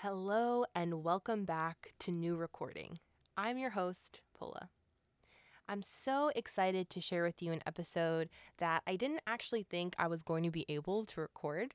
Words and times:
Hello 0.00 0.66
and 0.74 1.02
welcome 1.02 1.46
back 1.46 1.94
to 2.00 2.12
New 2.12 2.36
Recording. 2.36 2.98
I'm 3.34 3.56
your 3.56 3.70
host, 3.70 4.20
Pola. 4.38 4.68
I'm 5.70 5.80
so 5.80 6.30
excited 6.36 6.90
to 6.90 7.00
share 7.00 7.24
with 7.24 7.42
you 7.42 7.50
an 7.50 7.62
episode 7.66 8.28
that 8.58 8.82
I 8.86 8.96
didn't 8.96 9.22
actually 9.26 9.62
think 9.62 9.94
I 9.98 10.06
was 10.08 10.22
going 10.22 10.44
to 10.44 10.50
be 10.50 10.66
able 10.68 11.06
to 11.06 11.22
record. 11.22 11.72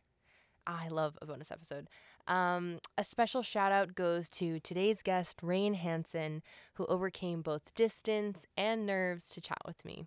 I 0.68 0.88
love 0.90 1.18
a 1.20 1.26
bonus 1.26 1.50
episode. 1.50 1.88
Um, 2.28 2.78
a 2.96 3.04
special 3.04 3.42
shout 3.42 3.72
out 3.72 3.96
goes 3.96 4.30
to 4.30 4.60
today's 4.60 5.02
guest, 5.02 5.40
Rain 5.42 5.74
Hansen, 5.74 6.44
who 6.76 6.86
overcame 6.86 7.42
both 7.42 7.74
distance 7.74 8.46
and 8.56 8.86
nerves 8.86 9.30
to 9.30 9.42
chat 9.42 9.64
with 9.66 9.84
me. 9.84 10.06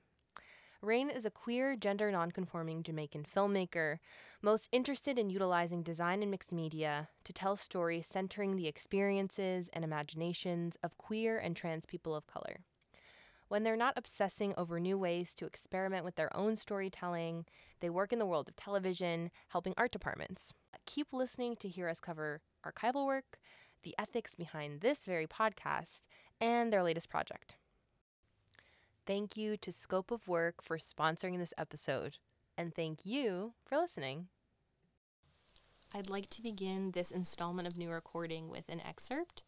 Rain 0.85 1.09
is 1.09 1.25
a 1.25 1.31
queer, 1.31 1.77
gender 1.77 2.13
nonconforming 2.13 2.83
Jamaican 2.83 3.25
filmmaker, 3.25 4.01
most 4.43 4.69
interested 4.71 5.19
in 5.19 5.31
utilizing 5.31 5.83
design 5.83 6.21
and 6.21 6.31
mixed 6.31 6.53
media 6.53 7.09
to 7.25 7.33
tell 7.33 7.57
stories 7.57 8.07
centering 8.07 8.55
the 8.55 8.69
experiences 8.69 9.71
and 9.73 9.83
imaginations 9.83 10.77
of 10.83 10.99
queer 10.99 11.39
and 11.39 11.57
trans 11.57 11.87
people 11.87 12.15
of 12.15 12.27
color. 12.27 12.61
When 13.49 13.63
they're 13.63 13.79
not 13.79 13.95
obsessing 13.97 14.53
over 14.59 14.79
new 14.79 14.99
ways 14.99 15.33
to 15.37 15.47
experiment 15.47 16.05
with 16.05 16.17
their 16.17 16.35
own 16.37 16.55
storytelling, 16.55 17.47
they 17.81 17.89
work 17.89 18.13
in 18.13 18.19
the 18.19 18.27
world 18.27 18.51
of 18.51 18.57
television, 18.57 19.31
helping 19.49 19.73
art 19.79 19.91
departments. 19.91 20.53
Keep 20.85 21.15
listening 21.15 21.57
to 21.61 21.69
hear 21.71 21.89
us 21.89 21.99
cover 21.99 22.43
archival 22.63 23.07
work, 23.07 23.39
the 23.85 23.95
ethics 23.99 24.35
behind 24.35 24.83
this 24.83 25.07
very 25.07 25.27
podcast, 25.27 26.03
and 26.43 26.71
their 26.71 26.83
latest 26.83 27.09
project. 27.09 27.57
Thank 29.07 29.37
you 29.37 29.59
to 29.59 29.71
Scope 29.71 30.11
of 30.11 30.27
Work 30.29 30.63
for 30.63 30.79
sponsoring 30.79 31.37
this 31.37 31.53
episode, 31.59 32.17
and 32.57 32.75
thank 32.75 33.05
you 33.05 33.53
for 33.63 33.77
listening. 33.77 34.29
I'd 35.93 36.09
like 36.09 36.31
to 36.31 36.43
begin 36.43 36.93
this 36.93 37.11
installment 37.11 37.69
of 37.69 37.77
New 37.77 37.91
Recording 37.91 38.49
with 38.49 38.67
an 38.71 38.81
excerpt. 38.81 39.45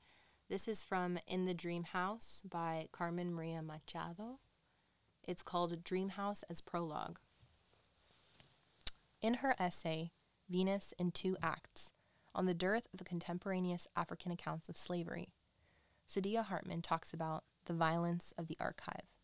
This 0.51 0.69
is 0.69 0.85
from 0.85 1.19
In 1.27 1.47
the 1.47 1.55
Dream 1.55 1.85
House 1.85 2.43
by 2.47 2.89
Carmen 2.93 3.35
Maria 3.35 3.63
Machado. 3.63 4.41
It's 5.27 5.43
called 5.43 5.83
Dream 5.83 6.11
House 6.11 6.45
as 6.51 6.61
Prologue. 6.61 7.19
In 9.23 9.35
her 9.35 9.57
essay, 9.59 10.11
Venus 10.51 10.93
in 10.99 11.13
Two 11.13 11.35
Acts, 11.43 11.93
on 12.35 12.45
the 12.45 12.53
dearth 12.53 12.89
of 12.93 13.07
contemporaneous 13.07 13.89
African 13.97 14.31
accounts 14.31 14.69
of 14.69 14.77
slavery, 14.77 15.31
Saidiya 16.07 16.45
Hartman 16.45 16.83
talks 16.83 17.15
about 17.15 17.45
the 17.65 17.73
violence 17.73 18.35
of 18.37 18.49
the 18.49 18.59
archive. 18.61 19.16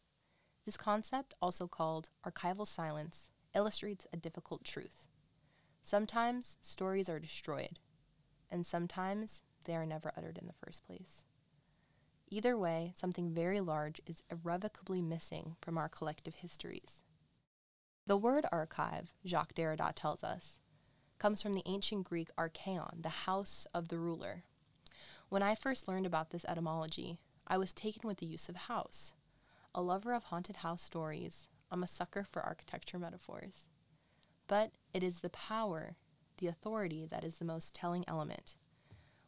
This 0.64 0.76
concept, 0.76 1.34
also 1.42 1.66
called 1.66 2.08
archival 2.24 2.66
silence, 2.66 3.28
illustrates 3.54 4.06
a 4.12 4.16
difficult 4.16 4.64
truth. 4.64 5.08
Sometimes 5.82 6.56
stories 6.60 7.08
are 7.08 7.18
destroyed, 7.18 7.80
and 8.50 8.64
sometimes 8.64 9.42
they 9.64 9.74
are 9.74 9.86
never 9.86 10.12
uttered 10.16 10.38
in 10.38 10.46
the 10.46 10.52
first 10.52 10.86
place. 10.86 11.24
Either 12.30 12.56
way, 12.56 12.94
something 12.96 13.34
very 13.34 13.60
large 13.60 14.00
is 14.06 14.22
irrevocably 14.30 15.02
missing 15.02 15.56
from 15.60 15.76
our 15.76 15.88
collective 15.88 16.36
histories. 16.36 17.02
The 18.06 18.16
word 18.16 18.46
archive, 18.50 19.12
Jacques 19.26 19.54
Derrida 19.54 19.92
tells 19.94 20.24
us, 20.24 20.58
comes 21.18 21.42
from 21.42 21.54
the 21.54 21.62
ancient 21.66 22.04
Greek 22.04 22.30
arkheion, 22.38 23.02
the 23.02 23.08
house 23.08 23.66
of 23.74 23.88
the 23.88 23.98
ruler. 23.98 24.44
When 25.28 25.42
I 25.42 25.54
first 25.54 25.86
learned 25.88 26.06
about 26.06 26.30
this 26.30 26.44
etymology, 26.46 27.18
I 27.46 27.58
was 27.58 27.72
taken 27.72 28.08
with 28.08 28.18
the 28.18 28.26
use 28.26 28.48
of 28.48 28.56
house. 28.56 29.12
A 29.74 29.80
lover 29.80 30.12
of 30.12 30.24
haunted 30.24 30.56
house 30.56 30.82
stories, 30.82 31.48
I'm 31.70 31.82
a 31.82 31.86
sucker 31.86 32.26
for 32.30 32.42
architecture 32.42 32.98
metaphors. 32.98 33.66
But 34.46 34.72
it 34.92 35.02
is 35.02 35.20
the 35.20 35.30
power, 35.30 35.96
the 36.36 36.48
authority, 36.48 37.06
that 37.06 37.24
is 37.24 37.38
the 37.38 37.46
most 37.46 37.74
telling 37.74 38.04
element. 38.06 38.56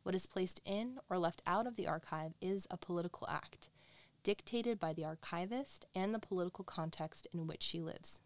What 0.02 0.14
is 0.14 0.26
placed 0.26 0.60
in 0.66 0.98
or 1.08 1.18
left 1.18 1.40
out 1.46 1.66
of 1.66 1.76
the 1.76 1.86
archive 1.86 2.34
is 2.42 2.66
a 2.70 2.76
political 2.76 3.26
act, 3.26 3.70
dictated 4.22 4.78
by 4.78 4.92
the 4.92 5.06
archivist 5.06 5.86
and 5.94 6.14
the 6.14 6.18
political 6.18 6.62
context 6.62 7.26
in 7.32 7.46
which 7.46 7.62
she 7.62 7.80
lives. 7.80 8.20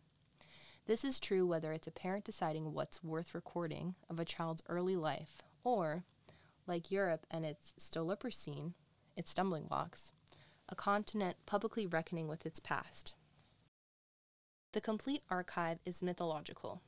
This 0.87 1.05
is 1.05 1.21
true 1.21 1.47
whether 1.47 1.73
it's 1.73 1.87
a 1.87 1.93
parent 1.93 2.25
deciding 2.25 2.73
what's 2.73 3.05
worth 3.05 3.33
recording 3.33 3.95
of 4.11 4.19
a 4.19 4.25
child's 4.25 4.63
early 4.69 4.97
life, 4.97 5.43
or, 5.63 6.03
like 6.67 6.91
Europe 6.91 7.27
and 7.31 7.47
its 7.47 7.75
Stolperstein, 7.79 8.73
its 9.15 9.31
stumbling 9.31 9.67
blocks, 9.67 10.11
a 10.69 10.75
continent 10.75 11.37
publicly 11.47 11.87
reckoning 11.87 12.29
with 12.29 12.45
its 12.45 12.61
past. 12.61 13.15
The 14.73 14.81
complete 14.81 15.23
archive 15.31 15.79
is 15.85 16.03
mythological, 16.03 16.83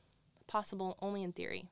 possible 0.47 0.97
only 1.01 1.23
in 1.23 1.31
theory. 1.31 1.69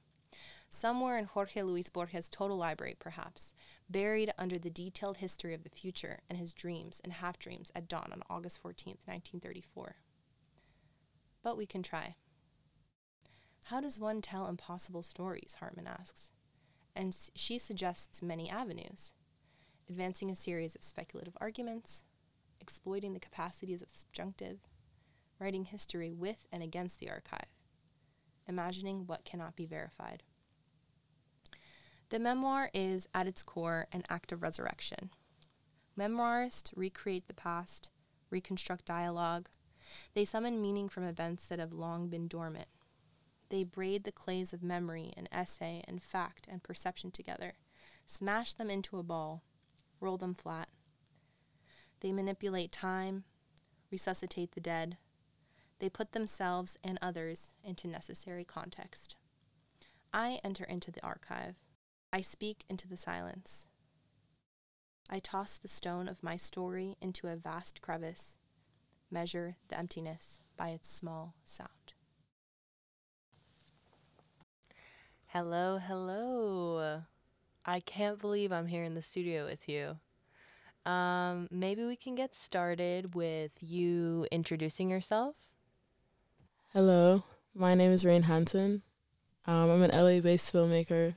Somewhere 0.70 1.18
in 1.18 1.26
Jorge 1.26 1.64
Luis 1.64 1.90
Borges' 1.90 2.30
total 2.30 2.58
library, 2.58 2.96
perhaps, 3.00 3.54
buried 3.90 4.32
under 4.38 4.60
the 4.60 4.70
detailed 4.70 5.18
history 5.18 5.54
of 5.54 5.64
the 5.64 5.70
future 5.70 6.20
and 6.30 6.38
his 6.38 6.54
dreams 6.54 7.02
and 7.04 7.14
half 7.14 7.40
dreams 7.40 7.72
at 7.76 7.88
dawn 7.88 8.10
on 8.12 8.24
August 8.30 8.60
14, 8.62 8.98
1934. 9.06 9.96
But 11.44 11.58
we 11.58 11.66
can 11.66 11.82
try. 11.82 12.16
How 13.66 13.82
does 13.82 14.00
one 14.00 14.22
tell 14.22 14.48
impossible 14.48 15.04
stories? 15.04 15.58
Hartman 15.60 15.88
asks. 15.88 16.32
And 16.96 17.16
she 17.36 17.58
suggests 17.58 18.22
many 18.22 18.50
avenues 18.50 19.14
advancing 19.90 20.30
a 20.30 20.36
series 20.36 20.76
of 20.76 20.84
speculative 20.84 21.36
arguments, 21.42 22.04
exploiting 22.62 23.14
the 23.14 23.20
capacities 23.20 23.82
of 23.82 23.92
the 23.92 23.98
subjunctive, 23.98 24.60
writing 25.40 25.66
history 25.66 26.12
with 26.12 26.48
and 26.52 26.62
against 26.62 27.00
the 27.00 27.10
archive, 27.10 27.48
imagining 28.48 29.08
what 29.08 29.26
cannot 29.26 29.56
be 29.56 29.66
verified. 29.66 30.24
The 32.10 32.20
memoir 32.20 32.70
is, 32.74 33.08
at 33.14 33.28
its 33.28 33.44
core, 33.44 33.88
an 33.92 34.04
act 34.10 34.32
of 34.32 34.42
resurrection. 34.42 35.12
Memoirists 35.98 36.72
recreate 36.76 37.28
the 37.28 37.34
past, 37.34 37.90
reconstruct 38.30 38.86
dialogue. 38.86 39.50
They 40.14 40.26
summon 40.26 40.62
meaning 40.62 40.90
from 40.90 41.04
events 41.04 41.48
that 41.48 41.60
have 41.60 41.74
long 41.74 42.10
been 42.10 42.28
dormant. 42.28 42.68
They 43.50 43.64
braid 43.64 44.04
the 44.04 44.12
clays 44.12 44.54
of 44.54 44.62
memory 44.62 45.14
and 45.18 45.28
essay 45.32 45.84
and 45.88 46.02
fact 46.02 46.48
and 46.50 46.62
perception 46.62 47.12
together, 47.12 47.54
smash 48.06 48.54
them 48.54 48.70
into 48.70 48.98
a 48.98 49.04
ball, 49.04 49.44
roll 50.00 50.18
them 50.18 50.34
flat. 50.34 50.70
They 52.02 52.12
manipulate 52.12 52.72
time, 52.72 53.26
resuscitate 53.92 54.54
the 54.54 54.62
dead. 54.62 54.98
They 55.80 55.90
put 55.90 56.12
themselves 56.12 56.78
and 56.84 56.98
others 57.02 57.56
into 57.64 57.88
necessary 57.88 58.44
context. 58.44 59.16
I 60.14 60.40
enter 60.44 60.64
into 60.64 60.92
the 60.92 61.04
archive. 61.04 61.56
I 62.12 62.22
speak 62.22 62.64
into 62.70 62.88
the 62.88 62.98
silence. 62.98 63.68
I 65.10 65.20
toss 65.20 65.58
the 65.58 65.68
stone 65.68 66.08
of 66.08 66.24
my 66.24 66.38
story 66.38 66.96
into 67.02 67.28
a 67.28 67.36
vast 67.36 67.82
crevice, 67.82 68.38
measure 69.10 69.58
the 69.68 69.78
emptiness 69.78 70.40
by 70.56 70.70
its 70.70 70.92
small 70.92 71.36
sound. 71.46 71.94
Hello, 75.28 75.78
hello. 75.78 77.04
I 77.70 77.82
can't 77.82 78.20
believe 78.20 78.52
I'm 78.52 78.66
here 78.66 78.84
in 78.84 78.96
the 78.96 79.02
studio 79.04 79.46
with 79.46 79.70
you. 79.70 80.00
Um, 80.92 81.48
maybe 81.52 81.86
we 81.86 81.96
can 81.96 82.16
get 82.16 82.34
started 82.34 83.14
with 83.14 83.52
you 83.62 84.26
introducing 84.32 84.90
yourself. 84.90 85.36
Hello, 86.74 87.26
my 87.54 87.76
name 87.76 87.92
is 87.92 88.04
Rain 88.04 88.24
Hanson. 88.24 88.82
Um, 89.46 89.70
I'm 89.70 89.84
an 89.84 89.92
LA 89.92 90.20
based 90.20 90.52
filmmaker 90.52 91.14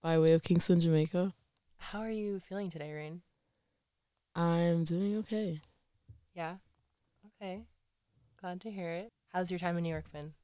by 0.00 0.16
way 0.16 0.32
of 0.32 0.44
Kingston, 0.44 0.80
Jamaica. 0.80 1.34
How 1.78 1.98
are 1.98 2.08
you 2.08 2.38
feeling 2.38 2.70
today, 2.70 2.92
Rain? 2.92 3.22
I'm 4.36 4.84
doing 4.84 5.16
okay. 5.18 5.60
Yeah? 6.36 6.58
Okay. 7.26 7.64
Glad 8.40 8.60
to 8.60 8.70
hear 8.70 8.92
it. 8.92 9.12
How's 9.32 9.50
your 9.50 9.58
time 9.58 9.76
in 9.76 9.82
New 9.82 9.90
York 9.90 10.12
been? 10.12 10.34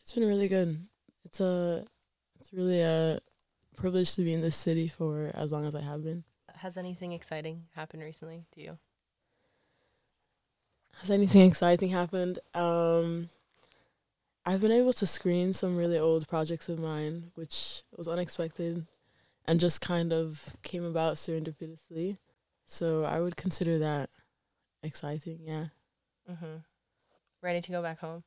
It's 0.00 0.12
been 0.12 0.26
really 0.26 0.48
good. 0.48 0.80
It's 1.24 1.38
a 1.38 1.84
it's 2.40 2.52
really 2.52 2.80
a 2.80 3.20
privilege 3.76 4.14
to 4.14 4.22
be 4.22 4.32
in 4.32 4.40
this 4.40 4.56
city 4.56 4.88
for 4.88 5.30
as 5.34 5.52
long 5.52 5.64
as 5.66 5.74
I 5.74 5.80
have 5.80 6.04
been. 6.04 6.24
Has 6.56 6.76
anything 6.76 7.12
exciting 7.12 7.64
happened 7.74 8.02
recently 8.02 8.46
to 8.54 8.60
you? 8.60 8.78
Has 11.00 11.10
anything 11.10 11.42
exciting 11.42 11.90
happened? 11.90 12.38
Um 12.54 13.30
I've 14.44 14.60
been 14.60 14.72
able 14.72 14.92
to 14.94 15.06
screen 15.06 15.52
some 15.52 15.76
really 15.76 15.98
old 15.98 16.26
projects 16.26 16.68
of 16.68 16.80
mine, 16.80 17.30
which 17.36 17.82
was 17.96 18.08
unexpected 18.08 18.86
and 19.44 19.60
just 19.60 19.80
kind 19.80 20.12
of 20.12 20.56
came 20.62 20.84
about 20.84 21.14
serendipitously. 21.14 22.18
So 22.64 23.04
I 23.04 23.20
would 23.20 23.36
consider 23.36 23.78
that 23.78 24.10
exciting, 24.82 25.40
yeah. 25.44 25.66
Mm-hmm. 26.30 26.56
Ready 27.40 27.60
to 27.60 27.70
go 27.70 27.82
back 27.82 28.00
home? 28.00 28.24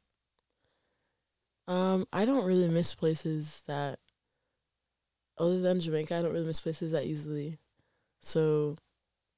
Um, 1.67 2.07
I 2.13 2.25
don't 2.25 2.45
really 2.45 2.67
miss 2.67 2.93
places 2.93 3.63
that 3.67 3.99
other 5.37 5.59
than 5.61 5.79
Jamaica, 5.81 6.15
I 6.15 6.21
don't 6.21 6.33
really 6.33 6.45
miss 6.45 6.61
places 6.61 6.91
that 6.91 7.05
easily. 7.05 7.57
So, 8.21 8.77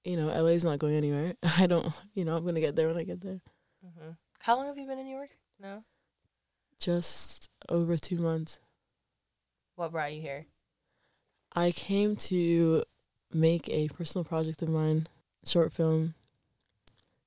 you 0.03 0.15
know, 0.17 0.27
LA's 0.27 0.63
not 0.63 0.79
going 0.79 0.95
anywhere. 0.95 1.33
I 1.57 1.67
don't, 1.67 1.93
you 2.13 2.25
know, 2.25 2.35
I'm 2.35 2.43
going 2.43 2.55
to 2.55 2.61
get 2.61 2.75
there 2.75 2.87
when 2.87 2.97
I 2.97 3.03
get 3.03 3.21
there. 3.21 3.41
Mhm. 3.85 4.17
How 4.39 4.55
long 4.55 4.67
have 4.67 4.77
you 4.77 4.87
been 4.87 4.99
in 4.99 5.05
New 5.05 5.15
York? 5.15 5.31
No. 5.59 5.83
Just 6.79 7.49
over 7.69 7.97
2 7.97 8.17
months. 8.17 8.59
What 9.75 9.91
brought 9.91 10.13
you 10.13 10.21
here? 10.21 10.45
I 11.53 11.71
came 11.71 12.15
to 12.15 12.83
make 13.33 13.67
a 13.69 13.87
personal 13.89 14.23
project 14.23 14.61
of 14.61 14.69
mine, 14.69 15.07
short 15.45 15.73
film, 15.73 16.13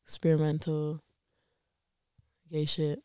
experimental, 0.04 1.00
gay 2.50 2.64
shit. 2.64 3.02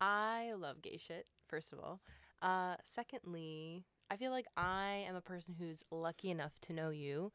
I 0.00 0.52
love 0.56 0.82
gay 0.82 0.98
shit, 0.98 1.26
first 1.48 1.72
of 1.72 1.80
all. 1.80 2.00
Uh, 2.42 2.76
secondly, 2.84 3.84
I 4.10 4.16
feel 4.16 4.30
like 4.30 4.46
I 4.56 5.04
am 5.08 5.16
a 5.16 5.20
person 5.20 5.54
who's 5.58 5.82
lucky 5.90 6.30
enough 6.30 6.58
to 6.62 6.72
know 6.72 6.90
you. 6.90 7.32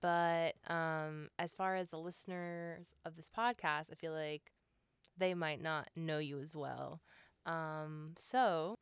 But 0.00 0.54
um, 0.68 1.28
as 1.38 1.54
far 1.54 1.76
as 1.76 1.88
the 1.88 1.98
listeners 1.98 2.94
of 3.04 3.16
this 3.16 3.30
podcast, 3.30 3.92
I 3.92 3.94
feel 3.96 4.12
like 4.12 4.52
they 5.16 5.34
might 5.34 5.62
not 5.62 5.88
know 5.94 6.18
you 6.18 6.40
as 6.40 6.54
well. 6.54 7.00
Um, 7.44 8.14
so, 8.18 8.74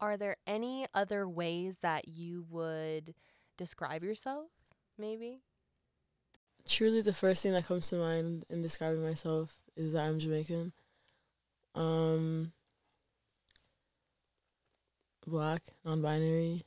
are 0.00 0.16
there 0.16 0.36
any 0.46 0.86
other 0.94 1.28
ways 1.28 1.78
that 1.80 2.08
you 2.08 2.46
would 2.48 3.14
describe 3.58 4.02
yourself, 4.02 4.46
maybe? 4.96 5.42
Truly, 6.66 7.02
the 7.02 7.12
first 7.12 7.42
thing 7.42 7.52
that 7.52 7.66
comes 7.66 7.88
to 7.88 7.96
mind 7.96 8.44
in 8.48 8.62
describing 8.62 9.02
myself 9.02 9.54
is 9.76 9.92
that 9.92 10.06
I'm 10.06 10.18
Jamaican. 10.18 10.72
Um, 11.74 12.52
black, 15.28 15.62
non 15.84 16.02
binary, 16.02 16.64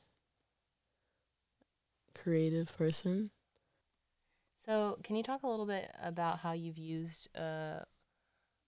creative 2.14 2.76
person. 2.76 3.30
So, 4.64 4.98
can 5.02 5.16
you 5.16 5.22
talk 5.22 5.42
a 5.42 5.48
little 5.48 5.66
bit 5.66 5.90
about 6.00 6.38
how 6.40 6.52
you've 6.52 6.78
used 6.78 7.28
uh, 7.36 7.80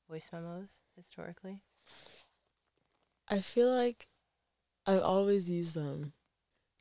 voice 0.08 0.29
memos 0.32 0.82
historically? 0.96 1.61
I 3.29 3.41
feel 3.41 3.75
like 3.75 4.08
I've 4.87 5.02
always 5.02 5.49
used 5.49 5.75
them 5.75 6.12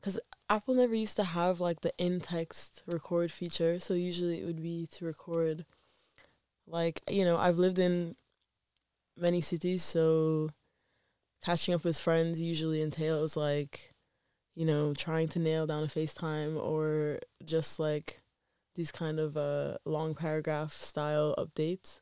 because 0.00 0.18
Apple 0.50 0.74
never 0.74 0.94
used 0.94 1.16
to 1.16 1.24
have 1.24 1.60
like 1.60 1.80
the 1.80 1.92
in 1.96 2.20
text 2.20 2.82
record 2.86 3.30
feature. 3.30 3.78
So, 3.78 3.94
usually 3.94 4.40
it 4.40 4.46
would 4.46 4.62
be 4.62 4.88
to 4.92 5.04
record, 5.04 5.64
like, 6.66 7.00
you 7.08 7.24
know, 7.24 7.36
I've 7.36 7.58
lived 7.58 7.78
in 7.78 8.16
many 9.16 9.40
cities, 9.40 9.84
so 9.84 10.50
catching 11.42 11.74
up 11.74 11.84
with 11.84 11.98
friends 11.98 12.40
usually 12.40 12.82
entails 12.82 13.36
like, 13.36 13.92
you 14.54 14.64
know, 14.64 14.94
trying 14.94 15.28
to 15.28 15.38
nail 15.38 15.66
down 15.66 15.84
a 15.84 15.86
FaceTime 15.86 16.56
or 16.56 17.18
just 17.44 17.78
like 17.78 18.20
these 18.74 18.90
kind 18.90 19.20
of 19.20 19.36
uh 19.36 19.76
long 19.84 20.14
paragraph 20.14 20.72
style 20.72 21.34
updates. 21.38 22.00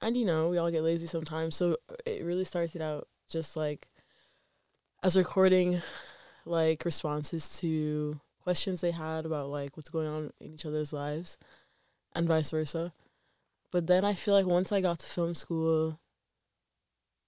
And 0.00 0.16
you 0.16 0.24
know, 0.24 0.48
we 0.48 0.58
all 0.58 0.70
get 0.70 0.82
lazy 0.82 1.06
sometimes, 1.06 1.56
so 1.56 1.76
it 2.06 2.24
really 2.24 2.44
started 2.44 2.82
out 2.82 3.08
just 3.28 3.56
like 3.56 3.88
as 5.02 5.16
recording 5.16 5.82
like 6.44 6.84
responses 6.84 7.58
to 7.60 8.20
questions 8.42 8.80
they 8.80 8.90
had 8.92 9.26
about 9.26 9.50
like 9.50 9.76
what's 9.76 9.90
going 9.90 10.08
on 10.08 10.32
in 10.40 10.54
each 10.54 10.64
other's 10.64 10.92
lives 10.92 11.36
and 12.14 12.26
vice 12.26 12.50
versa. 12.50 12.92
But 13.70 13.86
then 13.86 14.04
I 14.04 14.14
feel 14.14 14.34
like 14.34 14.46
once 14.46 14.72
I 14.72 14.80
got 14.80 14.98
to 15.00 15.06
film 15.06 15.34
school, 15.34 16.00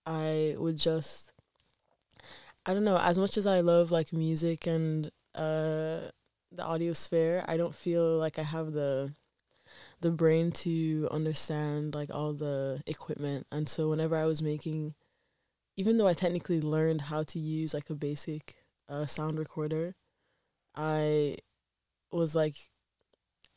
I 0.07 0.55
would 0.59 0.77
just 0.79 1.33
I 2.67 2.75
don't 2.75 2.85
know, 2.85 2.99
as 2.99 3.19
much 3.19 3.37
as 3.39 3.47
I 3.47 3.61
love 3.61 3.91
like 3.91 4.13
music 4.13 4.67
and 4.67 5.11
uh 5.35 6.11
the 6.53 6.65
audio 6.65 6.93
sphere, 6.93 7.45
I 7.47 7.57
don't 7.57 7.75
feel 7.75 8.19
like 8.19 8.39
I 8.39 8.43
have 8.43 8.73
the 8.73 9.13
the 10.01 10.11
brain 10.11 10.51
to 10.51 11.09
understand 11.11 11.95
like 11.95 12.11
all 12.13 12.33
the 12.33 12.83
equipment. 12.87 13.47
And 13.53 13.69
so 13.69 13.89
whenever 13.91 14.17
I 14.17 14.25
was 14.27 14.43
making 14.43 14.95
even 15.77 15.97
though 15.97 16.09
I 16.09 16.15
technically 16.15 16.61
learned 16.61 17.03
how 17.03 17.23
to 17.25 17.39
use 17.39 17.73
like 17.73 17.89
a 17.91 17.95
basic 17.95 18.57
uh, 18.89 19.07
sound 19.07 19.39
recorder, 19.39 19.95
I 20.75 21.39
was 22.13 22.35
like 22.35 22.57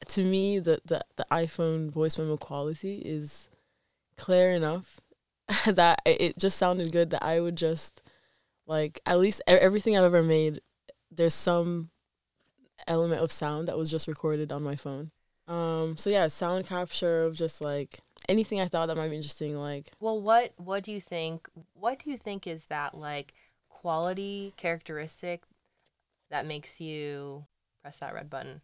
to 0.07 0.24
me 0.24 0.60
the, 0.60 0.81
the 0.86 1.04
the 1.16 1.25
iPhone 1.31 1.89
voice 1.92 2.18
memo 2.18 2.38
quality 2.38 2.98
is 3.00 3.50
clear 4.18 4.51
enough 4.51 5.01
that 5.66 6.01
it 6.06 6.38
just 6.38 6.57
sounded 6.57 6.92
good 6.92 7.10
that 7.12 7.24
I 7.24 7.40
would 7.40 7.56
just 7.56 8.01
like 8.66 9.01
at 9.06 9.19
least 9.19 9.42
everything 9.48 9.98
I've 9.98 10.04
ever 10.04 10.24
made 10.24 10.62
there's 11.12 11.34
some 11.34 11.90
element 12.88 13.22
of 13.22 13.31
sound 13.31 13.68
that 13.68 13.78
was 13.78 13.90
just 13.92 14.07
recorded 14.07 14.51
on 14.51 14.63
my 14.63 14.75
phone. 14.75 15.12
Um 15.48 15.98
so 15.98 16.10
yeah, 16.10 16.28
sound 16.28 16.66
capture 16.66 17.24
of 17.24 17.36
just 17.36 17.63
like 17.63 18.00
anything 18.30 18.62
I 18.62 18.68
thought 18.68 18.88
that 18.88 18.98
might 18.98 19.10
be 19.10 19.18
interesting 19.18 19.57
like 19.57 19.92
Well, 20.00 20.22
what 20.22 20.54
what 20.57 20.84
do 20.84 20.92
you 20.92 21.01
think 21.01 21.50
what 21.74 22.04
do 22.04 22.10
you 22.10 22.18
think 22.18 22.48
is 22.48 22.66
that 22.66 22.98
like 22.98 23.34
quality 23.69 24.54
characteristic 24.56 25.44
that 26.30 26.46
makes 26.46 26.80
you 26.80 27.46
press 27.81 27.98
that 27.98 28.13
red 28.13 28.30
button? 28.30 28.62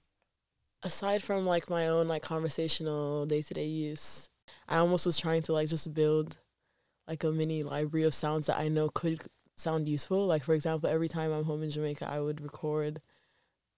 Aside 0.81 1.21
from 1.21 1.45
like 1.45 1.69
my 1.69 1.87
own 1.87 2.07
like 2.07 2.21
conversational 2.21 3.25
day-to-day 3.25 3.65
use, 3.65 4.29
I 4.69 4.77
almost 4.77 5.05
was 5.05 5.17
trying 5.17 5.41
to 5.43 5.53
like 5.53 5.67
just 5.67 5.93
build 5.93 6.37
like 7.09 7.23
a 7.23 7.31
mini 7.31 7.63
library 7.63 8.05
of 8.05 8.13
sounds 8.13 8.45
that 8.47 8.59
I 8.59 8.67
know 8.67 8.87
could 8.89 9.21
sound 9.55 9.89
useful. 9.89 10.27
Like 10.27 10.43
for 10.43 10.53
example, 10.53 10.89
every 10.89 11.09
time 11.09 11.33
I'm 11.33 11.43
home 11.43 11.63
in 11.63 11.71
Jamaica, 11.71 12.07
I 12.07 12.19
would 12.19 12.39
record 12.39 13.01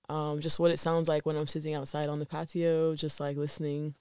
um, 0.10 0.42
just 0.42 0.60
what 0.60 0.72
it 0.72 0.80
sounds 0.80 1.08
like 1.08 1.26
when 1.26 1.38
I'm 1.38 1.48
sitting 1.48 1.74
outside 1.74 2.10
on 2.10 2.20
the 2.20 2.26
patio, 2.26 2.94
just 2.96 3.22
like 3.22 3.38
listening 3.38 3.96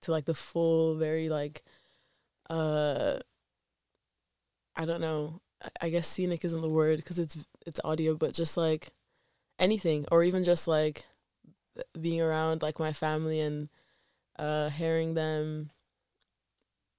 to 0.00 0.10
like 0.10 0.24
the 0.24 0.34
full, 0.34 0.96
very 0.96 1.28
like, 1.28 1.62
uh, 2.50 3.18
I 4.74 4.84
don't 4.84 5.00
know. 5.00 5.40
I 5.80 5.88
guess 5.88 6.08
scenic 6.08 6.44
isn't 6.44 6.60
the 6.60 6.68
word 6.68 6.96
because 6.96 7.20
it's 7.20 7.46
it's 7.64 7.80
audio, 7.84 8.16
but 8.16 8.34
just 8.34 8.56
like 8.56 8.88
anything, 9.58 10.04
or 10.10 10.24
even 10.24 10.42
just 10.42 10.66
like 10.66 11.04
being 11.98 12.20
around 12.20 12.62
like 12.62 12.80
my 12.80 12.92
family 12.92 13.38
and 13.40 13.68
uh, 14.38 14.68
hearing 14.70 15.14
them 15.14 15.70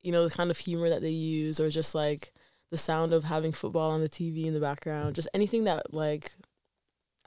you 0.02 0.12
know, 0.12 0.28
the 0.28 0.36
kind 0.36 0.52
of 0.52 0.58
humor 0.58 0.90
that 0.90 1.02
they 1.02 1.10
use 1.10 1.60
or 1.60 1.70
just 1.70 1.96
like 1.96 2.32
the 2.70 2.78
sound 2.78 3.14
of 3.14 3.24
having 3.24 3.52
football 3.52 3.92
on 3.92 4.02
the 4.02 4.10
TV 4.10 4.46
in 4.46 4.54
the 4.54 4.60
background, 4.60 5.16
just 5.16 5.30
anything 5.34 5.64
that 5.66 5.94
like 5.94 6.34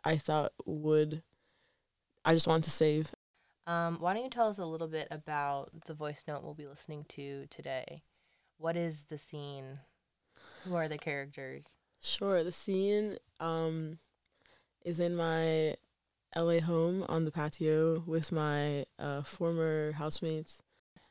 I 0.05 0.17
thought 0.17 0.53
would 0.67 1.23
I 2.25 2.35
just 2.35 2.47
wanted 2.47 2.65
to 2.65 2.71
save. 2.71 3.13
Um, 3.67 3.99
why 4.01 4.15
don't 4.15 4.25
you 4.25 4.31
tell 4.31 4.49
us 4.49 4.59
a 4.59 4.65
little 4.67 4.89
bit 4.89 5.09
about 5.11 5.71
the 5.87 5.95
voice 5.95 6.25
note 6.27 6.43
we'll 6.43 6.55
be 6.55 6.67
listening 6.67 7.05
to 7.11 7.47
today? 7.51 8.03
What 8.59 8.77
is 8.77 9.05
the 9.05 9.19
scene? 9.19 9.81
Who 10.65 10.75
are 10.75 10.89
the 10.89 10.99
characters? 10.99 11.77
Sure. 12.03 12.43
The 12.43 12.53
scene 12.53 13.17
um, 13.39 13.99
is 14.85 14.99
in 14.99 15.17
my 15.17 15.77
LA 16.37 16.61
home 16.61 17.05
on 17.09 17.25
the 17.25 17.31
patio 17.31 18.03
with 18.07 18.33
my 18.33 18.85
uh, 18.99 19.23
former 19.23 19.93
housemates. 19.93 20.63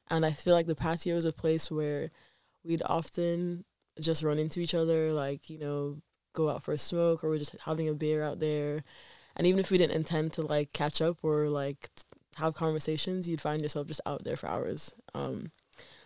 And 0.09 0.25
I 0.25 0.31
feel 0.31 0.53
like 0.53 0.67
the 0.67 0.75
patio 0.75 1.15
is 1.15 1.25
a 1.25 1.31
place 1.31 1.69
where 1.69 2.09
we'd 2.63 2.81
often 2.85 3.65
just 3.99 4.23
run 4.23 4.39
into 4.39 4.59
each 4.59 4.73
other, 4.73 5.13
like, 5.13 5.49
you 5.49 5.59
know, 5.59 5.97
go 6.33 6.49
out 6.49 6.63
for 6.63 6.73
a 6.73 6.77
smoke 6.77 7.23
or 7.23 7.29
we're 7.29 7.37
just 7.37 7.55
having 7.65 7.87
a 7.89 7.93
beer 7.93 8.23
out 8.23 8.39
there. 8.39 8.83
And 9.35 9.45
even 9.45 9.59
if 9.59 9.71
we 9.71 9.77
didn't 9.77 9.95
intend 9.95 10.33
to 10.33 10.41
like 10.41 10.73
catch 10.73 11.01
up 11.01 11.17
or 11.21 11.49
like 11.49 11.89
have 12.37 12.55
conversations, 12.55 13.27
you'd 13.27 13.41
find 13.41 13.61
yourself 13.61 13.87
just 13.87 14.01
out 14.05 14.23
there 14.23 14.37
for 14.37 14.49
hours. 14.49 14.95
Um, 15.13 15.51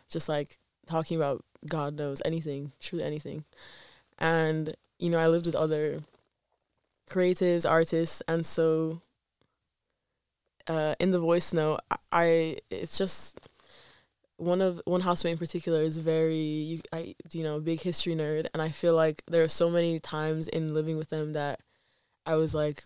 just 0.09 0.29
like 0.29 0.57
talking 0.85 1.17
about 1.17 1.43
God 1.67 1.95
knows 1.95 2.21
anything, 2.25 2.73
truly 2.79 3.05
anything. 3.05 3.45
And, 4.19 4.75
you 4.99 5.09
know, 5.09 5.19
I 5.19 5.27
lived 5.27 5.45
with 5.45 5.55
other 5.55 6.01
creatives, 7.09 7.69
artists, 7.69 8.21
and 8.27 8.45
so 8.45 9.01
uh, 10.67 10.95
in 10.99 11.11
the 11.11 11.19
voice 11.19 11.53
note, 11.53 11.81
I 12.11 12.57
it's 12.69 12.97
just 12.97 13.49
one 14.43 14.61
of 14.61 14.81
one 14.85 15.01
housemate 15.01 15.33
in 15.33 15.37
particular 15.37 15.81
is 15.81 15.97
very 15.97 16.35
you, 16.37 16.81
I 16.91 17.15
you 17.31 17.43
know 17.43 17.57
a 17.57 17.61
big 17.61 17.81
history 17.81 18.15
nerd, 18.15 18.47
and 18.53 18.61
I 18.61 18.69
feel 18.69 18.95
like 18.95 19.23
there 19.27 19.43
are 19.43 19.47
so 19.49 19.69
many 19.69 19.99
times 19.99 20.47
in 20.47 20.73
living 20.73 20.97
with 20.97 21.09
them 21.09 21.33
that 21.33 21.59
I 22.25 22.35
was 22.35 22.53
like 22.53 22.83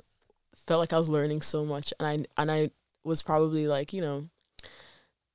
felt 0.56 0.80
like 0.80 0.94
I 0.94 0.98
was 0.98 1.10
learning 1.10 1.42
so 1.42 1.66
much, 1.66 1.94
and 2.00 2.08
I 2.08 2.42
and 2.42 2.52
I 2.52 2.72
was 3.04 3.24
probably 3.24 3.68
like 3.68 3.94
you 3.94 4.02
know 4.02 4.26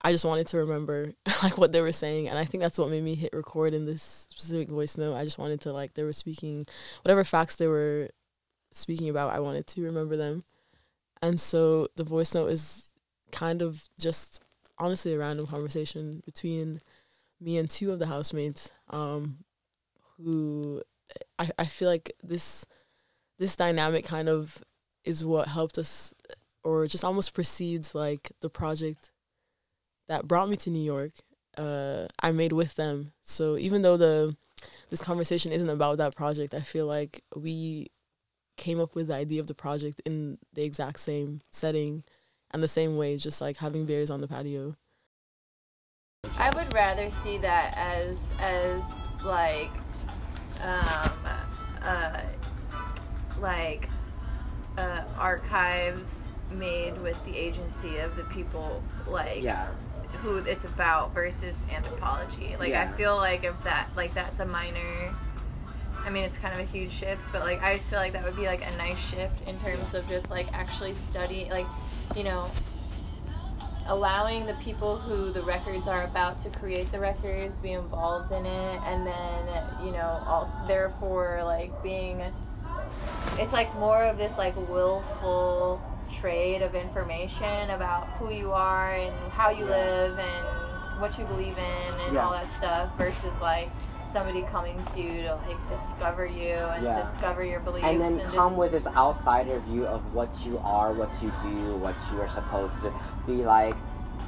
I 0.02 0.12
just 0.12 0.25
wanted 0.25 0.47
to 0.49 0.59
remember 0.59 1.12
like 1.43 1.59
what 1.59 1.73
they 1.73 1.81
were 1.81 1.93
saying, 1.93 2.29
and 2.29 2.38
I 2.38 2.45
think 2.45 2.62
that's 2.62 2.79
what 2.79 2.91
made 2.91 3.05
me 3.05 3.14
hit 3.14 3.33
record 3.33 3.75
in 3.75 3.87
this 3.87 4.26
specific 4.31 4.69
voice 4.69 4.99
note. 4.99 5.14
I 5.14 5.25
just 5.25 5.38
wanted 5.38 5.61
to 5.62 5.73
like 5.73 5.95
they 5.95 6.05
were 6.05 6.12
speaking 6.12 6.67
whatever 7.02 7.25
facts 7.25 7.57
they 7.57 7.69
were 7.69 8.11
speaking 8.73 9.09
about. 9.09 9.33
I 9.33 9.41
wanted 9.41 9.67
to 9.69 9.83
remember 9.83 10.17
them, 10.17 10.45
and 11.21 11.41
so 11.41 11.88
the 11.97 12.05
voice 12.05 12.35
note 12.35 12.50
is 12.50 12.93
kind 13.31 13.62
of 13.62 13.88
just 13.99 14.41
honestly 14.79 15.14
a 15.14 15.19
random 15.19 15.47
conversation 15.47 16.23
between 16.25 16.81
me 17.41 17.59
and 17.59 17.69
two 17.69 17.93
of 17.93 17.99
the 17.99 18.07
housemates 18.07 18.71
um, 18.91 19.38
who 20.17 20.83
I, 21.38 21.50
I 21.59 21.67
feel 21.67 21.88
like 21.88 22.12
this 22.23 22.64
this 23.38 23.57
dynamic 23.57 24.05
kind 24.05 24.29
of 24.29 24.62
is 25.05 25.25
what 25.25 25.49
helped 25.49 25.79
us 25.79 26.14
or 26.62 26.87
just 26.87 27.05
almost 27.05 27.35
precedes 27.35 27.95
like 27.95 28.31
the 28.41 28.49
project 28.49 29.11
that 30.09 30.29
brought 30.29 30.49
me 30.49 30.57
to 30.57 30.71
New 30.71 30.83
York 30.83 31.12
uh, 31.59 32.07
I 32.23 32.33
made 32.33 32.52
with 32.52 32.76
them. 32.76 33.12
So 33.23 33.59
even 33.59 33.83
though 33.83 33.97
the 33.97 34.37
this 34.91 35.02
conversation 35.02 35.52
isn't 35.52 35.69
about 35.69 35.99
that 35.99 36.14
project 36.14 36.55
I 36.55 36.61
feel 36.61 36.87
like 36.87 37.25
we 37.35 37.91
came 38.57 38.81
up 38.81 38.95
with 38.95 39.09
the 39.09 39.14
idea 39.14 39.41
of 39.41 39.49
the 39.49 39.55
project 39.55 40.00
in 40.05 40.38
the 40.52 40.62
exact 40.62 41.00
same 41.00 41.41
setting 41.50 42.05
and 42.52 42.62
the 42.62 42.68
same 42.68 42.97
way, 42.97 43.16
just 43.16 43.40
like 43.40 43.56
having 43.59 43.85
beers 43.85 44.11
on 44.11 44.21
the 44.21 44.28
patio. 44.28 44.76
I 46.38 46.50
would 46.50 46.73
rather 46.73 47.11
see 47.11 47.38
that 47.38 47.75
as 47.76 48.32
as 48.38 49.02
like 49.25 49.71
um 50.62 51.12
uh 51.82 52.23
like 53.40 53.88
uh 54.78 55.02
archives 55.18 56.28
made 56.52 57.00
with 57.02 57.23
the 57.25 57.37
agency 57.37 57.99
of 57.99 58.14
the 58.16 58.25
people 58.25 58.82
like 59.06 59.42
Yeah. 59.42 59.66
who 60.21 60.38
it's 60.38 60.64
about 60.64 61.12
versus 61.14 61.64
anthropology. 61.73 62.56
Like 62.59 62.71
Yeah. 62.71 62.90
I 62.92 62.97
feel 62.97 63.16
like 63.16 63.44
if 63.44 63.54
that 63.64 63.88
like 63.97 64.14
that's 64.14 64.38
a 64.38 64.47
minor 64.47 65.14
I 66.04 66.11
mean 66.11 66.25
it's 66.25 66.37
kind 66.38 66.52
of 66.54 66.61
a 66.61 66.71
huge 66.71 66.92
shift, 66.92 67.23
but 67.32 67.42
like 67.42 67.62
I 67.62 67.76
just 67.76 67.88
feel 67.90 67.99
like 67.99 68.12
that 68.12 68.25
would 68.25 68.37
be 68.37 68.47
like 68.47 68.62
a 68.66 68.76
nice 68.76 68.99
shift 68.99 69.47
in 69.47 69.59
terms 69.61 69.94
of 69.94 70.09
just 70.09 70.30
like 70.30 70.52
actually 70.52 70.94
studying 70.94 71.50
like 71.50 71.66
you 72.16 72.25
know 72.25 72.50
allowing 73.87 74.47
the 74.47 74.54
people 74.54 74.97
who 74.97 75.32
the 75.32 75.42
records 75.42 75.88
are 75.88 76.04
about 76.04 76.38
to 76.38 76.49
create 76.50 76.90
the 76.92 76.99
records 77.00 77.59
be 77.59 77.73
involved 77.73 78.30
in 78.30 78.47
it 78.47 78.80
and 78.85 79.04
then 79.04 79.64
you 79.85 79.90
know 79.90 80.23
also 80.26 80.52
therefore 80.68 81.42
like 81.44 81.71
being 81.82 82.23
it's 83.38 83.52
like 83.52 83.75
more 83.80 84.04
of 84.04 84.16
this 84.18 84.32
like 84.38 84.54
willful 84.68 85.82
trade 86.21 86.62
of 86.62 86.76
information 86.76 87.71
about 87.71 88.06
who 88.18 88.30
you 88.32 88.52
are 88.52 88.92
and 88.94 89.12
how 89.32 89.50
you 89.50 89.64
Yeah. 89.64 89.71
live 89.71 90.18
and 90.18 91.00
what 91.00 91.18
you 91.18 91.25
believe 91.25 91.59
in 91.59 92.00
and 92.06 92.14
Yeah. 92.14 92.25
all 92.25 92.32
that 92.32 92.47
stuff 92.59 92.97
versus 92.97 93.35
like 93.40 93.68
somebody 94.12 94.42
coming 94.42 94.81
to 94.95 95.00
you 95.00 95.23
to 95.23 95.35
like 95.47 95.69
discover 95.69 96.26
you 96.26 96.52
and 96.52 96.85
Yeah. 96.85 97.00
discover 97.02 97.45
your 97.45 97.61
beliefs 97.61 97.87
and 97.87 98.00
then 98.00 98.21
come 98.31 98.50
just- 98.50 98.57
with 98.57 98.73
this 98.73 98.87
outsider 98.88 99.59
view 99.61 99.87
of 99.87 100.14
what 100.14 100.28
you 100.45 100.61
are, 100.64 100.92
what 100.92 101.11
you 101.23 101.33
do, 101.42 101.76
what 101.76 101.95
you 102.12 102.21
are 102.21 102.28
supposed 102.28 102.75
to 102.83 102.92
be 103.26 103.45
like, 103.45 103.76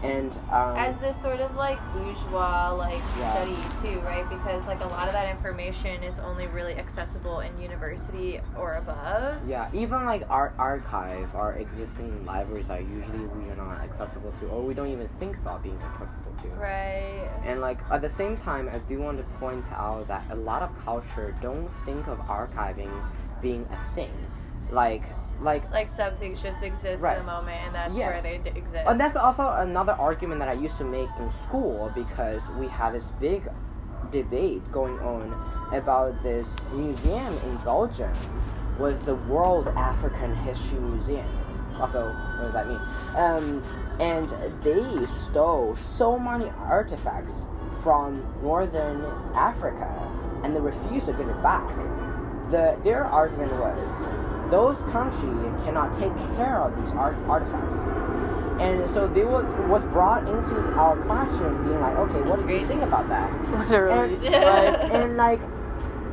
and 0.04 0.32
um, 0.52 0.76
as 0.76 0.98
this 0.98 1.20
sort 1.20 1.40
of 1.40 1.54
like 1.56 1.78
bourgeois 1.92 2.72
like 2.72 3.02
Yeah. 3.18 3.32
study 3.32 3.56
too 3.82 4.00
right 4.00 4.28
because 4.28 4.66
like 4.66 4.80
a 4.82 4.86
lot 4.86 5.06
of 5.08 5.12
that 5.14 5.30
information 5.30 6.02
is 6.02 6.18
only 6.18 6.46
really 6.46 6.76
accessible 6.76 7.40
in 7.40 7.60
university 7.60 8.40
or 8.58 8.74
above 8.74 9.38
yeah, 9.46 9.68
even 9.72 10.04
like 10.04 10.22
our 10.30 10.52
archive, 10.58 11.34
our 11.34 11.54
existing 11.54 12.24
libraries 12.24 12.70
are 12.70 12.80
usually 12.80 13.18
we 13.18 13.50
are 13.50 13.56
not 13.56 13.82
accessible 13.82 14.32
to, 14.40 14.46
or 14.46 14.62
we 14.62 14.74
don't 14.74 14.88
even 14.88 15.08
think 15.20 15.36
about 15.36 15.62
being 15.62 15.78
accessible 15.82 16.32
to. 16.42 16.48
right 16.58 17.28
And 17.44 17.60
like 17.60 17.78
at 17.90 18.00
the 18.00 18.08
same 18.08 18.36
time, 18.36 18.68
I 18.72 18.78
do 18.78 19.00
want 19.00 19.18
to 19.18 19.24
point 19.38 19.70
out 19.72 20.08
that 20.08 20.24
a 20.30 20.36
lot 20.36 20.62
of 20.62 20.70
culture 20.84 21.34
don't 21.40 21.70
think 21.84 22.06
of 22.08 22.18
archiving 22.20 22.90
being 23.42 23.66
a 23.70 23.94
thing, 23.94 24.12
like 24.70 25.02
like 25.40 25.70
like 25.72 25.88
some 25.88 26.14
things 26.14 26.40
just 26.42 26.62
exist 26.62 27.02
Right. 27.02 27.18
in 27.18 27.26
the 27.26 27.32
moment 27.32 27.56
and 27.66 27.74
that's 27.74 27.96
Yes. 27.96 28.12
where 28.12 28.22
they 28.22 28.38
d- 28.50 28.56
exist 28.58 28.84
And 28.86 28.98
that's 29.00 29.16
also 29.16 29.48
another 29.50 29.92
argument 29.92 30.40
that 30.40 30.48
I 30.48 30.52
used 30.52 30.78
to 30.78 30.84
make 30.84 31.08
in 31.18 31.30
school 31.30 31.90
because 31.94 32.48
we 32.58 32.68
had 32.68 32.92
this 32.94 33.10
big 33.20 33.48
debate 34.10 34.70
going 34.72 34.98
on 35.00 35.34
about 35.72 36.22
this 36.22 36.54
museum 36.72 37.34
in 37.46 37.56
Belgium 37.64 38.12
was 38.78 39.00
the 39.04 39.14
World 39.14 39.68
African 39.76 40.34
History 40.36 40.78
Museum. 40.80 41.26
Also, 41.80 42.06
what 42.06 42.42
does 42.44 42.52
that 42.52 42.68
mean? 42.68 42.80
Um, 43.16 43.62
and 44.00 44.28
they 44.62 45.06
stole 45.06 45.74
so 45.76 46.18
many 46.18 46.50
artifacts 46.60 47.48
from 47.82 48.22
northern 48.42 49.04
Africa 49.34 49.88
and 50.44 50.54
they 50.54 50.60
refused 50.60 51.06
to 51.06 51.12
give 51.12 51.28
it 51.28 51.42
back. 51.42 51.68
The, 52.54 52.78
their 52.84 53.04
argument 53.04 53.50
was 53.54 53.90
those 54.50 54.78
countries 54.92 55.42
cannot 55.64 55.92
take 55.98 56.14
care 56.36 56.60
of 56.62 56.70
these 56.80 56.92
art, 56.94 57.16
artifacts. 57.26 57.82
And 58.60 58.88
so 58.94 59.08
they 59.08 59.24
were, 59.24 59.42
was 59.66 59.82
brought 59.84 60.28
into 60.28 60.54
our 60.78 60.96
classroom 61.02 61.66
being 61.66 61.80
like, 61.80 61.96
okay, 61.96 62.20
what 62.22 62.46
do 62.46 62.52
you 62.54 62.64
think 62.64 62.82
about 62.82 63.08
that? 63.08 63.28
Literally. 63.68 64.14
And, 64.14 64.22
right, 64.22 64.92
and 64.92 65.16
like, 65.16 65.40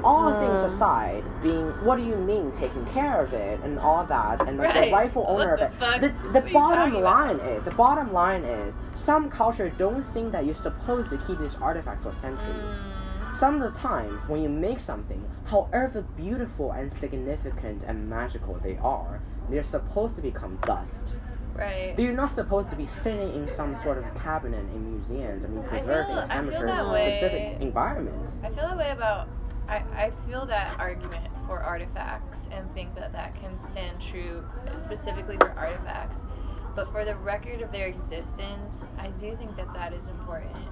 all 0.03 0.33
things 0.39 0.62
Uh. 0.62 0.65
aside, 0.65 1.24
being 1.43 1.67
what 1.86 1.98
do 1.98 2.03
you 2.03 2.15
mean 2.15 2.51
taking 2.51 2.83
care 2.88 3.21
of 3.21 3.33
it 3.33 3.60
and 3.63 3.77
all 3.77 4.03
that, 4.05 4.41
and 4.48 4.57
like 4.57 4.74
Right. 4.74 4.86
the 4.89 4.91
rightful 4.91 5.25
owner 5.29 5.51
What 5.55 5.62
of 5.62 6.01
it. 6.01 6.01
The, 6.33 6.39
the 6.39 6.41
bottom 6.51 6.89
talking 6.93 7.01
about? 7.01 7.38
line 7.38 7.39
is 7.53 7.63
the 7.65 7.75
bottom 7.75 8.12
line 8.12 8.43
is 8.43 8.74
some 8.95 9.29
culture 9.29 9.69
don't 9.77 10.01
think 10.13 10.31
that 10.31 10.45
you're 10.48 10.55
supposed 10.55 11.12
to 11.12 11.17
keep 11.17 11.38
these 11.38 11.55
artifacts 11.57 12.03
for 12.03 12.13
centuries. 12.13 12.75
Mm. 12.81 13.00
Some 13.41 13.60
of 13.60 13.74
the 13.74 13.79
times 13.79 14.21
when 14.29 14.43
you 14.43 14.50
make 14.50 14.79
something, 14.79 15.27
however 15.45 16.03
beautiful 16.15 16.74
and 16.74 16.93
significant 16.93 17.81
and 17.81 18.07
magical 18.07 18.60
they 18.62 18.77
are, 18.77 19.19
they're 19.50 19.63
supposed 19.63 20.15
to 20.17 20.21
become 20.21 20.60
dust. 20.67 21.15
right 21.55 21.95
They're 21.98 22.13
not 22.13 22.31
supposed 22.31 22.69
to 22.69 22.75
be 22.75 22.86
sitting 22.86 23.33
in 23.33 23.48
some 23.48 23.75
sort 23.77 23.98
of 23.98 24.03
cabinet 24.13 24.63
in 24.75 24.91
museums 24.91 25.43
I 25.43 25.48
preserved 25.48 26.10
feel- 26.10 26.19
in 26.19 26.24
I 26.24 26.27
feel 26.27 26.27
temperature 26.27 26.67
that 26.67 26.91
way. 26.91 27.17
specific 27.17 27.62
environments. 27.62 28.38
I 28.43 28.50
feel 28.50 28.67
that 28.67 28.77
way 28.77 28.91
about. 28.91 29.27
I, 29.67 29.77
I 29.95 30.12
feel 30.27 30.45
that 30.45 30.79
argument 30.79 31.27
for 31.48 31.63
artifacts 31.63 32.48
and 32.51 32.71
think 32.75 32.93
that 32.93 33.12
that 33.13 33.33
can 33.33 33.57
stand 33.71 34.00
true 34.00 34.45
specifically 34.79 35.38
for 35.38 35.50
artifacts. 35.57 36.25
But 36.75 36.91
for 36.91 37.03
the 37.05 37.15
record 37.15 37.62
of 37.62 37.71
their 37.71 37.88
existence, 37.88 38.91
I 39.00 39.07
do 39.07 39.36
think 39.36 39.55
that 39.57 39.74
that 39.74 39.93
is 39.93 40.10
important. 40.10 40.63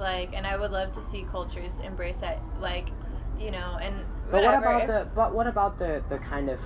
Like, 0.00 0.30
and 0.34 0.46
I 0.46 0.56
would 0.56 0.72
love 0.72 0.92
to 0.94 1.00
see 1.02 1.24
cultures 1.30 1.78
embrace 1.80 2.16
that. 2.18 2.40
Like, 2.60 2.88
you 3.38 3.50
know, 3.50 3.78
and 3.80 3.94
But 4.30 4.42
what 4.42 4.54
whatever. 4.54 4.64
about 4.66 4.80
if- 4.82 4.86
the 4.88 5.06
but 5.14 5.34
what 5.34 5.46
about 5.46 5.78
the 5.78 6.02
the 6.08 6.18
kind 6.18 6.48
of 6.48 6.60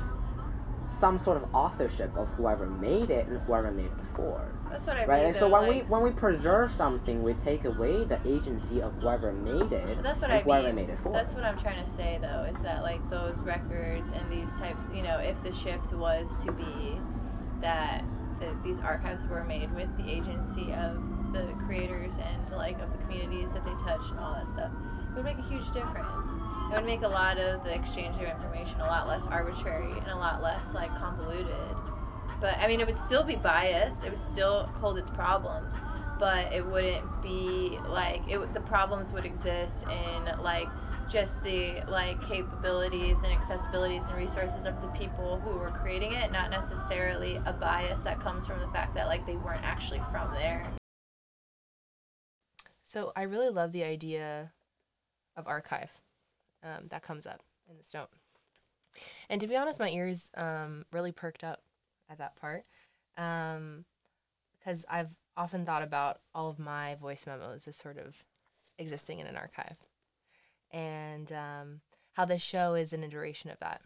some 1.00 1.18
sort 1.18 1.36
of 1.36 1.52
authorship 1.54 2.16
of 2.16 2.28
whoever 2.30 2.66
made 2.66 3.10
it 3.10 3.26
and 3.26 3.40
whoever 3.42 3.70
made 3.72 3.86
it 3.86 3.96
before? 3.96 4.40
That's 4.70 4.86
what 4.86 4.96
I 4.96 5.04
Right? 5.06 5.18
mean. 5.18 5.26
And 5.28 5.36
so 5.36 5.48
though, 5.48 5.60
when 5.60 5.68
we 5.68 5.80
when 5.82 6.02
we 6.02 6.10
preserve 6.12 6.70
something, 6.72 7.22
we 7.22 7.34
take 7.34 7.64
away 7.64 8.04
the 8.04 8.18
agency 8.24 8.80
of 8.80 8.92
whoever 8.94 9.32
made 9.32 9.72
it 9.72 10.02
that's 10.02 10.20
what 10.20 10.30
and 10.30 10.38
I 10.40 10.42
whoever 10.42 10.66
mean. 10.68 10.76
made 10.76 10.90
it 10.90 10.98
for. 10.98 11.12
That's 11.12 11.34
what 11.34 11.44
I'm 11.44 11.58
trying 11.58 11.84
to 11.84 11.90
say, 11.90 12.18
though, 12.20 12.44
is 12.48 12.56
that 12.62 12.82
like 12.82 13.08
those 13.10 13.42
records 13.42 14.08
and 14.14 14.30
these 14.30 14.50
types, 14.58 14.84
you 14.94 15.02
know, 15.02 15.18
if 15.18 15.42
the 15.42 15.52
shift 15.52 15.92
was 15.92 16.28
to 16.44 16.52
be 16.52 16.98
that 17.60 18.04
the, 18.40 18.48
these 18.64 18.80
archives 18.80 19.26
were 19.26 19.44
made 19.44 19.72
with 19.74 19.88
the 19.96 20.08
agency 20.10 20.72
of 20.72 20.96
the 21.42 21.52
creators 21.66 22.18
and 22.18 22.50
like 22.50 22.80
of 22.80 22.90
the 22.92 22.98
communities 22.98 23.50
that 23.52 23.64
they 23.64 23.74
touch 23.82 24.02
and 24.10 24.18
all 24.18 24.34
that 24.34 24.46
stuff, 24.52 24.70
it 25.10 25.16
would 25.16 25.24
make 25.24 25.38
a 25.38 25.48
huge 25.48 25.70
difference. 25.72 26.28
It 26.70 26.76
would 26.76 26.86
make 26.86 27.02
a 27.02 27.08
lot 27.08 27.38
of 27.38 27.62
the 27.64 27.74
exchange 27.74 28.16
of 28.16 28.22
information 28.22 28.80
a 28.80 28.86
lot 28.86 29.06
less 29.06 29.22
arbitrary 29.26 29.92
and 29.92 30.08
a 30.08 30.16
lot 30.16 30.42
less 30.42 30.74
like 30.74 30.90
convoluted. 30.98 31.76
But 32.40 32.58
I 32.58 32.66
mean, 32.68 32.80
it 32.80 32.86
would 32.86 32.98
still 32.98 33.24
be 33.24 33.36
biased. 33.36 34.04
It 34.04 34.10
would 34.10 34.18
still 34.18 34.66
hold 34.80 34.98
its 34.98 35.10
problems, 35.10 35.74
but 36.18 36.52
it 36.52 36.64
wouldn't 36.66 37.22
be 37.22 37.78
like 37.88 38.22
it. 38.28 38.54
The 38.54 38.60
problems 38.60 39.12
would 39.12 39.24
exist 39.24 39.84
in 39.84 40.42
like 40.42 40.68
just 41.08 41.42
the 41.44 41.82
like 41.88 42.20
capabilities 42.26 43.18
and 43.22 43.32
accessibilities 43.32 44.06
and 44.08 44.16
resources 44.16 44.64
of 44.64 44.80
the 44.80 44.88
people 44.88 45.40
who 45.44 45.58
were 45.58 45.70
creating 45.70 46.12
it, 46.12 46.32
not 46.32 46.50
necessarily 46.50 47.40
a 47.46 47.52
bias 47.52 48.00
that 48.00 48.20
comes 48.20 48.46
from 48.46 48.58
the 48.60 48.68
fact 48.68 48.94
that 48.94 49.06
like 49.06 49.26
they 49.26 49.36
weren't 49.36 49.62
actually 49.62 50.00
from 50.10 50.32
there. 50.32 50.66
So 52.94 53.10
I 53.16 53.22
really 53.22 53.48
love 53.48 53.72
the 53.72 53.82
idea 53.82 54.52
of 55.36 55.48
archive 55.48 55.90
um, 56.62 56.86
that 56.90 57.02
comes 57.02 57.26
up 57.26 57.42
in 57.68 57.76
this 57.76 57.92
note. 57.92 58.10
And 59.28 59.40
to 59.40 59.48
be 59.48 59.56
honest, 59.56 59.80
my 59.80 59.88
ears 59.88 60.30
um, 60.36 60.84
really 60.92 61.10
perked 61.10 61.42
up 61.42 61.64
at 62.08 62.18
that 62.18 62.36
part 62.36 62.62
because 63.16 64.84
I've 64.88 65.10
often 65.36 65.66
thought 65.66 65.82
about 65.82 66.20
all 66.36 66.48
of 66.48 66.60
my 66.60 66.94
voice 66.94 67.26
memos 67.26 67.66
as 67.66 67.74
sort 67.74 67.98
of 67.98 68.22
existing 68.78 69.18
in 69.18 69.26
an 69.26 69.36
archive 69.36 69.76
and 70.70 71.32
um, 71.32 71.80
how 72.12 72.24
this 72.24 72.42
show 72.42 72.74
is 72.74 72.92
an 72.92 73.02
iteration 73.02 73.50
of 73.50 73.58
that. 73.58 73.80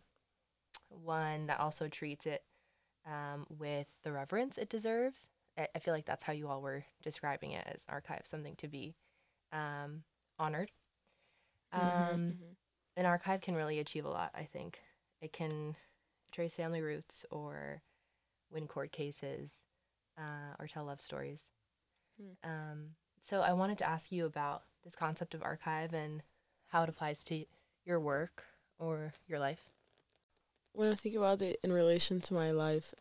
One 0.90 1.46
that 1.46 1.60
also 1.60 1.88
treats 1.88 2.26
it 2.26 2.42
um, 3.06 3.46
with 3.48 3.88
the 4.02 4.12
reverence 4.12 4.58
it 4.58 4.68
deserves. 4.68 5.30
I, 5.58 5.68
I 5.76 5.80
feel 5.80 5.94
like 5.94 6.06
that's 6.06 6.24
how 6.24 6.32
you 6.32 6.48
all 6.48 6.62
were 6.62 6.84
describing 7.02 7.52
it 7.52 7.66
as 7.66 7.86
archive, 7.88 8.22
something 8.26 8.56
to 8.56 8.68
be 8.68 8.96
um, 9.52 10.04
honored. 10.38 10.72
Um, 11.72 12.34
Mhm, 12.34 12.56
An 12.96 13.06
archive 13.06 13.40
can 13.40 13.54
really 13.54 13.78
achieve 13.78 14.04
a 14.04 14.10
lot, 14.10 14.32
I 14.34 14.44
think. 14.44 14.80
It 15.20 15.32
can 15.32 15.76
trace 16.32 16.54
family 16.54 16.80
roots 16.82 17.24
or 17.30 17.82
win 18.50 18.66
court 18.68 18.92
cases 18.92 19.52
uh, 20.18 20.54
or 20.58 20.66
tell 20.66 20.84
love 20.84 21.00
stories. 21.00 21.48
Hmm. 22.18 22.32
Um, 22.44 22.96
so 23.24 23.42
I 23.42 23.52
wanted 23.52 23.78
to 23.78 23.88
ask 23.88 24.12
you 24.12 24.26
about 24.26 24.64
this 24.84 24.96
concept 24.96 25.34
of 25.34 25.42
archive 25.42 25.92
and 25.94 26.22
how 26.68 26.82
it 26.84 26.88
applies 26.88 27.24
to 27.24 27.44
your 27.84 28.00
work 28.00 28.44
or 28.78 29.12
your 29.26 29.38
life. 29.38 29.70
when 30.72 30.90
I 30.92 30.94
think 30.94 31.14
about 31.14 31.42
it 31.42 31.58
in 31.62 31.72
relation 31.72 32.20
to 32.22 32.34
my 32.34 32.50
life, 32.52 32.94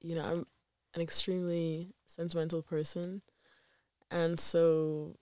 you 0.00 0.14
know, 0.14 0.24
I'm 0.24 0.46
an 0.94 1.00
extremely 1.00 1.94
sentimental 2.06 2.62
person. 2.62 3.22
And 4.10 4.38
so 4.40 5.16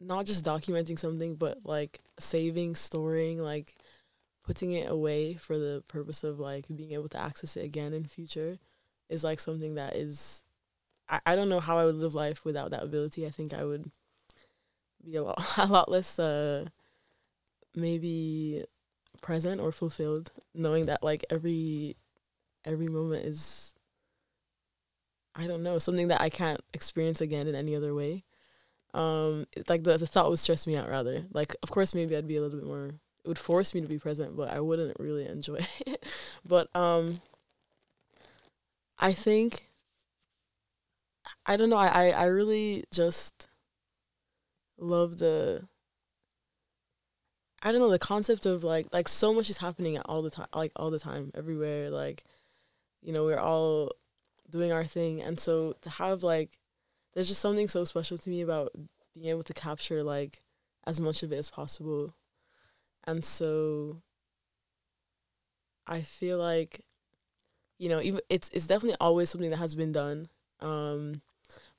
not 0.00 0.26
just 0.26 0.44
documenting 0.44 0.98
something, 0.98 1.34
but 1.36 1.58
like 1.64 2.00
saving, 2.18 2.74
storing, 2.74 3.38
like 3.42 3.76
putting 4.44 4.72
it 4.72 4.90
away 4.90 5.34
for 5.34 5.58
the 5.58 5.82
purpose 5.88 6.24
of 6.24 6.40
like 6.40 6.66
being 6.74 6.92
able 6.92 7.08
to 7.08 7.20
access 7.20 7.56
it 7.56 7.64
again 7.64 7.92
in 7.94 8.04
future 8.04 8.58
is 9.08 9.24
like 9.24 9.40
something 9.40 9.74
that 9.76 9.96
is 9.96 10.42
I, 11.08 11.20
I 11.26 11.36
don't 11.36 11.48
know 11.50 11.60
how 11.60 11.78
I 11.78 11.86
would 11.86 11.96
live 11.96 12.14
life 12.14 12.44
without 12.44 12.70
that 12.72 12.84
ability. 12.84 13.26
I 13.26 13.30
think 13.30 13.54
I 13.54 13.64
would 13.64 13.90
be 15.04 15.16
a 15.16 15.22
lot 15.22 15.42
a 15.58 15.66
lot 15.66 15.90
less 15.90 16.18
uh 16.18 16.64
maybe 17.74 18.64
present 19.22 19.60
or 19.60 19.72
fulfilled 19.72 20.32
knowing 20.54 20.86
that 20.86 21.02
like 21.02 21.24
every 21.30 21.96
every 22.64 22.88
moment 22.88 23.24
is 23.24 23.74
I 25.34 25.46
don't 25.46 25.62
know, 25.62 25.78
something 25.78 26.08
that 26.08 26.20
I 26.20 26.28
can't 26.28 26.60
experience 26.74 27.20
again 27.20 27.46
in 27.46 27.54
any 27.54 27.74
other 27.76 27.94
way. 27.94 28.24
Um 28.94 29.46
it, 29.52 29.68
like 29.68 29.84
the 29.84 29.96
the 29.96 30.06
thought 30.06 30.30
would 30.30 30.38
stress 30.38 30.66
me 30.66 30.76
out 30.76 30.88
rather. 30.88 31.24
Like 31.32 31.54
of 31.62 31.70
course 31.70 31.94
maybe 31.94 32.16
I'd 32.16 32.28
be 32.28 32.36
a 32.36 32.42
little 32.42 32.58
bit 32.58 32.66
more 32.66 32.86
it 33.24 33.28
would 33.28 33.38
force 33.38 33.74
me 33.74 33.80
to 33.82 33.86
be 33.86 33.98
present, 33.98 34.36
but 34.36 34.50
I 34.50 34.60
wouldn't 34.60 34.98
really 34.98 35.26
enjoy 35.26 35.66
it. 35.86 36.04
but 36.46 36.74
um 36.74 37.20
I 38.98 39.12
think 39.12 39.68
I 41.46 41.56
don't 41.56 41.70
know, 41.70 41.76
I, 41.76 41.86
I, 41.86 42.10
I 42.10 42.24
really 42.26 42.84
just 42.92 43.48
love 44.78 45.18
the 45.18 45.66
I 47.62 47.72
don't 47.72 47.80
know 47.80 47.90
the 47.90 47.98
concept 47.98 48.46
of 48.46 48.64
like 48.64 48.86
like 48.92 49.08
so 49.08 49.34
much 49.34 49.50
is 49.50 49.58
happening 49.58 49.98
all 50.00 50.22
the 50.22 50.30
time 50.30 50.46
like 50.54 50.72
all 50.76 50.90
the 50.90 50.98
time 50.98 51.30
everywhere 51.34 51.90
like 51.90 52.24
you 53.02 53.12
know 53.12 53.24
we're 53.24 53.38
all 53.38 53.92
doing 54.48 54.72
our 54.72 54.84
thing. 54.84 55.20
And 55.20 55.38
so 55.38 55.74
to 55.82 55.90
have 55.90 56.22
like 56.22 56.58
there's 57.14 57.28
just 57.28 57.40
something 57.40 57.68
so 57.68 57.84
special 57.84 58.18
to 58.18 58.30
me 58.30 58.40
about 58.42 58.70
being 59.14 59.26
able 59.26 59.42
to 59.44 59.52
capture 59.52 60.02
like 60.02 60.40
as 60.86 61.00
much 61.00 61.22
of 61.22 61.32
it 61.32 61.36
as 61.36 61.50
possible. 61.50 62.14
And 63.04 63.24
so 63.24 64.02
I 65.86 66.02
feel 66.02 66.38
like 66.38 66.84
you 67.78 67.88
know 67.88 68.00
even 68.00 68.20
it's 68.28 68.48
it's 68.50 68.66
definitely 68.66 68.96
always 69.00 69.30
something 69.30 69.50
that 69.50 69.56
has 69.56 69.74
been 69.74 69.92
done. 69.92 70.28
Um 70.60 71.22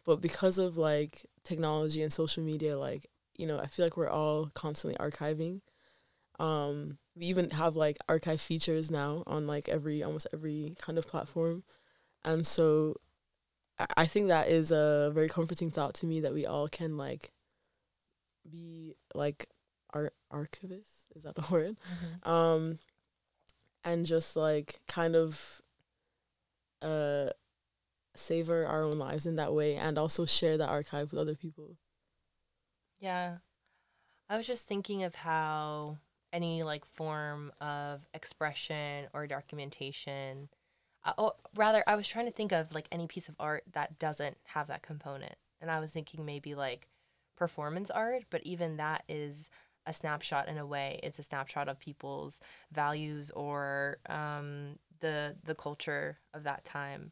but 0.06 0.22
because 0.22 0.58
of 0.58 0.78
like 0.78 1.26
technology 1.44 2.02
and 2.02 2.12
social 2.12 2.44
media 2.44 2.78
like 2.78 3.08
you 3.38 3.48
know 3.48 3.60
I 3.60 3.68
feel 3.68 3.86
like 3.86 3.98
we're 3.98 4.10
all 4.10 4.50
constantly 4.54 4.98
archiving. 4.98 5.62
Um, 6.40 6.98
we 7.16 7.26
even 7.26 7.50
have 7.52 7.76
like 7.76 7.98
archive 8.08 8.42
features 8.42 8.90
now 8.90 9.24
on 9.28 9.48
like 9.48 9.68
every 9.68 10.04
almost 10.04 10.28
every 10.34 10.76
kind 10.80 10.98
of 10.98 11.08
platform, 11.08 11.64
and 12.24 12.46
so 12.46 12.96
I, 13.80 13.86
I 13.98 14.06
think 14.06 14.28
that 14.28 14.48
is 14.48 14.72
a 14.72 15.12
very 15.14 15.30
comforting 15.30 15.72
thought 15.72 15.94
to 15.96 16.06
me 16.06 16.22
that 16.22 16.34
we 16.34 16.46
all 16.46 16.68
can 16.68 16.98
like 16.98 17.32
be 18.50 18.96
like 19.14 19.48
ar- 19.94 20.14
archivists. 20.32 21.06
Is 21.16 21.24
that 21.24 21.38
a 21.38 21.52
word? 21.52 21.78
Mm-hmm. 21.78 22.30
Um, 22.30 22.80
and 23.84 24.06
just 24.06 24.36
like 24.36 24.80
kind 24.88 25.16
of 25.16 25.62
uh 26.82 27.30
savor 28.16 28.66
our 28.66 28.84
own 28.84 28.98
lives 28.98 29.26
in 29.26 29.36
that 29.38 29.54
way 29.54 29.76
and 29.76 29.98
also 29.98 30.26
share 30.26 30.58
that 30.58 30.70
archive 30.70 31.12
with 31.12 31.20
other 31.22 31.36
people. 31.36 31.78
Yeah. 33.00 33.38
I 34.30 34.38
was 34.38 34.48
just 34.48 34.68
thinking 34.68 35.04
of 35.04 35.16
how 35.16 35.98
any 36.34 36.64
like 36.64 36.86
form 36.86 37.52
of 37.60 38.08
expression 38.14 39.08
or 39.14 39.28
documentation 39.28 40.50
uh, 41.04 41.14
oh, 41.18 41.34
rather 41.56 41.84
I 41.88 41.96
was 41.96 42.08
trying 42.08 42.26
to 42.26 42.32
think 42.32 42.52
of 42.52 42.74
like 42.74 42.88
any 42.92 43.08
piece 43.08 43.28
of 43.28 43.36
art 43.40 43.64
that 43.74 43.98
doesn't 44.00 44.38
have 44.46 44.68
that 44.68 44.84
component. 44.84 45.36
And 45.60 45.72
I 45.72 45.80
was 45.80 45.92
thinking 45.92 46.26
maybe 46.26 46.56
like 46.56 46.88
performance 47.36 47.90
art, 47.90 48.24
but 48.30 48.44
even 48.44 48.78
that 48.78 49.04
is 49.10 49.50
a 49.86 49.94
snapshot 49.94 50.48
in 50.48 50.58
a 50.58 50.66
way. 50.66 51.00
It's 51.02 51.20
a 51.20 51.24
snapshot 51.24 51.68
of 51.68 51.80
people's 51.80 52.40
values 52.72 53.32
or 53.32 53.98
um, 54.10 54.78
the 55.00 55.36
the 55.44 55.56
culture 55.56 56.20
of 56.34 56.44
that 56.44 56.66
time. 56.66 57.12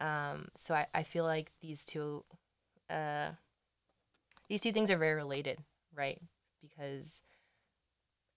Um, 0.00 0.48
so 0.54 0.74
I, 0.74 0.86
I 0.94 1.02
feel 1.02 1.24
like 1.24 1.52
these 1.60 1.84
two 1.84 2.24
uh, 2.88 3.30
these 4.48 4.60
two 4.60 4.72
things 4.72 4.90
are 4.90 4.98
very 4.98 5.14
related, 5.14 5.58
right? 5.96 6.20
Because 6.60 7.20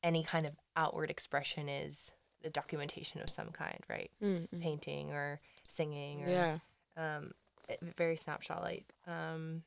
any 0.08 0.24
kind 0.24 0.46
of 0.46 0.54
outward 0.78 1.12
expression 1.12 1.68
is 1.68 2.12
the 2.42 2.50
documentation 2.50 3.20
of 3.20 3.30
some 3.30 3.50
kind, 3.50 3.80
right? 3.90 4.10
Mm-hmm. 4.24 4.60
Painting 4.62 5.12
or 5.12 5.42
singing 5.68 6.24
or 6.24 6.30
Yeah. 6.30 6.58
um, 6.96 7.32
very 7.98 8.16
snapshot 8.16 8.62
like. 8.62 8.86
Um, 9.06 9.64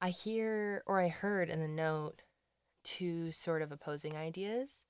I 0.00 0.10
hear 0.10 0.84
or 0.86 1.00
I 1.00 1.08
heard 1.08 1.48
in 1.50 1.58
the 1.60 1.66
note 1.68 2.22
two 2.84 3.32
sort 3.32 3.60
of 3.62 3.72
opposing 3.72 4.16
ideas 4.16 4.84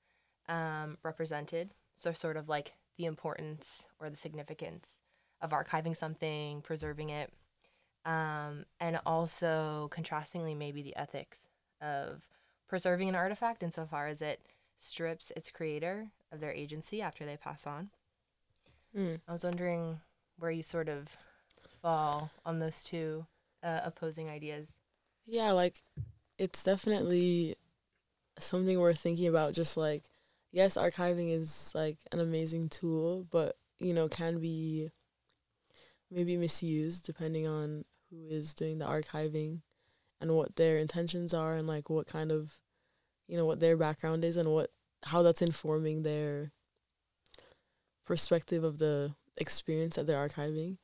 um, 0.47 0.97
represented. 1.01 1.71
So, 1.95 2.13
sort 2.13 2.37
of 2.37 2.47
like 2.47 2.73
the 2.97 3.05
importance 3.05 3.85
or 3.99 4.09
the 4.11 4.17
significance 4.17 4.99
of 5.41 5.49
archiving 5.49 5.95
something, 5.97 6.61
preserving 6.61 7.09
it, 7.09 7.33
um, 8.05 8.65
and 8.79 8.99
also 9.05 9.89
contrastingly, 9.91 10.55
maybe 10.55 10.83
the 10.83 10.95
ethics 10.95 11.47
of 11.81 12.23
preserving 12.67 13.09
an 13.09 13.15
artifact 13.15 13.63
insofar 13.63 14.07
as 14.07 14.21
it 14.21 14.41
strips 14.77 15.31
its 15.35 15.49
creator 15.51 16.07
of 16.31 16.39
their 16.39 16.51
agency 16.51 17.01
after 17.01 17.25
they 17.25 17.37
pass 17.37 17.65
on. 17.65 17.89
Mm. 18.95 19.19
I 19.27 19.31
was 19.31 19.43
wondering 19.43 19.99
where 20.37 20.51
you 20.51 20.63
sort 20.63 20.89
of 20.89 21.17
fall 21.81 22.31
on 22.45 22.59
those 22.59 22.83
two 22.83 23.25
uh, 23.63 23.81
opposing 23.83 24.29
ideas. 24.29 24.77
Yeah, 25.25 25.51
like 25.51 25.81
it's 26.37 26.63
definitely 26.63 27.55
something 28.39 28.79
we're 28.79 28.93
thinking 28.93 29.27
about. 29.27 29.53
Just 29.53 29.77
like, 29.77 30.03
yes, 30.51 30.75
archiving 30.75 31.31
is 31.33 31.71
like 31.73 31.97
an 32.11 32.19
amazing 32.19 32.69
tool, 32.69 33.27
but 33.31 33.57
you 33.79 33.93
know, 33.93 34.07
can 34.07 34.39
be 34.39 34.89
maybe 36.09 36.37
misused 36.37 37.05
depending 37.05 37.47
on 37.47 37.83
who 38.09 38.27
is 38.29 38.53
doing 38.53 38.79
the 38.79 38.85
archiving 38.85 39.61
and 40.19 40.35
what 40.35 40.55
their 40.55 40.77
intentions 40.77 41.33
are 41.33 41.55
and 41.55 41.67
like 41.67 41.89
what 41.89 42.07
kind 42.07 42.31
of, 42.31 42.53
you 43.27 43.37
know, 43.37 43.45
what 43.45 43.59
their 43.59 43.77
background 43.77 44.23
is 44.23 44.37
and 44.37 44.49
what 44.51 44.71
how 45.03 45.21
that's 45.21 45.41
informing 45.41 46.03
their 46.03 46.51
perspective 48.05 48.63
of 48.63 48.79
the 48.79 49.13
experience 49.37 49.95
that 49.95 50.07
they're 50.07 50.27
archiving. 50.27 50.77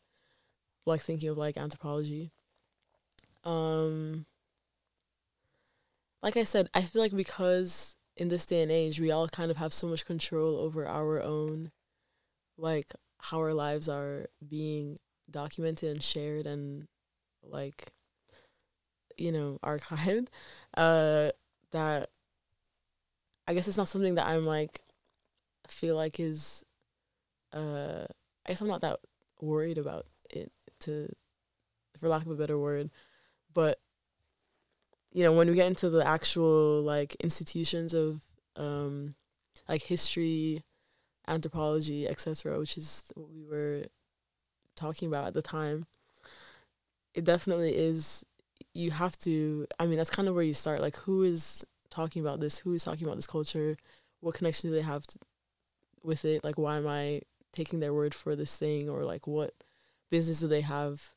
Like 0.86 1.02
thinking 1.02 1.30
of 1.30 1.38
like 1.38 1.58
anthropology. 1.58 2.32
Um 3.44 4.26
like 6.22 6.38
I 6.38 6.44
said, 6.44 6.70
I 6.74 6.82
feel 6.84 7.02
like 7.02 7.16
because 7.16 7.96
in 8.16 8.28
this 8.28 8.46
day 8.46 8.62
and 8.62 8.72
age 8.72 9.00
we 9.00 9.12
all 9.12 9.28
kind 9.28 9.50
of 9.50 9.58
have 9.58 9.74
so 9.74 9.88
much 9.88 10.06
control 10.06 10.58
over 10.58 10.88
our 10.88 11.22
own 11.22 11.72
like 12.58 12.94
how 13.18 13.40
our 13.40 13.54
lives 13.54 13.90
are 13.90 14.28
being 14.48 14.98
documented 15.30 15.90
and 15.90 16.04
shared 16.04 16.46
and 16.46 16.88
like 17.42 17.92
you 19.18 19.32
know 19.32 19.60
archived 19.64 20.28
uh 20.78 21.30
that 21.72 22.10
I 23.48 23.54
guess 23.54 23.68
it's 23.68 23.78
not 23.78 23.88
something 23.88 24.16
that 24.16 24.28
I'm 24.28 24.46
like 24.46 24.82
feel 25.68 25.96
like 25.96 26.20
is 26.20 26.64
uh 27.54 28.06
I 28.46 28.50
guess 28.50 28.62
I'm 28.62 28.68
not 28.68 28.82
that 28.82 29.00
worried 29.42 29.78
about 29.78 30.06
it 30.30 30.52
to 30.82 31.10
for 31.98 32.10
lack 32.10 32.26
of 32.26 32.32
a 32.32 32.36
better 32.36 32.58
word. 32.58 32.90
But 33.54 33.80
you 35.12 35.24
know 35.24 35.32
when 35.32 35.48
we 35.48 35.56
get 35.56 35.68
into 35.68 35.90
the 35.90 36.06
actual 36.06 36.82
like 36.82 37.16
institutions 37.16 37.94
of 37.94 38.22
um 38.56 39.16
like 39.70 39.84
history 39.84 40.64
anthropology 41.28 42.08
etc 42.08 42.60
which 42.60 42.78
is 42.78 43.04
what 43.16 43.30
we 43.30 43.46
were 43.46 43.84
talking 44.76 45.08
about 45.08 45.28
at 45.28 45.34
the 45.34 45.42
time 45.42 45.86
it 47.14 47.24
definitely 47.24 47.76
is 47.76 48.26
you 48.74 48.92
have 48.92 49.16
to 49.18 49.68
i 49.80 49.86
mean 49.86 49.98
that's 49.98 50.10
kind 50.10 50.28
of 50.28 50.34
where 50.34 50.44
you 50.44 50.54
start 50.54 50.82
like 50.82 50.96
who 50.98 51.24
is 51.24 51.64
talking 51.94 52.22
about 52.22 52.40
this? 52.40 52.60
Who 52.60 52.74
is 52.74 52.84
talking 52.84 53.06
about 53.06 53.16
this 53.16 53.28
culture? 53.28 53.78
What 54.20 54.36
connection 54.36 54.70
do 54.70 54.76
they 54.76 54.82
have 54.82 55.06
to, 55.08 55.20
with 56.02 56.26
it? 56.26 56.44
Like 56.44 56.58
why 56.58 56.78
am 56.78 56.88
i 56.88 57.22
taking 57.52 57.80
their 57.80 57.94
word 57.94 58.16
for 58.16 58.36
this 58.36 58.58
thing? 58.58 58.90
Or 58.90 59.04
like 59.04 59.28
what 59.28 59.54
business 60.10 60.40
do 60.40 60.48
they 60.48 60.62
have 60.62 61.10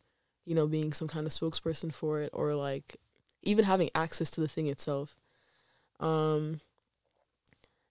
you 0.44 0.54
know 0.54 0.66
being 0.66 0.92
some 0.92 1.08
kind 1.08 1.26
of 1.26 1.32
spokesperson 1.32 1.92
for 1.92 2.20
it? 2.20 2.30
Or 2.32 2.54
like 2.54 2.96
even 3.42 3.64
having 3.64 3.90
access 3.94 4.30
to 4.32 4.40
the 4.40 4.48
thing 4.48 4.66
itself. 4.66 5.18
Um 5.98 6.60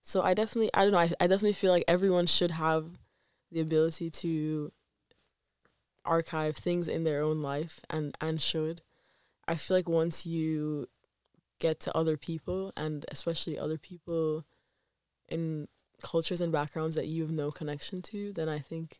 so 0.07 0.21
i 0.21 0.35
definitely 0.35 0.69
i 0.75 0.83
don't 0.83 0.91
know 0.91 0.99
I, 0.99 1.11
I 1.19 1.25
definitely 1.25 1.53
feel 1.53 1.71
like 1.71 1.83
everyone 1.87 2.27
should 2.27 2.51
have 2.51 2.85
the 3.51 3.59
ability 3.59 4.11
to 4.11 4.71
archive 6.05 6.55
things 6.55 6.87
in 6.87 7.03
their 7.05 7.23
own 7.23 7.41
life 7.41 7.79
and 7.89 8.15
and 8.21 8.39
should 8.39 8.81
i 9.47 9.55
feel 9.55 9.77
like 9.77 9.89
once 9.89 10.25
you 10.25 10.87
get 11.59 11.79
to 11.79 11.95
other 11.95 12.17
people 12.17 12.71
and 12.75 13.05
especially 13.09 13.57
other 13.57 13.77
people 13.77 14.45
in 15.29 15.67
cultures 16.01 16.41
and 16.41 16.51
backgrounds 16.51 16.95
that 16.95 17.07
you 17.07 17.21
have 17.21 17.31
no 17.31 17.49
connection 17.51 18.01
to 18.01 18.33
then 18.33 18.49
i 18.49 18.59
think 18.59 18.99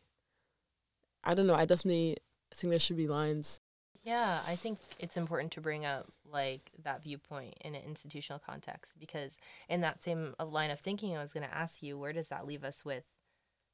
i 1.22 1.34
don't 1.34 1.46
know 1.46 1.54
i 1.54 1.64
definitely 1.64 2.16
think 2.56 2.70
there 2.70 2.78
should 2.78 2.96
be 2.96 3.08
lines. 3.08 3.60
Yeah, 4.02 4.40
I 4.46 4.54
think 4.54 4.78
it's 5.00 5.16
important 5.16 5.52
to 5.52 5.60
bring 5.60 5.84
up 5.84 6.06
like 6.30 6.70
that 6.84 7.02
viewpoint 7.02 7.54
in 7.60 7.74
an 7.74 7.82
institutional 7.84 8.38
context 8.38 8.94
because 8.98 9.36
in 9.68 9.80
that 9.80 10.02
same 10.02 10.34
uh, 10.38 10.44
line 10.44 10.70
of 10.70 10.80
thinking 10.80 11.16
i 11.16 11.22
was 11.22 11.32
going 11.32 11.46
to 11.46 11.54
ask 11.54 11.82
you 11.82 11.96
where 11.96 12.12
does 12.12 12.28
that 12.28 12.46
leave 12.46 12.64
us 12.64 12.84
with 12.84 13.04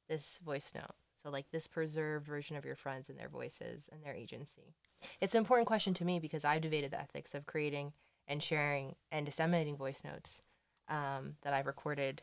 this 0.07 0.39
voice 0.43 0.71
note? 0.75 0.95
So 1.11 1.29
like 1.29 1.51
this 1.51 1.67
preserved 1.67 2.25
version 2.25 2.55
of 2.55 2.65
your 2.65 2.75
friends 2.75 3.09
and 3.09 3.17
their 3.17 3.29
voices 3.29 3.89
and 3.91 4.03
their 4.03 4.13
agency 4.13 4.75
it's 5.21 5.33
an 5.33 5.39
important 5.39 5.67
question 5.67 5.93
to 5.93 6.05
me 6.05 6.19
because 6.19 6.45
i've 6.45 6.61
debated 6.61 6.91
the 6.91 6.99
ethics 6.99 7.33
of 7.33 7.45
creating 7.45 7.93
and 8.27 8.41
sharing 8.41 8.95
and 9.11 9.25
disseminating 9.25 9.75
voice 9.75 10.03
notes 10.03 10.41
um, 10.89 11.35
that 11.41 11.53
i've 11.53 11.67
recorded 11.67 12.21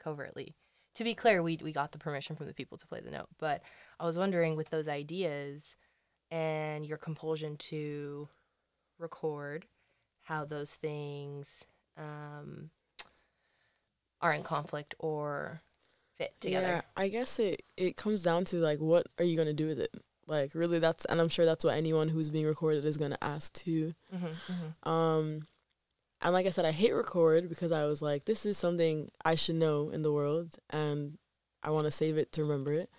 covertly 0.00 0.54
to 0.94 1.04
be 1.04 1.14
clear 1.14 1.42
we, 1.42 1.58
we 1.62 1.72
got 1.72 1.92
the 1.92 1.98
permission 1.98 2.36
from 2.36 2.46
the 2.46 2.54
people 2.54 2.78
to 2.78 2.86
play 2.86 3.00
the 3.00 3.10
note 3.10 3.28
but 3.38 3.62
i 3.98 4.04
was 4.04 4.18
wondering 4.18 4.56
with 4.56 4.70
those 4.70 4.88
ideas 4.88 5.76
and 6.30 6.84
your 6.84 6.98
compulsion 6.98 7.56
to 7.56 8.28
record 8.98 9.66
how 10.22 10.44
those 10.44 10.74
things 10.74 11.64
um, 11.96 12.70
are 14.20 14.32
in 14.32 14.42
conflict 14.42 14.94
or 14.98 15.62
fit 16.18 16.34
together. 16.40 16.66
Yeah, 16.66 16.80
I 16.96 17.08
guess 17.08 17.38
it 17.38 17.62
it 17.76 17.96
comes 17.96 18.22
down 18.22 18.44
to 18.46 18.56
like 18.56 18.78
what 18.78 19.06
are 19.18 19.24
you 19.24 19.36
gonna 19.36 19.52
do 19.52 19.66
with 19.66 19.80
it? 19.80 19.94
Like 20.28 20.54
really, 20.54 20.78
that's 20.78 21.04
and 21.06 21.20
I'm 21.20 21.28
sure 21.28 21.44
that's 21.44 21.64
what 21.64 21.76
anyone 21.76 22.08
who's 22.08 22.30
being 22.30 22.46
recorded 22.46 22.84
is 22.84 22.98
gonna 22.98 23.18
ask 23.22 23.52
too. 23.52 23.94
Mm-hmm, 24.14 24.26
mm-hmm. 24.26 24.88
Um, 24.88 25.40
and 26.20 26.32
like 26.32 26.46
I 26.46 26.50
said, 26.50 26.64
I 26.64 26.72
hate 26.72 26.92
record 26.92 27.48
because 27.48 27.72
I 27.72 27.84
was 27.86 28.02
like, 28.02 28.24
this 28.24 28.44
is 28.44 28.58
something 28.58 29.10
I 29.24 29.34
should 29.36 29.54
know 29.54 29.90
in 29.90 30.02
the 30.02 30.12
world, 30.12 30.56
and 30.70 31.16
I 31.62 31.70
want 31.70 31.86
to 31.86 31.90
save 31.90 32.18
it 32.18 32.32
to 32.32 32.42
remember 32.42 32.72
it. 32.72 32.90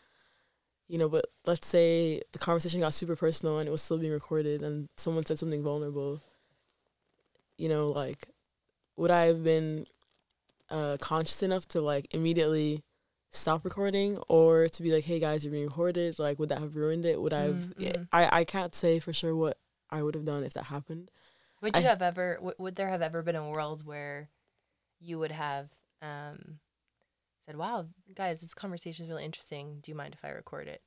You 0.87 0.97
know, 0.97 1.07
but 1.07 1.25
let's 1.45 1.67
say 1.67 2.21
the 2.31 2.39
conversation 2.39 2.79
got 2.79 2.95
super 2.95 3.15
personal 3.15 3.59
and 3.59 3.67
it 3.67 3.71
was 3.71 3.83
still 3.83 3.99
being 3.99 4.13
recorded, 4.13 4.63
and 4.63 4.89
someone 4.97 5.25
said 5.25 5.37
something 5.37 5.63
vulnerable. 5.63 6.21
You 7.57 7.69
know, 7.69 7.87
like, 7.87 8.27
would 8.95 9.11
I 9.11 9.25
have 9.25 9.43
been 9.43 9.85
uh, 10.69 10.97
conscious 10.99 11.43
enough 11.43 11.67
to 11.67 11.81
like 11.81 12.07
immediately 12.11 12.83
stop 13.31 13.63
recording, 13.65 14.17
or 14.27 14.67
to 14.69 14.81
be 14.83 14.91
like, 14.91 15.05
"Hey 15.05 15.19
guys, 15.19 15.43
you're 15.43 15.51
being 15.51 15.65
recorded"? 15.67 16.19
Like, 16.19 16.39
would 16.39 16.49
that 16.49 16.59
have 16.59 16.75
ruined 16.75 17.05
it? 17.05 17.21
Would 17.21 17.33
I 17.33 17.41
have? 17.43 17.55
Mm-hmm. 17.55 18.03
I 18.11 18.39
I 18.39 18.43
can't 18.43 18.73
say 18.75 18.99
for 18.99 19.13
sure 19.13 19.35
what 19.35 19.57
I 19.89 20.01
would 20.03 20.15
have 20.15 20.25
done 20.25 20.43
if 20.43 20.53
that 20.53 20.65
happened. 20.65 21.11
Would 21.61 21.75
you 21.75 21.81
I- 21.81 21.85
have 21.85 22.01
ever? 22.01 22.35
W- 22.35 22.55
would 22.57 22.75
there 22.75 22.89
have 22.89 23.01
ever 23.01 23.21
been 23.21 23.35
a 23.35 23.49
world 23.49 23.85
where 23.85 24.29
you 24.99 25.19
would 25.19 25.31
have 25.31 25.69
um, 26.01 26.59
said, 27.45 27.55
"Wow, 27.57 27.87
guys, 28.15 28.41
this 28.41 28.53
conversation 28.53 29.05
is 29.05 29.09
really 29.09 29.25
interesting. 29.25 29.79
Do 29.81 29.91
you 29.91 29.95
mind 29.95 30.13
if 30.13 30.23
I 30.25 30.29
record 30.29 30.67
it?" 30.67 30.81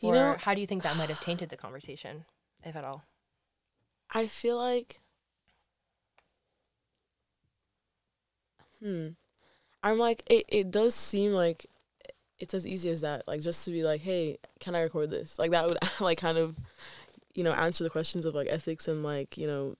You 0.00 0.10
or 0.10 0.14
know- 0.14 0.36
how 0.38 0.54
do 0.54 0.60
you 0.60 0.66
think 0.66 0.82
that 0.82 0.96
might 0.96 1.10
have 1.10 1.20
tainted 1.20 1.48
the 1.50 1.56
conversation, 1.66 2.24
if 2.64 2.74
at 2.76 2.84
all? 2.84 3.04
I 4.14 4.26
feel 4.26 4.56
like 4.58 5.00
hmm. 8.80 9.08
I'm 9.82 9.98
like 9.98 10.22
it 10.26 10.44
it 10.48 10.70
does 10.70 10.94
seem 10.94 11.32
like 11.32 11.66
it's 12.38 12.54
as 12.54 12.66
easy 12.66 12.90
as 12.90 13.02
that. 13.02 13.26
Like 13.28 13.40
just 13.40 13.64
to 13.64 13.70
be 13.70 13.82
like, 13.82 14.00
"Hey, 14.00 14.38
can 14.60 14.74
I 14.74 14.80
record 14.82 15.10
this?" 15.10 15.38
Like 15.38 15.50
that 15.52 15.66
would 15.66 15.78
like 16.00 16.18
kind 16.18 16.38
of 16.38 16.56
you 17.34 17.42
know, 17.44 17.52
answer 17.52 17.84
the 17.84 17.90
questions 17.90 18.24
of 18.24 18.34
like 18.34 18.48
ethics 18.50 18.88
and 18.88 19.02
like, 19.02 19.36
you 19.36 19.46
know, 19.46 19.76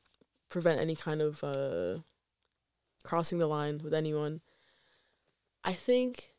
prevent 0.49 0.81
any 0.81 0.95
kind 0.95 1.21
of 1.21 1.43
uh 1.45 1.99
crossing 3.05 3.39
the 3.39 3.47
line 3.47 3.81
with 3.83 3.95
anyone. 3.95 4.41
I 5.65 5.73
think 5.73 6.33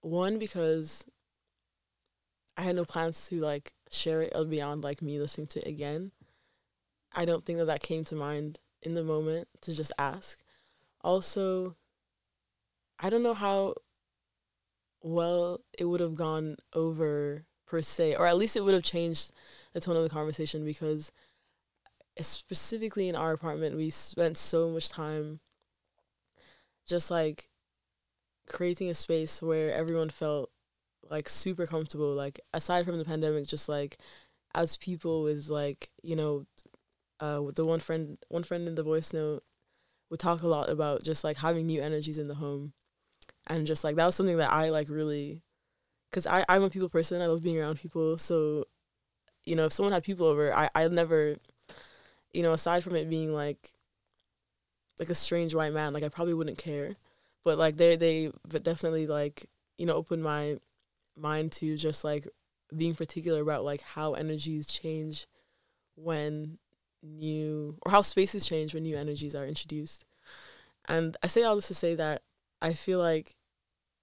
one 0.00 0.38
because 0.38 1.06
I 2.56 2.62
had 2.62 2.76
no 2.76 2.84
plans 2.84 3.26
to 3.28 3.40
like 3.40 3.72
share 3.90 4.22
it 4.22 4.32
beyond 4.50 4.84
like 4.84 5.02
me 5.02 5.18
listening 5.18 5.48
to 5.48 5.60
it 5.60 5.68
again. 5.68 6.12
I 7.12 7.24
don't 7.24 7.44
think 7.44 7.58
that 7.58 7.66
that 7.66 7.82
came 7.82 8.04
to 8.04 8.14
mind 8.14 8.58
in 8.82 8.94
the 8.94 9.04
moment 9.04 9.48
to 9.62 9.74
just 9.74 9.92
ask. 9.98 10.40
Also, 11.02 11.76
I 12.98 13.10
don't 13.10 13.22
know 13.22 13.34
how 13.34 13.74
well 15.02 15.60
it 15.78 15.84
would 15.84 16.00
have 16.00 16.14
gone 16.14 16.56
over 16.72 17.44
per 17.66 17.82
se, 17.82 18.14
or 18.16 18.26
at 18.26 18.36
least 18.36 18.56
it 18.56 18.62
would 18.62 18.74
have 18.74 18.82
changed 18.82 19.32
the 19.72 19.80
tone 19.80 19.96
of 19.96 20.02
the 20.02 20.08
conversation 20.10 20.64
because 20.64 21.12
specifically 22.20 23.08
in 23.08 23.16
our 23.16 23.32
apartment, 23.32 23.76
we 23.76 23.90
spent 23.90 24.36
so 24.36 24.70
much 24.70 24.88
time 24.88 25.40
just 26.86 27.10
like 27.10 27.48
creating 28.46 28.90
a 28.90 28.94
space 28.94 29.42
where 29.42 29.72
everyone 29.72 30.10
felt 30.10 30.50
like 31.10 31.28
super 31.28 31.66
comfortable. 31.66 32.14
Like 32.14 32.40
aside 32.52 32.86
from 32.86 32.98
the 32.98 33.04
pandemic 33.04 33.46
just 33.46 33.68
like 33.68 33.98
as 34.54 34.76
people 34.76 35.22
with 35.22 35.48
like 35.48 35.90
you 36.02 36.14
know 36.16 36.46
uh 37.20 37.42
the 37.54 37.64
one 37.64 37.80
friend 37.80 38.18
one 38.28 38.44
friend 38.44 38.68
in 38.68 38.74
the 38.76 38.82
voice 38.82 39.12
note 39.12 39.42
would 40.10 40.20
talk 40.20 40.42
a 40.42 40.46
lot 40.48 40.68
about 40.68 41.02
just 41.02 41.24
like 41.24 41.38
having 41.38 41.66
new 41.66 41.82
energies 41.82 42.18
in 42.18 42.28
the 42.28 42.36
home 42.36 42.72
and 43.46 43.66
just 43.66 43.84
like 43.84 43.96
that 43.96 44.06
was 44.06 44.14
something 44.14 44.38
that 44.38 44.52
i 44.52 44.70
like 44.70 44.88
really 44.88 45.42
because 46.10 46.26
i 46.26 46.44
i'm 46.48 46.62
a 46.62 46.70
people 46.70 46.88
person 46.88 47.20
i 47.20 47.26
love 47.26 47.42
being 47.42 47.58
around 47.58 47.78
people 47.78 48.18
so 48.18 48.64
you 49.44 49.54
know 49.54 49.64
if 49.66 49.72
someone 49.72 49.92
had 49.92 50.02
people 50.02 50.26
over 50.26 50.54
i 50.54 50.68
i 50.74 50.86
never 50.88 51.36
you 52.32 52.42
know 52.42 52.52
aside 52.52 52.82
from 52.82 52.96
it 52.96 53.08
being 53.08 53.34
like 53.34 53.72
like 54.98 55.10
a 55.10 55.14
strange 55.14 55.54
white 55.54 55.72
man 55.72 55.92
like 55.92 56.04
i 56.04 56.08
probably 56.08 56.34
wouldn't 56.34 56.58
care 56.58 56.96
but 57.44 57.58
like 57.58 57.76
they 57.76 57.96
they 57.96 58.30
but 58.48 58.62
definitely 58.62 59.06
like 59.06 59.46
you 59.76 59.86
know 59.86 59.94
opened 59.94 60.22
my 60.22 60.56
mind 61.16 61.52
to 61.52 61.76
just 61.76 62.04
like 62.04 62.26
being 62.76 62.94
particular 62.94 63.40
about 63.40 63.64
like 63.64 63.82
how 63.82 64.14
energies 64.14 64.66
change 64.66 65.26
when 65.96 66.58
new 67.02 67.76
or 67.84 67.92
how 67.92 68.02
spaces 68.02 68.46
change 68.46 68.74
when 68.74 68.82
new 68.82 68.96
energies 68.96 69.34
are 69.34 69.46
introduced. 69.46 70.06
And 70.86 71.16
i 71.22 71.26
say 71.26 71.42
all 71.44 71.54
this 71.54 71.68
to 71.68 71.74
say 71.74 71.94
that 71.94 72.22
i 72.64 72.72
feel 72.72 72.98
like 72.98 73.36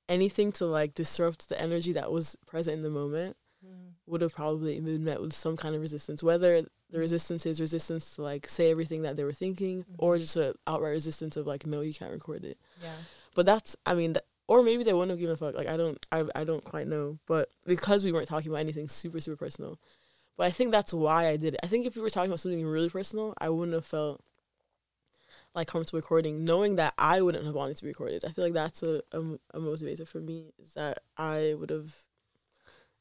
anything 0.10 0.52
to 0.52 0.66
like 0.66 0.94
disrupt 0.94 1.50
the 1.50 1.62
energy 1.62 1.94
that 1.94 2.12
was 2.12 2.36
present 2.46 2.78
in 2.78 2.84
the 2.84 2.90
moment 2.90 3.36
mm. 3.66 3.92
would 4.06 4.22
have 4.22 4.34
probably 4.34 4.80
been 4.80 5.04
met 5.04 5.22
with 5.22 5.34
some 5.34 5.56
kind 5.58 5.76
of 5.76 5.82
resistance 5.82 6.22
whether 6.22 6.62
the 6.62 6.98
mm. 6.98 7.00
resistance 7.00 7.46
is 7.46 7.62
resistance 7.62 8.16
to 8.16 8.22
like 8.22 8.48
say 8.48 8.72
everything 8.72 9.02
that 9.04 9.16
they 9.16 9.24
were 9.24 9.34
thinking 9.34 9.86
or 9.98 10.16
mm-hmm. 10.16 10.22
just 10.22 10.38
a 10.38 10.54
outright 10.68 10.92
resistance 10.92 11.38
of 11.38 11.48
like 11.48 11.66
no 11.66 11.82
you 11.82 11.94
can't 11.94 12.12
record 12.12 12.44
it 12.44 12.58
Yeah. 12.82 12.90
but 13.36 13.46
that's 13.46 13.76
I 13.86 13.94
mean, 13.94 14.14
th- 14.14 14.26
or 14.52 14.64
maybe 14.64 14.84
they 14.84 14.92
wouldn't 14.92 15.12
have 15.12 15.20
given 15.20 15.34
a 15.34 15.38
fuck. 15.38 15.56
Like 15.56 15.68
I 15.68 15.78
don't, 15.78 16.06
I 16.12 16.26
I 16.36 16.44
don't 16.44 16.64
quite 16.66 16.86
know. 16.86 17.20
But 17.26 17.48
because 17.66 18.04
we 18.04 18.12
weren't 18.12 18.28
talking 18.28 18.52
about 18.52 18.60
anything 18.60 18.90
super 18.90 19.22
super 19.22 19.38
personal, 19.38 19.80
but 20.36 20.46
I 20.46 20.52
think 20.52 20.72
that's 20.72 20.94
why 20.94 21.28
I 21.28 21.38
did 21.38 21.54
it. 21.54 21.62
I 21.64 21.68
think 21.68 21.86
if 21.86 21.96
we 21.96 22.02
were 22.02 22.10
talking 22.10 22.30
about 22.30 22.42
something 22.42 22.66
really 22.66 22.90
personal, 22.90 23.34
I 23.40 23.48
wouldn't 23.48 23.74
have 23.74 23.86
felt 23.86 24.22
like 25.54 25.68
comfortable 25.68 26.00
recording, 26.00 26.46
knowing 26.46 26.76
that 26.78 26.94
I 26.98 27.22
wouldn't 27.22 27.46
have 27.46 27.56
wanted 27.56 27.78
to 27.78 27.84
be 27.84 27.90
recorded. 27.90 28.24
I 28.26 28.30
feel 28.30 28.46
like 28.46 28.54
that's 28.54 28.84
a 28.84 29.02
a, 29.12 29.20
a 29.54 29.60
motivator 29.60 30.08
for 30.08 30.20
me 30.20 30.54
is 30.60 30.74
that 30.74 31.00
I 31.18 31.56
would 31.58 31.70
have. 31.70 31.94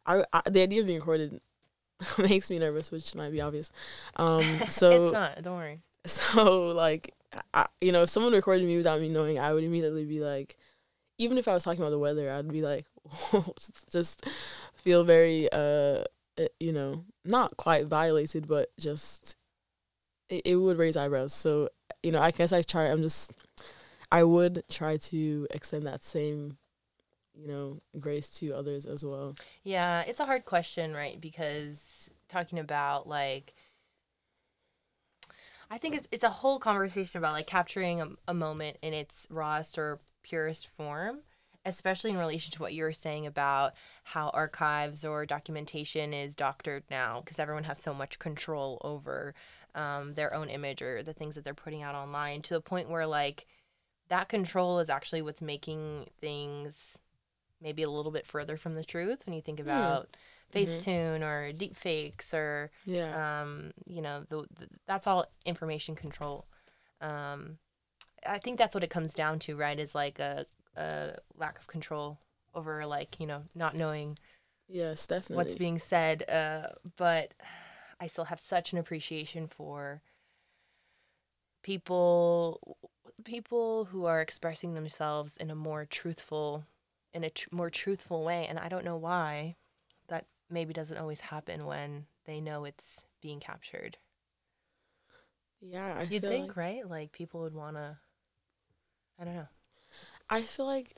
I, 0.06 0.24
I 0.32 0.42
the 0.48 0.62
idea 0.62 0.80
of 0.80 0.86
being 0.86 0.98
recorded 0.98 1.40
makes 2.18 2.50
me 2.50 2.58
nervous, 2.58 2.90
which 2.90 3.14
might 3.14 3.30
be 3.32 3.40
obvious. 3.40 3.70
Um, 4.16 4.42
so 4.68 5.02
it's 5.04 5.12
not. 5.12 5.42
Don't 5.42 5.56
worry. 5.56 5.80
so 6.06 6.68
like 6.68 7.14
I, 7.54 7.66
you 7.80 7.92
know 7.92 8.02
if 8.02 8.10
someone 8.10 8.32
recorded 8.32 8.66
me 8.66 8.76
without 8.76 9.00
me 9.00 9.08
knowing 9.08 9.38
i 9.38 9.52
would 9.52 9.64
immediately 9.64 10.04
be 10.04 10.20
like 10.20 10.56
even 11.18 11.38
if 11.38 11.46
i 11.46 11.54
was 11.54 11.62
talking 11.62 11.80
about 11.80 11.90
the 11.90 11.98
weather 11.98 12.30
i'd 12.32 12.50
be 12.50 12.62
like 12.62 12.86
just, 13.92 14.26
feel 14.74 15.04
very 15.04 15.46
uh 15.52 16.04
uh, 16.38 16.46
you 16.58 16.72
know 16.72 17.04
not 17.24 17.54
quite 17.58 17.86
violated 17.86 18.48
but 18.48 18.70
just 18.78 19.36
it, 20.30 20.42
it 20.46 20.56
would 20.56 20.78
raise 20.78 20.96
eyebrows 20.96 21.34
so 21.34 21.68
you 22.02 22.10
know 22.12 22.20
i 22.20 22.30
guess 22.30 22.52
i 22.52 22.62
try 22.62 22.84
i'm 22.84 23.02
just 23.02 23.32
i 24.10 24.22
would 24.22 24.62
try 24.70 24.96
to 24.96 25.46
extend 25.50 25.86
that 25.86 26.02
same 26.02 26.56
you 27.34 27.48
know 27.48 27.80
grace 27.98 28.28
to 28.28 28.52
others 28.52 28.86
as 28.86 29.04
well 29.04 29.34
Yeah, 29.64 30.02
it's 30.02 30.20
a 30.20 30.26
hard 30.26 30.44
question, 30.44 30.92
right? 30.92 31.20
Because 31.20 32.10
talking 32.28 32.58
about 32.58 33.08
like 33.08 33.54
I 35.70 35.78
think 35.78 35.94
it's 35.94 36.08
it's 36.10 36.24
a 36.24 36.30
whole 36.30 36.58
conversation 36.58 37.18
about 37.18 37.32
like 37.32 37.46
capturing 37.46 38.00
a, 38.00 38.08
a 38.28 38.34
moment 38.34 38.76
in 38.82 38.92
its 38.92 39.26
rawest 39.30 39.78
or 39.78 40.00
purest 40.22 40.68
form, 40.68 41.20
especially 41.64 42.10
in 42.10 42.18
relation 42.18 42.52
to 42.52 42.60
what 42.60 42.74
you 42.74 42.82
were 42.82 42.92
saying 42.92 43.26
about 43.26 43.72
how 44.04 44.30
archives 44.30 45.04
or 45.04 45.24
documentation 45.24 46.12
is 46.12 46.34
doctored 46.34 46.82
now 46.90 47.20
because 47.20 47.38
everyone 47.38 47.64
has 47.64 47.78
so 47.78 47.94
much 47.94 48.18
control 48.18 48.80
over 48.82 49.34
um, 49.74 50.14
their 50.14 50.34
own 50.34 50.48
image 50.48 50.82
or 50.82 51.02
the 51.02 51.12
things 51.12 51.34
that 51.34 51.44
they're 51.44 51.54
putting 51.54 51.82
out 51.82 51.94
online 51.94 52.42
to 52.42 52.54
the 52.54 52.60
point 52.60 52.88
where 52.90 53.06
like 53.06 53.46
that 54.08 54.28
control 54.28 54.78
is 54.80 54.90
actually 54.90 55.22
what's 55.22 55.42
making 55.42 56.08
things 56.20 56.98
maybe 57.62 57.82
a 57.82 57.90
little 57.90 58.12
bit 58.12 58.26
further 58.26 58.56
from 58.56 58.74
the 58.74 58.84
truth 58.84 59.24
when 59.26 59.34
you 59.34 59.42
think 59.42 59.60
about 59.60 60.16
Facetune 60.54 61.22
or 61.22 61.52
deep 61.52 61.76
fakes 61.76 62.34
or 62.34 62.70
yeah 62.84 63.40
um, 63.42 63.72
you 63.86 64.02
know, 64.02 64.24
the, 64.28 64.38
the 64.58 64.68
that's 64.86 65.06
all 65.06 65.26
information 65.46 65.94
control. 65.94 66.46
Um, 67.00 67.58
I 68.26 68.38
think 68.38 68.58
that's 68.58 68.74
what 68.74 68.84
it 68.84 68.90
comes 68.90 69.14
down 69.14 69.38
to, 69.40 69.56
right? 69.56 69.78
Is 69.78 69.94
like 69.94 70.18
a, 70.18 70.44
a 70.76 71.14
lack 71.36 71.58
of 71.58 71.66
control 71.66 72.18
over 72.54 72.84
like 72.84 73.20
you 73.20 73.26
know 73.26 73.44
not 73.54 73.76
knowing 73.76 74.18
yes 74.68 75.06
definitely 75.06 75.36
what's 75.36 75.54
being 75.54 75.78
said. 75.78 76.28
Uh, 76.28 76.68
but 76.96 77.32
I 78.00 78.08
still 78.08 78.24
have 78.24 78.40
such 78.40 78.72
an 78.72 78.78
appreciation 78.78 79.46
for 79.46 80.02
people 81.62 82.76
people 83.24 83.84
who 83.86 84.06
are 84.06 84.20
expressing 84.20 84.74
themselves 84.74 85.36
in 85.36 85.50
a 85.50 85.54
more 85.54 85.84
truthful 85.84 86.64
in 87.12 87.24
a 87.24 87.30
tr- 87.30 87.48
more 87.52 87.70
truthful 87.70 88.24
way 88.24 88.46
and 88.46 88.58
I 88.58 88.68
don't 88.68 88.84
know 88.84 88.96
why 88.96 89.56
that 90.08 90.26
maybe 90.48 90.72
doesn't 90.72 90.96
always 90.98 91.20
happen 91.20 91.66
when 91.66 92.06
they 92.24 92.40
know 92.40 92.64
it's 92.64 93.04
being 93.20 93.40
captured. 93.40 93.98
Yeah, 95.60 95.96
I 95.98 96.06
You'd 96.08 96.22
think, 96.22 96.48
like, 96.48 96.56
right? 96.56 96.86
Like 96.88 97.12
people 97.12 97.40
would 97.42 97.54
want 97.54 97.76
to 97.76 97.98
I 99.18 99.24
don't 99.24 99.34
know. 99.34 99.48
I 100.30 100.42
feel 100.42 100.66
like 100.66 100.96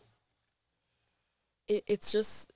it, 1.69 1.85
it's 1.87 2.13
just 2.13 2.53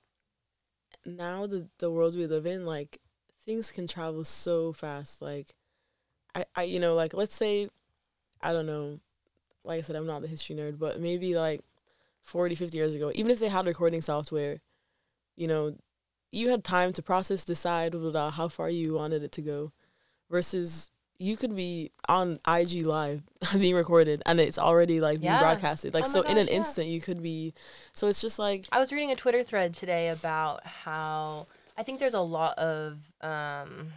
now 1.05 1.47
the 1.47 1.67
the 1.79 1.91
world 1.91 2.15
we 2.15 2.27
live 2.27 2.45
in, 2.45 2.65
like 2.65 2.99
things 3.47 3.71
can 3.71 3.87
travel 3.87 4.23
so 4.23 4.73
fast. 4.73 5.21
Like 5.21 5.55
I, 6.35 6.45
I 6.55 6.63
you 6.63 6.79
know, 6.79 6.93
like 6.93 7.15
let's 7.15 7.35
say 7.35 7.69
I 8.41 8.53
don't 8.53 8.67
know, 8.67 8.99
like 9.63 9.79
I 9.79 9.81
said, 9.81 9.95
I'm 9.95 10.05
not 10.05 10.21
the 10.21 10.27
history 10.27 10.55
nerd, 10.55 10.77
but 10.77 10.99
maybe 10.99 11.35
like 11.35 11.61
40, 12.21 12.53
50 12.53 12.77
years 12.77 12.93
ago, 12.93 13.11
even 13.15 13.31
if 13.31 13.39
they 13.39 13.47
had 13.47 13.65
recording 13.65 14.01
software, 14.01 14.59
you 15.35 15.47
know, 15.47 15.75
you 16.31 16.49
had 16.49 16.63
time 16.63 16.93
to 16.93 17.01
process, 17.01 17.43
decide 17.45 17.93
blah, 17.93 18.01
blah, 18.01 18.11
blah, 18.11 18.31
how 18.31 18.49
far 18.49 18.69
you 18.69 18.93
wanted 18.95 19.23
it 19.23 19.31
to 19.31 19.41
go 19.41 19.71
versus 20.29 20.91
you 21.19 21.35
could 21.35 21.55
be 21.55 21.91
on 22.07 22.39
IG 22.47 22.85
live 22.85 23.23
being 23.53 23.73
recorded 23.73 24.21
and 24.27 24.39
it's 24.39 24.59
already 24.59 25.01
like 25.01 25.19
being 25.19 25.39
broadcasted. 25.39 25.93
Like 25.93 26.03
Oh 26.05 26.09
so 26.09 26.21
in 26.21 26.37
an 26.37 26.47
yeah. 26.47 26.57
instant 26.57 26.87
you 26.87 27.01
could 27.01 27.23
be 27.23 27.53
so 27.93 28.07
it's 28.07 28.21
just 28.21 28.37
like 28.37 28.67
I 28.71 28.79
was 28.79 28.91
reading 28.91 29.11
a 29.11 29.15
Twitter 29.15 29.43
thread 29.43 29.73
today 29.73 30.09
about 30.09 30.63
how 30.65 31.47
I 31.77 31.83
think 31.83 31.99
there's 31.99 32.13
a 32.13 32.21
lot 32.21 32.57
of 32.57 33.11
um 33.21 33.93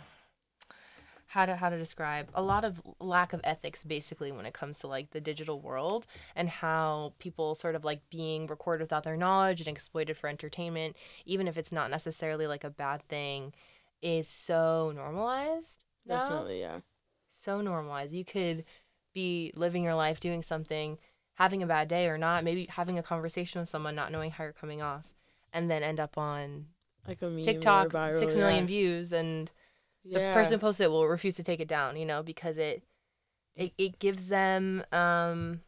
how 1.29 1.47
to 1.47 1.57
how 1.57 1.69
to 1.69 1.79
describe 1.79 2.29
a 2.35 2.43
lot 2.43 2.65
of 2.65 2.83
lack 2.99 3.33
of 3.33 3.41
ethics 3.45 3.85
basically 3.85 4.33
when 4.33 4.47
it 4.47 4.53
comes 4.53 4.81
to 4.81 4.89
like 4.89 5.11
the 5.11 5.21
digital 5.21 5.61
world 5.61 6.07
and 6.35 6.49
how 6.49 7.15
people 7.19 7.55
sort 7.55 7.77
of 7.77 7.85
like 7.85 8.01
being 8.11 8.49
recorded 8.49 8.83
without 8.83 9.05
their 9.05 9.17
knowledge 9.17 9.61
and 9.61 9.69
exploited 9.69 10.17
for 10.17 10.29
entertainment 10.29 10.97
even 11.25 11.47
if 11.47 11.57
it's 11.57 11.71
not 11.71 11.89
necessarily 11.89 12.49
like 12.49 12.65
a 12.65 12.71
bad 12.71 13.01
thing 13.09 13.53
is 14.03 14.27
so 14.27 14.93
normalized 14.95 15.85
now 16.07 16.21
definitely 16.21 16.61
yeah. 16.61 16.81
so 17.41 17.61
normalized. 17.61 18.13
You 18.13 18.25
could 18.25 18.65
be 19.15 19.53
living 19.55 19.83
your 19.83 19.95
life 19.95 20.21
doing 20.21 20.43
something, 20.43 20.99
having 21.35 21.63
a 21.63 21.67
bad 21.67 21.89
day 21.89 22.07
or 22.07 22.19
not, 22.19 22.45
maybe 22.45 22.67
having 22.71 22.99
a 22.99 23.03
conversation 23.03 23.61
with 23.61 23.69
someone, 23.69 23.95
not 23.95 24.13
knowing 24.13 24.31
how 24.31 24.45
you're 24.45 24.53
coming 24.53 24.83
off, 24.83 25.15
and 25.53 25.71
then 25.71 25.83
end 25.83 25.99
up 25.99 26.17
on 26.17 26.67
Like 27.09 27.23
a 27.23 27.31
meme 27.31 27.45
TikTok, 27.45 27.89
viral, 27.89 28.19
six 28.19 28.35
million 28.35 28.65
yeah. 28.65 28.67
views, 28.67 29.13
and 29.13 29.51
the 30.05 30.19
person 30.33 30.55
who 30.55 30.59
posted 30.59 30.87
it 30.87 30.91
will 30.91 31.09
refuse 31.09 31.35
to 31.37 31.43
take 31.43 31.61
it 31.61 31.69
down, 31.69 31.97
you 31.97 32.07
know, 32.07 32.23
because 32.23 32.57
it 32.59 32.83
it, 33.57 33.73
it 33.79 33.99
gives 33.99 34.29
them 34.29 34.85
um 34.93 35.61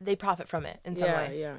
they 0.00 0.16
profit 0.16 0.48
from 0.48 0.64
it 0.66 0.80
in 0.84 0.96
some 0.96 1.08
yeah, 1.08 1.16
way. 1.16 1.40
Yeah. 1.40 1.56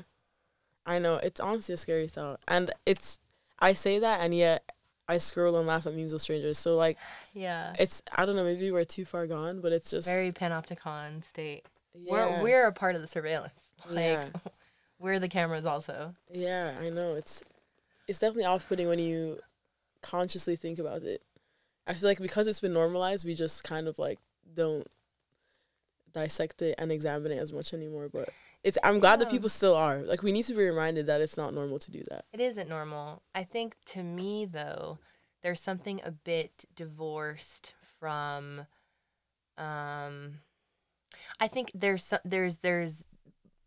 I 0.86 1.00
know. 1.00 1.16
It's 1.16 1.40
honestly 1.40 1.74
a 1.74 1.78
scary 1.78 2.08
thought. 2.08 2.40
And 2.48 2.72
it's 2.86 3.20
I 3.60 3.74
say 3.74 4.00
that 4.00 4.22
and 4.22 4.34
yet 4.34 4.72
I 5.08 5.18
scroll 5.18 5.58
and 5.58 5.68
laugh 5.68 5.86
at 5.88 5.96
memes 5.96 6.14
with 6.14 6.22
strangers. 6.22 6.58
So 6.58 6.76
like 6.76 6.98
Yeah. 7.34 7.76
it's 7.78 8.02
I 8.16 8.26
don't 8.26 8.36
know, 8.36 8.44
maybe 8.44 8.72
we're 8.72 8.84
too 8.86 9.06
far 9.06 9.28
gone, 9.28 9.62
but 9.62 9.72
it's 9.72 9.92
just 9.92 10.08
Very 10.08 10.32
panopticon 10.32 11.24
state. 11.24 11.66
yeah, 11.94 12.12
We're 12.12 12.44
we're 12.44 12.68
a 12.68 12.74
part 12.74 12.96
of 12.96 13.02
the 13.02 13.08
surveillance. 13.08 13.72
Like 13.90 13.98
Yeah. 13.98 14.26
we're 15.00 15.20
the 15.20 15.30
cameras 15.30 15.66
also. 15.66 16.16
Yeah, 16.32 16.76
I 16.80 16.90
know. 16.90 17.16
It's 17.16 17.44
it's 18.10 18.18
definitely 18.18 18.46
off 18.46 18.68
putting 18.68 18.88
when 18.88 18.98
you 18.98 19.38
consciously 20.02 20.56
think 20.56 20.80
about 20.80 21.04
it. 21.04 21.22
I 21.86 21.94
feel 21.94 22.10
like 22.10 22.20
because 22.20 22.48
it's 22.48 22.60
been 22.60 22.74
normalized, 22.74 23.24
we 23.24 23.36
just 23.36 23.64
kind 23.64 23.88
of 23.88 24.00
like 24.00 24.18
don't 24.56 24.88
dissect 26.12 26.64
it 26.64 26.74
and 26.80 26.92
examine 26.92 27.32
it 27.32 27.38
as 27.38 27.54
much 27.54 27.72
anymore. 27.72 28.10
But 28.12 28.30
it's 28.64 28.80
I'm 28.84 29.00
glad 29.00 29.22
that 29.22 29.30
people 29.30 29.48
still 29.48 29.76
are. 29.76 30.00
Like 30.00 30.24
we 30.24 30.32
need 30.32 30.46
to 30.46 30.56
be 30.56 30.64
reminded 30.64 31.06
that 31.06 31.22
it's 31.22 31.38
not 31.38 31.54
normal 31.54 31.78
to 31.78 31.92
do 31.92 32.04
that. 32.10 32.26
It 32.34 32.40
isn't 32.40 32.68
normal. 32.68 33.22
I 33.36 33.44
think 33.44 33.76
to 33.88 34.02
me 34.02 34.46
though, 34.46 34.98
there's 35.44 35.62
something 35.62 36.02
a 36.04 36.12
bit 36.12 36.66
divorced 36.76 37.76
from 38.00 38.66
um 39.56 40.40
I 41.40 41.48
think 41.48 41.72
there's 41.76 42.12
there's 42.26 42.58
there's 42.58 43.08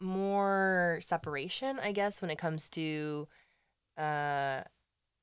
more 0.01 0.99
separation, 1.01 1.79
I 1.81 1.93
guess, 1.93 2.21
when 2.21 2.31
it 2.31 2.39
comes 2.39 2.69
to 2.71 3.29
uh 3.99 4.63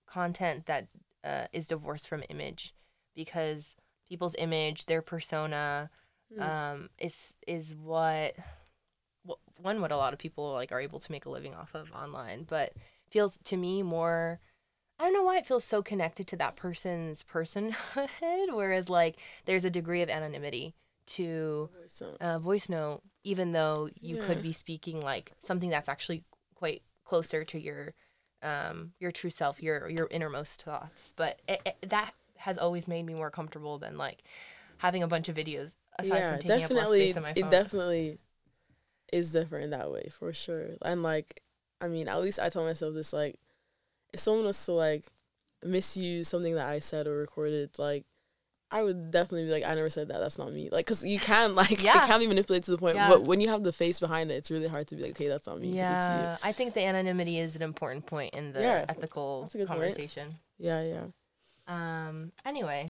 content 0.06 0.66
that 0.66 0.88
uh, 1.24 1.46
is 1.54 1.68
divorced 1.68 2.08
from 2.08 2.24
image 2.30 2.74
because 3.16 3.76
people's 4.08 4.36
image, 4.38 4.86
their 4.86 5.02
persona, 5.02 5.90
Mm. 6.32 6.42
um, 6.44 6.90
is 7.00 7.38
is 7.48 7.76
what 7.76 8.36
wh- 9.28 9.60
one 9.60 9.82
what 9.82 9.92
a 9.92 9.98
lot 9.98 10.14
of 10.14 10.20
people 10.20 10.54
like 10.54 10.72
are 10.72 10.80
able 10.82 11.00
to 11.00 11.12
make 11.12 11.26
a 11.26 11.30
living 11.30 11.56
off 11.56 11.74
of 11.74 11.92
online, 11.92 12.44
but 12.44 12.74
feels 13.10 13.38
to 13.46 13.58
me 13.58 13.82
more. 13.84 14.40
I 15.00 15.06
don't 15.06 15.14
know 15.14 15.24
why 15.24 15.38
it 15.38 15.48
feels 15.48 15.64
so 15.64 15.82
connected 15.82 16.28
to 16.28 16.36
that 16.38 16.56
person's 16.58 17.24
personhood, 17.24 18.10
whereas 18.54 18.90
like 18.90 19.18
there's 19.46 19.66
a 19.66 19.70
degree 19.70 20.02
of 20.02 20.10
anonymity 20.10 20.76
to 21.08 21.70
So, 21.88 22.16
a 22.20 22.38
voice 22.40 22.70
note, 22.70 23.02
even 23.24 23.54
though 23.54 23.90
you 24.00 24.18
could 24.18 24.42
be 24.44 24.52
speaking 24.52 25.02
like 25.02 25.32
something 25.42 25.70
that's 25.70 25.90
actually 25.90 26.26
quite 26.54 26.84
closer 27.06 27.44
to 27.46 27.60
your 27.60 27.94
um 28.42 28.94
your 29.00 29.12
true 29.12 29.30
self, 29.30 29.62
your 29.62 29.90
your 29.90 30.08
innermost 30.12 30.64
thoughts. 30.64 31.14
But 31.16 31.42
it, 31.48 31.62
it, 31.66 31.90
that 31.90 32.14
has 32.38 32.58
always 32.58 32.88
made 32.88 33.06
me 33.06 33.14
more 33.14 33.30
comfortable 33.30 33.78
than 33.78 33.98
like 33.98 34.24
having 34.78 35.04
a 35.04 35.08
bunch 35.08 35.30
of 35.30 35.36
videos 35.36 35.76
aside 35.98 36.18
yeah, 36.18 36.32
from 36.32 36.40
taking 36.40 36.52
up 36.52 36.62
less 36.62 36.70
definitely. 36.70 37.06
space 37.08 37.18
on 37.18 37.24
my 37.24 37.34
phone. 37.34 37.44
It 37.44 37.50
definitely 37.50 38.20
is 39.12 39.32
different 39.32 39.72
that 39.72 39.92
way 39.92 40.10
for 40.18 40.34
sure. 40.34 40.70
And 40.84 41.04
like, 41.04 41.42
I 41.82 41.88
mean, 41.88 42.08
at 42.08 42.22
least 42.22 42.40
I 42.40 42.50
tell 42.50 42.64
myself 42.64 42.94
this: 42.94 43.14
like, 43.14 43.36
if 44.14 44.20
someone 44.20 44.46
was 44.46 44.66
to 44.66 44.74
like 44.74 45.06
misuse 45.64 46.28
something 46.28 46.56
that 46.56 46.68
I 46.68 46.80
said 46.80 47.08
or 47.08 47.18
recorded, 47.18 47.72
like. 47.78 48.06
I 48.72 48.84
would 48.84 49.10
definitely 49.12 49.46
be 49.46 49.52
like, 49.52 49.64
I 49.64 49.74
never 49.74 49.90
said 49.90 50.10
that. 50.10 50.20
That's 50.20 50.38
not 50.38 50.54
me. 50.54 50.70
Like, 50.72 50.86
cause 50.86 51.04
you 51.04 51.20
can 51.20 51.56
like 51.56 51.82
Yeah. 51.84 51.98
it 52.04 52.08
can 52.08 52.20
be 52.20 52.28
manipulated 52.28 52.66
to 52.66 52.72
the 52.72 52.78
point. 52.78 52.96
Yeah. 52.98 53.08
But 53.10 53.24
when 53.24 53.42
you 53.42 53.50
have 53.50 53.64
the 53.64 53.74
face 53.74 54.00
behind 54.00 54.32
it, 54.32 54.36
it's 54.36 54.52
really 54.52 54.68
hard 54.68 54.88
to 54.90 54.96
be 54.96 55.02
like, 55.04 55.12
okay, 55.12 55.28
that's 55.28 55.48
not 55.48 55.60
me. 55.60 55.70
yeah, 55.70 56.38
I 56.44 56.52
think 56.52 56.74
the 56.76 56.86
anonymity 56.86 57.40
is 57.40 57.56
an 57.56 57.62
important 57.64 58.06
point 58.06 58.34
in 58.36 58.52
the 58.54 58.62
Yeah, 58.62 58.86
ethical 58.88 59.50
good 59.52 59.68
point. 59.68 59.68
conversation. 59.80 60.36
Yeah, 60.60 60.84
yeah. 60.84 61.04
Um. 61.68 62.32
Anyway, 62.46 62.88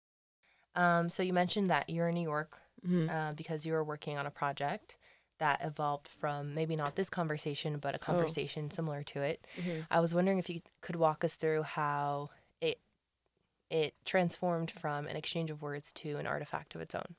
um. 0.75 1.09
So 1.09 1.23
you 1.23 1.33
mentioned 1.33 1.69
that 1.69 1.89
you're 1.89 2.09
in 2.09 2.15
New 2.15 2.23
York 2.23 2.57
hmm 2.85 3.09
uh, 3.09 3.31
because 3.35 3.65
you 3.65 3.73
were 3.73 3.83
working 3.83 4.17
on 4.17 4.25
a 4.25 4.31
project 4.31 4.97
that 5.39 5.61
evolved 5.63 6.07
from 6.07 6.53
maybe 6.53 6.75
not 6.75 6.95
this 6.95 7.09
conversation, 7.09 7.77
but 7.79 7.95
a 7.95 7.99
conversation 7.99 8.69
similar 8.71 9.03
to 9.03 9.21
it. 9.21 9.45
hmm 9.61 9.79
I 9.89 9.99
was 10.01 10.13
wondering 10.13 10.39
if 10.39 10.49
you 10.49 10.61
could 10.81 10.97
walk 10.97 11.23
us 11.23 11.35
through 11.37 11.63
how 11.63 12.29
it 13.69 13.93
transformed 14.05 14.71
from 14.71 15.07
an 15.07 15.15
exchange 15.15 15.51
of 15.51 15.61
words 15.61 15.91
to 15.93 16.17
an 16.17 16.27
artifact 16.27 16.75
of 16.75 16.81
its 16.81 16.95
own. 16.95 17.15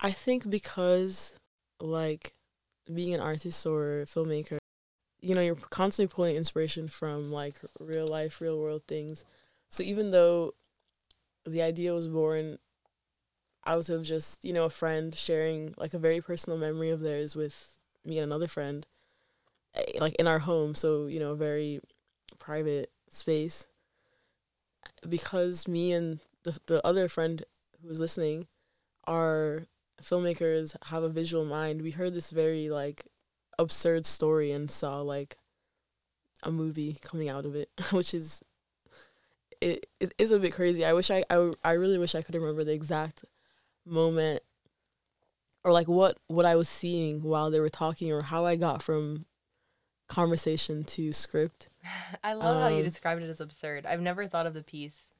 I 0.00 0.12
think 0.12 0.48
because 0.48 1.34
like 1.80 2.34
being 2.92 3.14
an 3.14 3.20
artist 3.20 3.64
or 3.66 4.04
filmmaker, 4.06 4.58
you 5.20 5.34
know, 5.34 5.40
you're 5.40 5.54
constantly 5.54 6.12
pulling 6.14 6.36
inspiration 6.36 6.88
from 6.88 7.32
like 7.32 7.56
real 7.78 8.06
life, 8.06 8.40
real 8.40 8.58
world 8.58 8.82
things. 8.86 9.24
So 9.68 9.82
even 9.82 10.10
though 10.10 10.54
the 11.46 11.62
idea 11.62 11.94
was 11.94 12.08
born 12.08 12.58
out 13.66 13.88
of 13.88 14.02
just, 14.02 14.44
you 14.44 14.52
know, 14.52 14.64
a 14.64 14.70
friend 14.70 15.14
sharing 15.14 15.74
like 15.76 15.94
a 15.94 15.98
very 15.98 16.20
personal 16.20 16.58
memory 16.58 16.90
of 16.90 17.00
theirs 17.00 17.34
with 17.34 17.74
me 18.04 18.18
and 18.18 18.24
another 18.24 18.48
friend, 18.48 18.86
eh, 19.74 19.98
like 20.00 20.14
in 20.16 20.26
our 20.26 20.40
home, 20.40 20.74
so, 20.74 21.06
you 21.06 21.18
know, 21.18 21.32
a 21.32 21.36
very 21.36 21.80
private 22.38 22.90
space. 23.08 23.66
Because 25.08 25.68
me 25.68 25.92
and 25.92 26.20
the 26.42 26.58
the 26.66 26.86
other 26.86 27.08
friend 27.08 27.44
who 27.80 27.88
was 27.88 28.00
listening 28.00 28.46
are 29.06 29.66
filmmakers 30.02 30.76
have 30.86 31.02
a 31.02 31.08
visual 31.08 31.44
mind, 31.44 31.82
we 31.82 31.90
heard 31.90 32.14
this 32.14 32.30
very 32.30 32.68
like 32.68 33.04
absurd 33.58 34.06
story 34.06 34.50
and 34.50 34.70
saw 34.70 35.00
like 35.00 35.36
a 36.42 36.50
movie 36.50 36.98
coming 37.02 37.28
out 37.28 37.44
of 37.44 37.54
it, 37.54 37.70
which 37.92 38.14
is 38.14 38.42
it, 39.60 39.86
it 40.00 40.14
is 40.18 40.32
a 40.32 40.38
bit 40.38 40.52
crazy. 40.52 40.84
I 40.84 40.92
wish 40.92 41.10
I, 41.10 41.24
I 41.30 41.52
I 41.62 41.72
really 41.72 41.98
wish 41.98 42.14
I 42.14 42.22
could 42.22 42.34
remember 42.34 42.64
the 42.64 42.72
exact 42.72 43.24
moment 43.86 44.42
or 45.64 45.72
like 45.72 45.88
what 45.88 46.18
what 46.26 46.44
I 46.44 46.56
was 46.56 46.68
seeing 46.68 47.22
while 47.22 47.50
they 47.50 47.60
were 47.60 47.70
talking 47.70 48.12
or 48.12 48.22
how 48.22 48.44
I 48.44 48.56
got 48.56 48.82
from 48.82 49.26
conversation 50.08 50.84
to 50.84 51.12
script. 51.12 51.68
I 52.24 52.34
love 52.34 52.60
how 52.60 52.68
you 52.68 52.78
Um, 52.78 52.84
described 52.84 53.22
it 53.22 53.28
as 53.30 53.40
absurd. 53.40 53.86
I've 53.86 54.00
never 54.00 54.26
thought 54.26 54.46
of 54.46 54.54
the 54.54 54.62
piece 54.62 55.12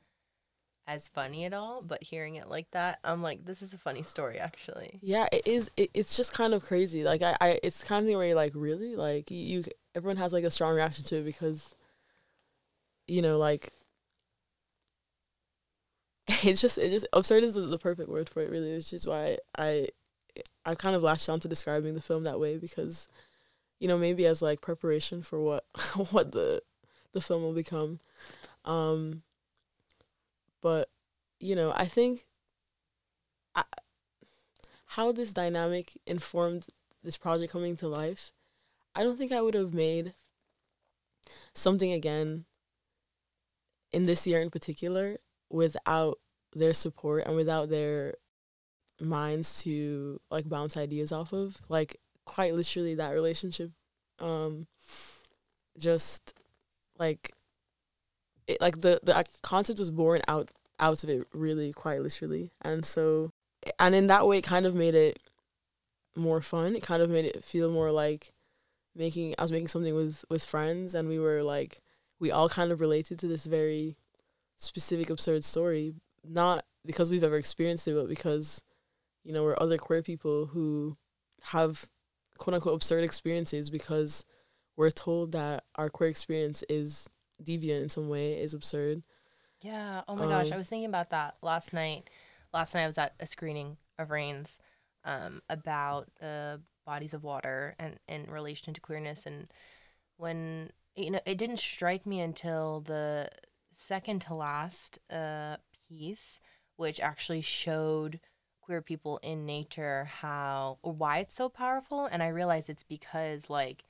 as 0.86 1.08
funny 1.08 1.46
at 1.46 1.54
all, 1.54 1.80
but 1.80 2.02
hearing 2.02 2.34
it 2.34 2.48
like 2.48 2.70
that, 2.72 2.98
I'm 3.02 3.22
like, 3.22 3.46
this 3.46 3.62
is 3.62 3.72
a 3.72 3.78
funny 3.78 4.02
story 4.02 4.38
actually. 4.38 4.98
Yeah, 5.02 5.26
it 5.32 5.46
is. 5.46 5.70
It, 5.76 5.90
it's 5.94 6.16
just 6.16 6.34
kind 6.34 6.52
of 6.52 6.62
crazy. 6.62 7.04
Like 7.04 7.22
I, 7.22 7.36
I, 7.40 7.60
it's 7.62 7.82
kind 7.82 8.02
of 8.02 8.06
thing 8.06 8.16
where 8.18 8.26
you're 8.26 8.36
like, 8.36 8.52
really, 8.54 8.94
like 8.94 9.30
you, 9.30 9.64
everyone 9.94 10.18
has 10.18 10.32
like 10.32 10.44
a 10.44 10.50
strong 10.50 10.74
reaction 10.74 11.04
to 11.06 11.16
it 11.16 11.24
because, 11.24 11.74
you 13.08 13.22
know, 13.22 13.38
like 13.38 13.70
it's 16.28 16.60
just, 16.60 16.76
it 16.78 16.90
just 16.90 17.06
absurd 17.12 17.44
is 17.44 17.54
the, 17.54 17.62
the 17.62 17.78
perfect 17.78 18.08
word 18.10 18.28
for 18.28 18.42
it. 18.42 18.50
Really, 18.50 18.72
it's 18.72 18.92
is 18.92 19.06
why 19.06 19.38
I, 19.56 19.88
I 20.66 20.74
kind 20.74 20.96
of 20.96 21.02
latched 21.02 21.28
on 21.28 21.40
to 21.40 21.48
describing 21.48 21.94
the 21.94 22.00
film 22.00 22.24
that 22.24 22.40
way 22.40 22.58
because, 22.58 23.08
you 23.84 23.88
know, 23.88 23.98
maybe 23.98 24.24
as 24.24 24.40
like 24.40 24.62
preparation 24.62 25.22
for 25.22 25.38
what 25.38 25.66
what 26.10 26.32
the 26.32 26.62
the 27.12 27.20
film 27.20 27.42
will 27.42 27.52
become. 27.52 28.00
Um, 28.64 29.24
but 30.62 30.88
you 31.38 31.54
know, 31.54 31.70
I 31.76 31.84
think 31.84 32.24
I, 33.54 33.64
how 34.86 35.12
this 35.12 35.34
dynamic 35.34 35.92
informed 36.06 36.64
this 37.02 37.18
project 37.18 37.52
coming 37.52 37.76
to 37.76 37.86
life. 37.86 38.32
I 38.94 39.02
don't 39.02 39.18
think 39.18 39.32
I 39.32 39.42
would 39.42 39.52
have 39.52 39.74
made 39.74 40.14
something 41.52 41.92
again 41.92 42.46
in 43.92 44.06
this 44.06 44.26
year 44.26 44.40
in 44.40 44.48
particular 44.48 45.18
without 45.50 46.20
their 46.54 46.72
support 46.72 47.26
and 47.26 47.36
without 47.36 47.68
their 47.68 48.14
minds 48.98 49.62
to 49.64 50.22
like 50.30 50.48
bounce 50.48 50.74
ideas 50.74 51.12
off 51.12 51.34
of 51.34 51.58
like 51.68 52.00
quite 52.24 52.54
literally 52.54 52.94
that 52.94 53.10
relationship 53.10 53.70
um 54.18 54.66
just 55.78 56.34
like 56.98 57.32
it 58.46 58.60
like 58.60 58.80
the 58.80 59.00
the 59.02 59.24
concept 59.42 59.78
was 59.78 59.90
born 59.90 60.22
out 60.28 60.50
out 60.80 61.04
of 61.04 61.10
it 61.10 61.26
really 61.32 61.72
quite 61.72 62.02
literally. 62.02 62.50
And 62.62 62.84
so 62.84 63.30
and 63.78 63.94
in 63.94 64.06
that 64.08 64.26
way 64.26 64.38
it 64.38 64.44
kind 64.44 64.66
of 64.66 64.74
made 64.74 64.94
it 64.94 65.18
more 66.16 66.40
fun. 66.40 66.76
It 66.76 66.82
kind 66.82 67.02
of 67.02 67.10
made 67.10 67.24
it 67.24 67.44
feel 67.44 67.70
more 67.70 67.90
like 67.90 68.32
making 68.94 69.34
I 69.38 69.42
was 69.42 69.52
making 69.52 69.68
something 69.68 69.94
with 69.94 70.24
with 70.28 70.44
friends 70.44 70.94
and 70.94 71.08
we 71.08 71.18
were 71.18 71.42
like 71.42 71.80
we 72.20 72.30
all 72.30 72.48
kind 72.48 72.70
of 72.70 72.80
related 72.80 73.18
to 73.20 73.26
this 73.26 73.44
very 73.46 73.96
specific 74.56 75.10
absurd 75.10 75.44
story. 75.44 75.94
Not 76.26 76.64
because 76.86 77.10
we've 77.10 77.24
ever 77.24 77.36
experienced 77.36 77.88
it 77.88 77.94
but 77.94 78.08
because 78.08 78.62
you 79.24 79.32
know 79.32 79.42
we're 79.42 79.56
other 79.58 79.78
queer 79.78 80.02
people 80.02 80.46
who 80.46 80.96
have 81.42 81.86
quote 82.38 82.54
unquote 82.54 82.74
absurd 82.74 83.04
experiences 83.04 83.70
because 83.70 84.24
we're 84.76 84.90
told 84.90 85.32
that 85.32 85.64
our 85.76 85.88
queer 85.88 86.10
experience 86.10 86.64
is 86.68 87.08
deviant 87.42 87.82
in 87.82 87.88
some 87.90 88.08
way 88.08 88.34
is 88.40 88.54
absurd 88.54 89.02
Yeah. 89.62 90.02
Oh 90.08 90.16
my 90.16 90.26
gosh, 90.26 90.48
Um, 90.48 90.54
I 90.54 90.56
was 90.56 90.68
thinking 90.68 90.88
about 90.88 91.10
that 91.10 91.36
last 91.42 91.72
night. 91.72 92.10
Last 92.52 92.74
night 92.74 92.84
I 92.84 92.86
was 92.86 92.98
at 92.98 93.14
a 93.18 93.26
screening 93.26 93.78
of 93.98 94.10
Rains 94.10 94.58
um, 95.04 95.40
about 95.48 96.08
uh, 96.20 96.58
bodies 96.84 97.14
of 97.14 97.24
water 97.24 97.74
and 97.78 97.98
in 98.08 98.26
relation 98.30 98.74
to 98.74 98.80
queerness, 98.80 99.24
and 99.26 99.48
when 100.16 100.70
you 100.94 101.10
know 101.10 101.20
it 101.26 101.38
didn't 101.38 101.58
strike 101.58 102.04
me 102.06 102.20
until 102.20 102.80
the 102.80 103.28
second 103.72 104.20
to 104.22 104.34
last 104.34 104.98
uh, 105.10 105.56
piece, 105.88 106.40
which 106.76 107.00
actually 107.00 107.40
showed 107.42 108.20
queer 108.64 108.80
people 108.80 109.18
in 109.22 109.44
nature 109.44 110.04
how 110.04 110.78
or 110.82 110.92
why 110.92 111.18
it's 111.18 111.34
so 111.34 111.48
powerful, 111.48 112.06
and 112.06 112.22
I 112.22 112.28
realize 112.28 112.68
it's 112.68 112.82
because 112.82 113.50
like 113.50 113.84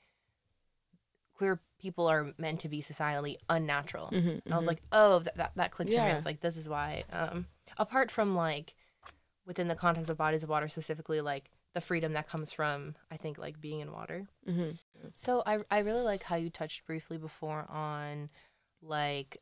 queer 1.33 1.59
people 1.79 2.07
are 2.07 2.33
meant 2.37 2.59
to 2.61 2.69
be 2.69 2.81
societally 2.81 3.37
unnatural. 3.49 4.09
mm-hmm, 4.11 4.39
And 4.45 4.53
I 4.53 4.57
was 4.57 4.67
like, 4.67 4.81
oh, 4.91 5.19
that 5.19 5.37
that, 5.37 5.51
that 5.55 5.71
clicked 5.71 5.91
for 5.91 5.97
me. 5.97 6.03
Yeah. 6.03 6.17
It's 6.17 6.25
like 6.25 6.41
this 6.41 6.57
is 6.57 6.67
why. 6.67 7.03
Um, 7.11 7.47
apart 7.77 8.11
from 8.11 8.35
like 8.35 8.75
within 9.45 9.67
the 9.67 9.75
context 9.75 10.09
of 10.09 10.17
bodies 10.17 10.43
of 10.43 10.49
water 10.49 10.67
specifically, 10.67 11.21
like 11.21 11.51
the 11.73 11.81
freedom 11.81 12.13
that 12.13 12.27
comes 12.27 12.51
from 12.51 12.95
I 13.11 13.17
think 13.17 13.37
like 13.37 13.59
being 13.61 13.79
in 13.79 13.91
water. 13.91 14.27
hmm 14.45 14.71
So 15.13 15.43
I 15.45 15.59
I 15.69 15.79
really 15.79 16.01
like 16.01 16.23
how 16.23 16.35
you 16.35 16.49
touched 16.49 16.85
briefly 16.85 17.17
before 17.17 17.65
on 17.69 18.29
like 18.81 19.37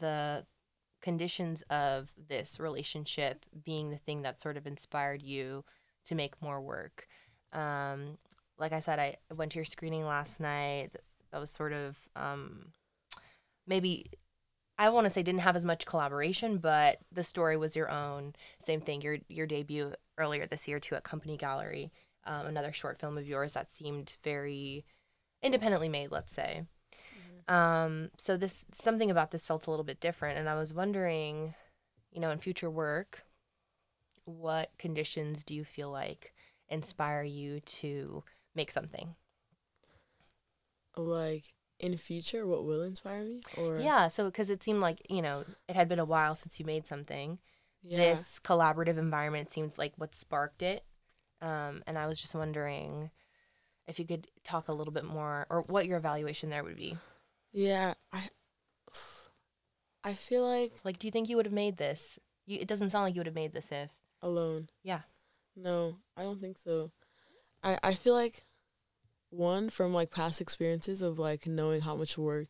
the 0.00 0.44
conditions 1.00 1.62
of 1.70 2.12
this 2.28 2.58
relationship 2.58 3.46
being 3.64 3.90
the 3.90 3.98
thing 3.98 4.22
that 4.22 4.40
sort 4.40 4.56
of 4.56 4.66
inspired 4.66 5.22
you 5.22 5.64
to 6.06 6.14
make 6.14 6.40
more 6.42 6.60
work. 6.60 7.06
Um, 7.52 8.18
like 8.58 8.72
I 8.72 8.80
said, 8.80 8.98
I 8.98 9.16
went 9.34 9.52
to 9.52 9.58
your 9.58 9.64
screening 9.64 10.04
last 10.04 10.40
night. 10.40 10.90
That 11.32 11.40
was 11.40 11.50
sort 11.50 11.72
of 11.72 11.96
um, 12.16 12.72
maybe 13.66 14.10
I 14.78 14.90
want 14.90 15.06
to 15.06 15.12
say 15.12 15.22
didn't 15.22 15.40
have 15.40 15.56
as 15.56 15.64
much 15.64 15.86
collaboration, 15.86 16.58
but 16.58 16.98
the 17.12 17.24
story 17.24 17.56
was 17.56 17.74
your 17.74 17.90
own. 17.90 18.34
Same 18.60 18.80
thing. 18.80 19.02
Your 19.02 19.18
your 19.28 19.46
debut 19.46 19.92
earlier 20.16 20.46
this 20.46 20.68
year 20.68 20.78
too 20.78 20.94
at 20.94 21.04
Company 21.04 21.36
Gallery, 21.36 21.92
um, 22.24 22.46
another 22.46 22.72
short 22.72 22.98
film 22.98 23.18
of 23.18 23.26
yours 23.26 23.54
that 23.54 23.72
seemed 23.72 24.16
very 24.22 24.84
independently 25.42 25.88
made. 25.88 26.10
Let's 26.10 26.32
say. 26.32 26.64
Um, 27.48 28.10
so 28.18 28.36
this 28.36 28.66
something 28.72 29.10
about 29.10 29.30
this 29.30 29.46
felt 29.46 29.66
a 29.66 29.70
little 29.70 29.84
bit 29.84 30.00
different, 30.00 30.38
and 30.38 30.48
I 30.48 30.54
was 30.56 30.74
wondering, 30.74 31.54
you 32.12 32.20
know, 32.20 32.30
in 32.30 32.38
future 32.38 32.70
work, 32.70 33.22
what 34.24 34.70
conditions 34.78 35.44
do 35.44 35.54
you 35.54 35.64
feel 35.64 35.90
like 35.90 36.34
inspire 36.68 37.22
you 37.22 37.60
to 37.60 38.22
make 38.54 38.70
something? 38.70 39.14
like 40.96 41.54
in 41.78 41.96
future 41.96 42.46
what 42.46 42.64
will 42.64 42.82
inspire 42.82 43.22
me 43.22 43.40
or 43.56 43.78
Yeah, 43.78 44.08
so 44.08 44.24
because 44.26 44.50
it 44.50 44.62
seemed 44.62 44.80
like 44.80 45.00
you 45.08 45.22
know 45.22 45.44
it 45.68 45.76
had 45.76 45.88
been 45.88 46.00
a 46.00 46.04
while 46.04 46.34
since 46.34 46.58
you 46.58 46.66
made 46.66 46.86
something. 46.86 47.38
yeah 47.82 48.14
This 48.14 48.40
collaborative 48.40 48.98
environment 48.98 49.50
seems 49.50 49.78
like 49.78 49.92
what 49.96 50.14
sparked 50.14 50.62
it, 50.62 50.84
um, 51.40 51.82
and 51.86 51.96
I 51.96 52.06
was 52.06 52.20
just 52.20 52.34
wondering 52.34 53.10
if 53.86 53.98
you 53.98 54.04
could 54.06 54.26
talk 54.44 54.68
a 54.68 54.72
little 54.72 54.92
bit 54.92 55.04
more, 55.04 55.46
or 55.48 55.62
what 55.62 55.86
your 55.86 55.98
evaluation 55.98 56.50
there 56.50 56.64
would 56.64 56.76
be. 56.76 56.98
Yeah 57.52 57.94
i 58.12 58.28
i 60.04 60.14
feel 60.14 60.46
like 60.48 60.72
Like, 60.84 60.98
do 60.98 61.06
you 61.06 61.10
think 61.10 61.28
you 61.28 61.36
would 61.36 61.46
have 61.46 61.52
made 61.52 61.76
this? 61.76 62.18
You, 62.46 62.58
it 62.60 62.68
doesn't 62.68 62.90
sound 62.90 63.04
like 63.04 63.14
you 63.14 63.20
would 63.20 63.26
have 63.26 63.34
made 63.34 63.52
this 63.52 63.70
if. 63.72 63.90
alone 64.22 64.68
Yeah. 64.82 65.00
no 65.56 65.96
i 66.16 66.22
don't 66.22 66.40
think 66.40 66.58
so 66.58 66.90
i 67.62 67.78
i 67.82 67.94
feel 67.94 68.14
like 68.14 68.44
one 69.30 69.68
from 69.68 69.92
like 69.92 70.10
past 70.10 70.40
experiences 70.40 71.02
of 71.02 71.18
like 71.18 71.46
knowing 71.46 71.80
how 71.82 71.96
much 71.96 72.16
work 72.18 72.48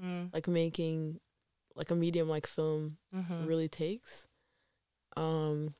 Mm. 0.00 0.32
like 0.32 0.46
making 0.46 1.18
like 1.74 1.90
a 1.90 1.94
medium 1.96 2.28
like 2.28 2.46
film 2.46 2.98
Mm-hmm. 3.12 3.46
really 3.46 3.68
takes. 3.68 4.26
Um 5.16 5.74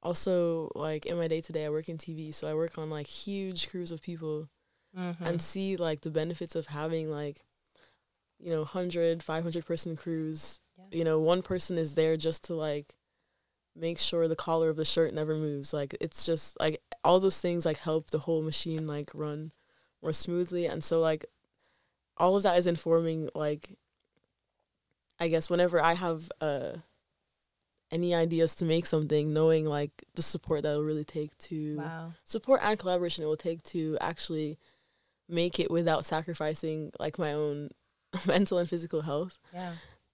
also 0.00 0.70
like 0.76 1.06
in 1.06 1.16
my 1.18 1.26
day 1.26 1.40
to 1.40 1.52
day 1.52 1.64
I 1.66 1.70
work 1.70 1.88
in 1.88 1.98
TV, 1.98 2.30
so 2.32 2.46
I 2.46 2.54
work 2.54 2.78
on 2.78 2.88
like 2.88 3.08
huge 3.08 3.68
crews 3.68 3.90
of 3.90 4.00
people 4.00 4.48
Mm-hmm. 4.96 5.24
and 5.26 5.42
see 5.42 5.76
like 5.76 6.02
the 6.02 6.10
benefits 6.12 6.54
of 6.54 6.66
having 6.66 7.10
like 7.10 7.42
you 8.38 8.50
know 8.50 8.60
100 8.60 9.22
500 9.22 9.66
person 9.66 9.96
crews. 9.96 10.60
Yeah. 10.78 10.98
You 10.98 11.04
know, 11.04 11.18
one 11.18 11.42
person 11.42 11.78
is 11.78 11.94
there 11.94 12.16
just 12.16 12.44
to 12.44 12.54
like 12.54 12.96
make 13.74 13.98
sure 13.98 14.26
the 14.26 14.36
collar 14.36 14.70
of 14.70 14.76
the 14.76 14.84
shirt 14.84 15.14
never 15.14 15.34
moves. 15.34 15.72
Like 15.72 15.96
it's 16.00 16.26
just 16.26 16.58
like 16.60 16.80
all 17.04 17.20
those 17.20 17.40
things 17.40 17.64
like 17.64 17.78
help 17.78 18.10
the 18.10 18.20
whole 18.20 18.42
machine 18.42 18.86
like 18.86 19.10
run 19.14 19.52
more 20.02 20.12
smoothly 20.12 20.66
and 20.66 20.84
so 20.84 21.00
like 21.00 21.24
all 22.16 22.36
of 22.36 22.42
that 22.44 22.56
is 22.56 22.66
informing 22.66 23.28
like 23.34 23.76
I 25.18 25.28
guess 25.28 25.50
whenever 25.50 25.82
I 25.82 25.94
have 25.94 26.30
uh 26.40 26.76
any 27.90 28.14
ideas 28.14 28.54
to 28.56 28.64
make 28.64 28.86
something, 28.86 29.32
knowing 29.32 29.64
like 29.64 30.04
the 30.14 30.22
support 30.22 30.62
that 30.62 30.70
it'll 30.70 30.84
really 30.84 31.04
take 31.04 31.36
to 31.38 31.78
wow. 31.78 32.12
support 32.24 32.60
and 32.62 32.78
collaboration 32.78 33.24
it 33.24 33.26
will 33.26 33.36
take 33.36 33.62
to 33.62 33.96
actually 34.00 34.58
make 35.28 35.58
it 35.58 35.70
without 35.70 36.04
sacrificing 36.04 36.90
like 36.98 37.18
my 37.18 37.32
own 37.32 37.70
mental 38.26 38.58
and 38.58 38.68
physical 38.68 39.02
health. 39.02 39.38
Yeah. 39.52 39.72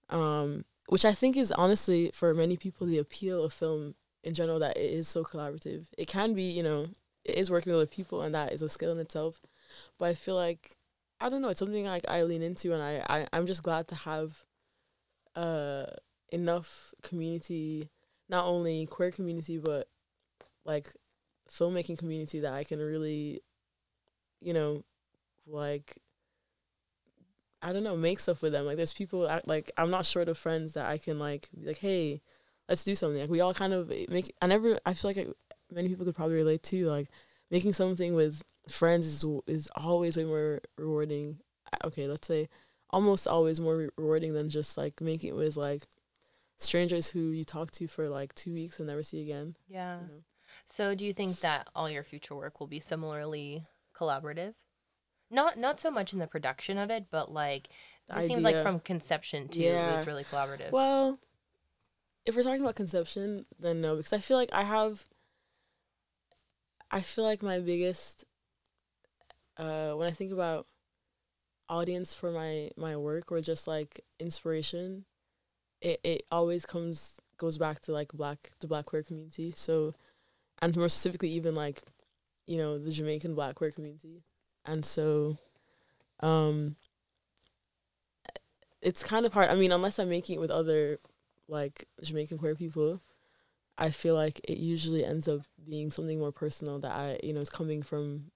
Um, 0.09 0.65
which 0.87 1.05
I 1.05 1.13
think 1.13 1.35
is 1.35 1.51
honestly 1.51 2.11
for 2.13 2.33
many 2.33 2.57
people 2.57 2.85
the 2.85 2.99
appeal 2.99 3.43
of 3.43 3.53
film 3.53 3.95
in 4.23 4.33
general 4.33 4.59
that 4.59 4.77
it 4.77 4.91
is 4.91 5.07
so 5.07 5.23
collaborative. 5.23 5.87
It 5.97 6.07
can 6.07 6.33
be, 6.33 6.43
you 6.43 6.63
know, 6.63 6.87
it 7.23 7.37
is 7.37 7.49
working 7.49 7.71
with 7.71 7.81
other 7.81 7.87
people 7.87 8.21
and 8.21 8.35
that 8.35 8.53
is 8.53 8.61
a 8.61 8.69
skill 8.69 8.91
in 8.91 8.99
itself. 8.99 9.41
But 9.97 10.09
I 10.09 10.13
feel 10.13 10.35
like 10.35 10.77
I 11.19 11.29
don't 11.29 11.41
know, 11.41 11.49
it's 11.49 11.59
something 11.59 11.85
like 11.85 12.05
I 12.07 12.23
lean 12.23 12.43
into 12.43 12.73
and 12.73 12.83
I, 12.83 13.03
I 13.07 13.27
I'm 13.33 13.47
just 13.47 13.63
glad 13.63 13.87
to 13.89 13.95
have 13.95 14.43
uh 15.35 15.85
enough 16.31 16.93
community, 17.01 17.89
not 18.29 18.45
only 18.45 18.85
queer 18.85 19.11
community 19.11 19.57
but 19.57 19.87
like 20.65 20.89
filmmaking 21.49 21.97
community 21.97 22.39
that 22.41 22.53
I 22.53 22.63
can 22.63 22.79
really, 22.79 23.41
you 24.41 24.53
know, 24.53 24.83
like 25.47 25.97
I 27.65 27.73
don't 27.73 27.83
know, 27.83 27.97
make 27.97 28.19
stuff 28.19 28.41
with 28.41 28.51
them. 28.53 28.65
Like 28.65 28.77
there's 28.77 28.93
people 28.93 29.27
I- 29.27 29.41
like 29.45 29.71
I'm 29.77 29.89
not 29.89 30.05
short 30.05 30.29
of 30.29 30.37
friends 30.37 30.73
that 30.73 30.85
I 30.85 30.97
can 30.99 31.17
like 31.19 31.49
be 31.59 31.65
like, 31.67 31.79
hey, 31.79 32.21
let's 32.69 32.83
do 32.83 32.93
something. 32.95 33.19
Like 33.19 33.29
we 33.29 33.41
all 33.41 33.53
kind 33.53 33.73
of 33.73 33.91
eh, 33.91 34.05
make. 34.09 34.33
I 34.41 34.47
never. 34.47 34.79
I 34.85 34.93
feel 34.93 35.09
like 35.09 35.17
I, 35.17 35.25
many 35.73 35.89
people 35.89 36.05
could 36.05 36.15
probably 36.15 36.35
relate 36.35 36.61
to 36.63 36.85
like 36.85 37.07
making 37.49 37.73
something 37.73 38.13
with 38.13 38.43
friends 38.69 39.07
is 39.07 39.25
is 39.47 39.69
always 39.75 40.15
way 40.15 40.25
more 40.25 40.61
rewarding. 40.77 41.39
Okay, 41.83 42.07
let's 42.07 42.27
say 42.27 42.47
almost 42.91 43.27
always 43.27 43.59
more 43.59 43.77
re- 43.77 43.89
rewarding 43.97 44.33
than 44.33 44.49
just 44.49 44.77
like 44.77 45.01
making 45.01 45.31
it 45.31 45.35
with 45.35 45.57
like 45.57 45.83
strangers 46.57 47.09
who 47.09 47.31
you 47.31 47.43
talk 47.43 47.71
to 47.71 47.87
for 47.87 48.09
like 48.09 48.33
two 48.35 48.53
weeks 48.53 48.79
and 48.79 48.87
never 48.87 49.03
see 49.03 49.21
again. 49.21 49.55
Yeah. 49.67 49.95
You 50.01 50.07
know? 50.07 50.23
So, 50.65 50.93
do 50.95 51.03
you 51.03 51.13
think 51.13 51.39
that 51.39 51.67
all 51.75 51.89
your 51.89 52.03
future 52.03 52.35
work 52.35 52.59
will 52.59 52.67
be 52.67 52.79
similarly 52.79 53.65
collaborative? 53.97 54.53
Not 55.29 55.57
not 55.57 55.79
so 55.79 55.89
much 55.89 56.13
in 56.13 56.19
the 56.19 56.27
production 56.27 56.77
of 56.77 56.89
it, 56.89 57.05
but 57.09 57.31
like 57.31 57.69
it 58.15 58.27
seems 58.27 58.43
like 58.43 58.61
from 58.61 58.79
conception 58.79 59.47
to 59.49 59.59
Yeah. 59.59 59.95
is 59.95 60.05
really 60.07 60.23
collaborative. 60.23 60.71
Well, 60.71 61.19
if 62.25 62.35
we're 62.35 62.43
talking 62.43 62.61
about 62.61 62.75
conception, 62.75 63.45
then 63.59 63.81
no, 63.81 63.95
because 63.95 64.13
I 64.13 64.19
feel 64.19 64.37
like 64.37 64.49
I 64.53 64.63
have. 64.63 65.03
I 66.91 67.01
feel 67.01 67.23
like 67.23 67.41
my 67.41 67.59
biggest 67.59 68.25
uh 69.57 69.93
when 69.93 70.07
I 70.07 70.11
think 70.11 70.31
about 70.31 70.67
audience 71.67 72.13
for 72.13 72.31
my 72.31 72.69
my 72.77 72.95
work 72.95 73.31
or 73.31 73.41
just 73.41 73.67
like 73.67 74.01
inspiration, 74.19 75.05
it 75.81 75.99
it 76.03 76.23
always 76.31 76.65
comes 76.65 77.19
goes 77.37 77.57
back 77.57 77.79
to 77.81 77.91
like 77.91 78.13
black 78.13 78.51
the 78.59 78.67
black 78.67 78.85
queer 78.85 79.03
community. 79.03 79.51
So 79.55 79.93
and 80.61 80.75
more 80.77 80.87
specifically 80.89 81.31
even 81.31 81.55
like, 81.55 81.83
you 82.45 82.57
know, 82.57 82.77
the 82.77 82.91
Jamaican 82.91 83.35
black 83.35 83.55
queer 83.55 83.71
community. 83.71 84.23
And 84.65 84.85
so 84.85 85.37
um 86.21 86.75
it's 88.81 89.03
kind 89.03 89.25
of 89.25 89.33
hard. 89.33 89.49
I 89.49 89.55
mean, 89.55 89.71
unless 89.71 89.97
I'm 89.97 90.09
making 90.09 90.35
it 90.35 90.39
with 90.39 90.51
other 90.51 90.99
like 91.47 91.87
Jamaican 92.03 92.37
queer 92.37 92.55
people, 92.55 93.01
I 93.77 93.89
feel 93.89 94.15
like 94.15 94.39
it 94.43 94.57
usually 94.57 95.03
ends 95.03 95.27
up 95.27 95.41
being 95.67 95.91
something 95.91 96.19
more 96.19 96.31
personal 96.31 96.79
that 96.79 96.91
I, 96.91 97.19
you 97.23 97.33
know, 97.33 97.41
is 97.41 97.49
coming 97.49 97.81
from 97.81 98.31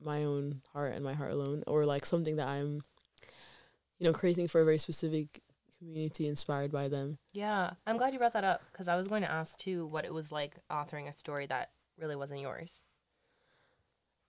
my 0.00 0.24
own 0.24 0.62
heart 0.72 0.94
and 0.94 1.04
my 1.04 1.14
heart 1.14 1.32
alone, 1.32 1.64
or 1.66 1.84
like 1.84 2.06
something 2.06 2.36
that 2.36 2.48
I'm, 2.48 2.82
you 3.98 4.06
know, 4.06 4.12
creating 4.12 4.48
for 4.48 4.60
a 4.60 4.64
very 4.64 4.78
specific 4.78 5.42
community 5.78 6.28
inspired 6.28 6.70
by 6.70 6.88
them. 6.88 7.18
Yeah, 7.32 7.72
I'm 7.86 7.96
glad 7.96 8.12
you 8.12 8.18
brought 8.18 8.34
that 8.34 8.44
up 8.44 8.62
because 8.72 8.88
I 8.88 8.96
was 8.96 9.08
going 9.08 9.22
to 9.22 9.30
ask 9.30 9.58
too 9.58 9.86
what 9.86 10.04
it 10.04 10.14
was 10.14 10.30
like 10.30 10.56
authoring 10.70 11.08
a 11.08 11.12
story 11.12 11.46
that 11.46 11.70
really 11.98 12.16
wasn't 12.16 12.40
yours. 12.40 12.82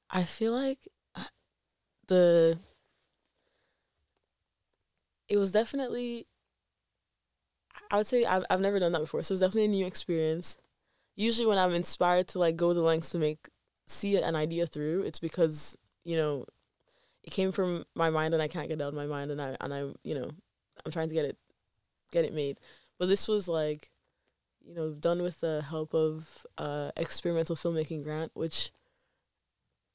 I 0.10 0.24
feel 0.24 0.54
like 0.54 0.88
the 2.08 2.60
it 5.30 5.38
was 5.38 5.52
definitely 5.52 6.26
I 7.92 7.98
would 7.98 8.08
say 8.08 8.26
I've 8.26 8.44
I've 8.50 8.62
never 8.62 8.80
done 8.80 8.92
that 8.94 9.02
before, 9.02 9.24
so 9.24 9.32
it 9.32 9.36
was 9.36 9.40
definitely 9.42 9.66
a 9.66 9.70
new 9.70 9.86
experience. 9.86 10.58
Usually, 11.16 11.48
when 11.48 11.58
I'm 11.58 11.74
inspired 11.74 12.28
to 12.30 12.40
like 12.40 12.56
go 12.56 12.74
the 12.74 12.82
lengths 12.82 13.12
to 13.12 13.20
make 13.20 13.50
see 13.88 14.18
an 14.18 14.36
idea 14.36 14.68
through, 14.68 15.04
it's 15.04 15.20
because 15.20 15.78
you 16.04 16.16
know 16.16 16.46
it 17.24 17.32
came 17.32 17.52
from 17.52 17.86
my 17.96 18.10
mind 18.10 18.34
and 18.34 18.44
I 18.44 18.48
can't 18.48 18.68
get 18.68 18.80
it 18.80 18.84
out 18.84 18.90
of 18.90 18.94
my 18.94 19.08
mind, 19.08 19.32
and 19.32 19.42
I 19.42 19.58
and 19.62 19.74
I 19.74 19.80
you 20.04 20.16
know 20.16 20.32
I'm 20.86 20.92
trying 20.92 21.10
to 21.10 21.16
get 21.16 21.26
it 21.26 21.38
get 22.12 22.26
it 22.26 22.34
made. 22.34 22.60
But 23.00 23.08
this 23.08 23.28
was 23.28 23.48
like 23.48 23.90
you 24.66 24.76
know 24.76 24.92
done 24.94 25.22
with 25.22 25.40
the 25.40 25.62
help 25.62 25.94
of 25.94 26.46
uh, 26.58 26.92
experimental 26.98 27.56
filmmaking 27.56 28.04
grant, 28.04 28.32
which 28.34 28.72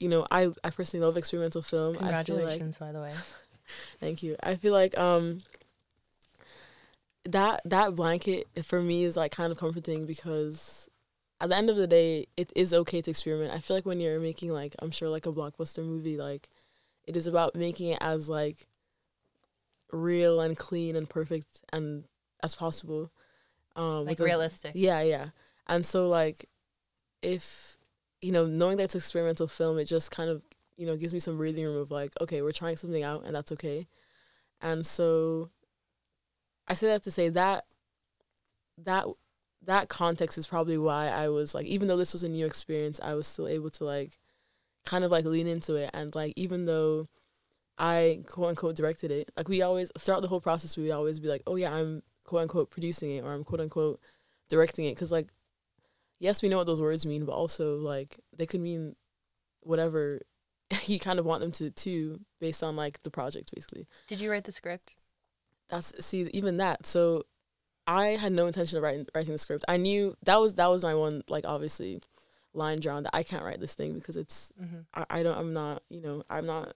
you 0.02 0.08
know 0.08 0.26
I 0.30 0.50
I 0.64 0.70
personally 0.70 1.06
love 1.06 1.16
experimental 1.16 1.62
film. 1.62 1.94
Congratulations, 1.94 2.80
like, 2.80 2.88
by 2.88 2.92
the 2.92 3.00
way. 3.00 3.14
Thank 4.00 4.22
you. 4.22 4.36
I 4.42 4.56
feel 4.56 4.72
like 4.72 4.98
um 4.98 5.42
that 7.24 7.60
that 7.64 7.94
blanket 7.94 8.48
for 8.64 8.82
me 8.82 9.04
is 9.04 9.16
like 9.16 9.30
kind 9.30 9.52
of 9.52 9.58
comforting 9.58 10.04
because 10.06 10.90
at 11.40 11.48
the 11.48 11.56
end 11.56 11.70
of 11.70 11.76
the 11.76 11.86
day 11.86 12.26
it 12.36 12.52
is 12.56 12.74
okay 12.74 13.00
to 13.00 13.10
experiment. 13.10 13.54
I 13.54 13.60
feel 13.60 13.76
like 13.76 13.86
when 13.86 14.00
you're 14.00 14.18
making 14.18 14.52
like 14.52 14.74
I'm 14.80 14.90
sure 14.90 15.08
like 15.08 15.26
a 15.26 15.32
blockbuster 15.32 15.84
movie 15.84 16.18
like 16.18 16.48
it 17.04 17.16
is 17.16 17.28
about 17.28 17.54
making 17.54 17.90
it 17.90 17.98
as 18.00 18.28
like 18.28 18.66
real 19.92 20.40
and 20.40 20.56
clean 20.56 20.96
and 20.96 21.08
perfect 21.08 21.60
and 21.72 22.04
as 22.42 22.56
possible. 22.56 23.12
Um 23.76 24.04
like 24.06 24.18
realistic. 24.18 24.72
Yeah, 24.74 25.00
yeah. 25.02 25.28
And 25.68 25.86
so 25.86 26.08
like 26.08 26.48
if 27.22 27.78
you 28.22 28.32
know, 28.32 28.46
knowing 28.46 28.78
that 28.78 28.84
it's 28.84 28.94
experimental 28.94 29.46
film, 29.46 29.78
it 29.78 29.84
just 29.84 30.10
kind 30.10 30.30
of 30.30 30.42
you 30.76 30.86
know, 30.86 30.96
gives 30.96 31.12
me 31.12 31.20
some 31.20 31.36
breathing 31.36 31.64
room 31.64 31.76
of 31.76 31.90
like, 31.90 32.12
okay, 32.20 32.42
we're 32.42 32.52
trying 32.52 32.76
something 32.76 33.02
out 33.02 33.24
and 33.24 33.34
that's 33.34 33.52
okay. 33.52 33.86
And 34.60 34.86
so 34.86 35.50
I 36.66 36.74
say 36.74 36.86
that 36.88 37.02
to 37.04 37.10
say 37.10 37.28
that 37.28 37.66
that 38.78 39.06
that 39.64 39.88
context 39.88 40.38
is 40.38 40.46
probably 40.46 40.76
why 40.78 41.08
I 41.08 41.28
was 41.28 41.54
like, 41.54 41.66
even 41.66 41.88
though 41.88 41.96
this 41.96 42.12
was 42.12 42.24
a 42.24 42.28
new 42.28 42.46
experience, 42.46 42.98
I 43.02 43.14
was 43.14 43.26
still 43.26 43.46
able 43.46 43.70
to 43.70 43.84
like 43.84 44.18
kind 44.84 45.04
of 45.04 45.10
like 45.10 45.24
lean 45.24 45.46
into 45.46 45.76
it 45.76 45.90
and 45.94 46.12
like 46.14 46.32
even 46.34 46.64
though 46.64 47.08
I 47.78 48.22
quote 48.26 48.48
unquote 48.50 48.76
directed 48.76 49.10
it, 49.10 49.30
like 49.36 49.48
we 49.48 49.62
always 49.62 49.92
throughout 49.98 50.22
the 50.22 50.28
whole 50.28 50.40
process 50.40 50.76
we 50.76 50.84
would 50.84 50.92
always 50.92 51.18
be 51.18 51.28
like, 51.28 51.42
oh 51.46 51.56
yeah, 51.56 51.72
I'm 51.72 52.02
quote 52.24 52.42
unquote 52.42 52.70
producing 52.70 53.10
it 53.12 53.24
or 53.24 53.32
I'm 53.32 53.44
quote 53.44 53.60
unquote 53.60 54.00
directing 54.48 54.86
it 54.86 54.96
because 54.96 55.12
like 55.12 55.28
yes 56.22 56.42
we 56.42 56.48
know 56.48 56.56
what 56.56 56.66
those 56.66 56.80
words 56.80 57.04
mean 57.04 57.26
but 57.26 57.32
also 57.32 57.76
like 57.76 58.18
they 58.34 58.46
could 58.46 58.60
mean 58.60 58.96
whatever 59.60 60.20
you 60.86 60.98
kind 60.98 61.18
of 61.18 61.24
want 61.24 61.40
them 61.40 61.52
to 61.52 61.70
too 61.70 62.20
based 62.40 62.62
on 62.62 62.76
like 62.76 63.02
the 63.02 63.10
project 63.10 63.50
basically. 63.54 63.86
Did 64.06 64.20
you 64.20 64.30
write 64.30 64.44
the 64.44 64.52
script? 64.52 64.96
That's 65.68 65.92
see 66.04 66.28
even 66.32 66.58
that. 66.58 66.86
So 66.86 67.24
I 67.86 68.08
had 68.08 68.32
no 68.32 68.46
intention 68.46 68.78
of 68.78 68.84
writing 68.84 69.06
writing 69.14 69.32
the 69.32 69.38
script. 69.38 69.64
I 69.68 69.76
knew 69.76 70.16
that 70.24 70.40
was 70.40 70.54
that 70.56 70.68
was 70.68 70.82
my 70.82 70.94
one 70.94 71.22
like 71.28 71.44
obviously 71.46 72.00
line 72.54 72.80
drawn 72.80 73.02
that 73.04 73.16
I 73.16 73.22
can't 73.22 73.44
write 73.44 73.60
this 73.60 73.74
thing 73.74 73.94
because 73.94 74.16
it's 74.16 74.52
mm-hmm. 74.60 74.80
I, 74.94 75.18
I 75.18 75.22
don't 75.22 75.38
I'm 75.38 75.52
not 75.52 75.82
you 75.88 76.00
know 76.00 76.22
I'm 76.28 76.46
not 76.46 76.74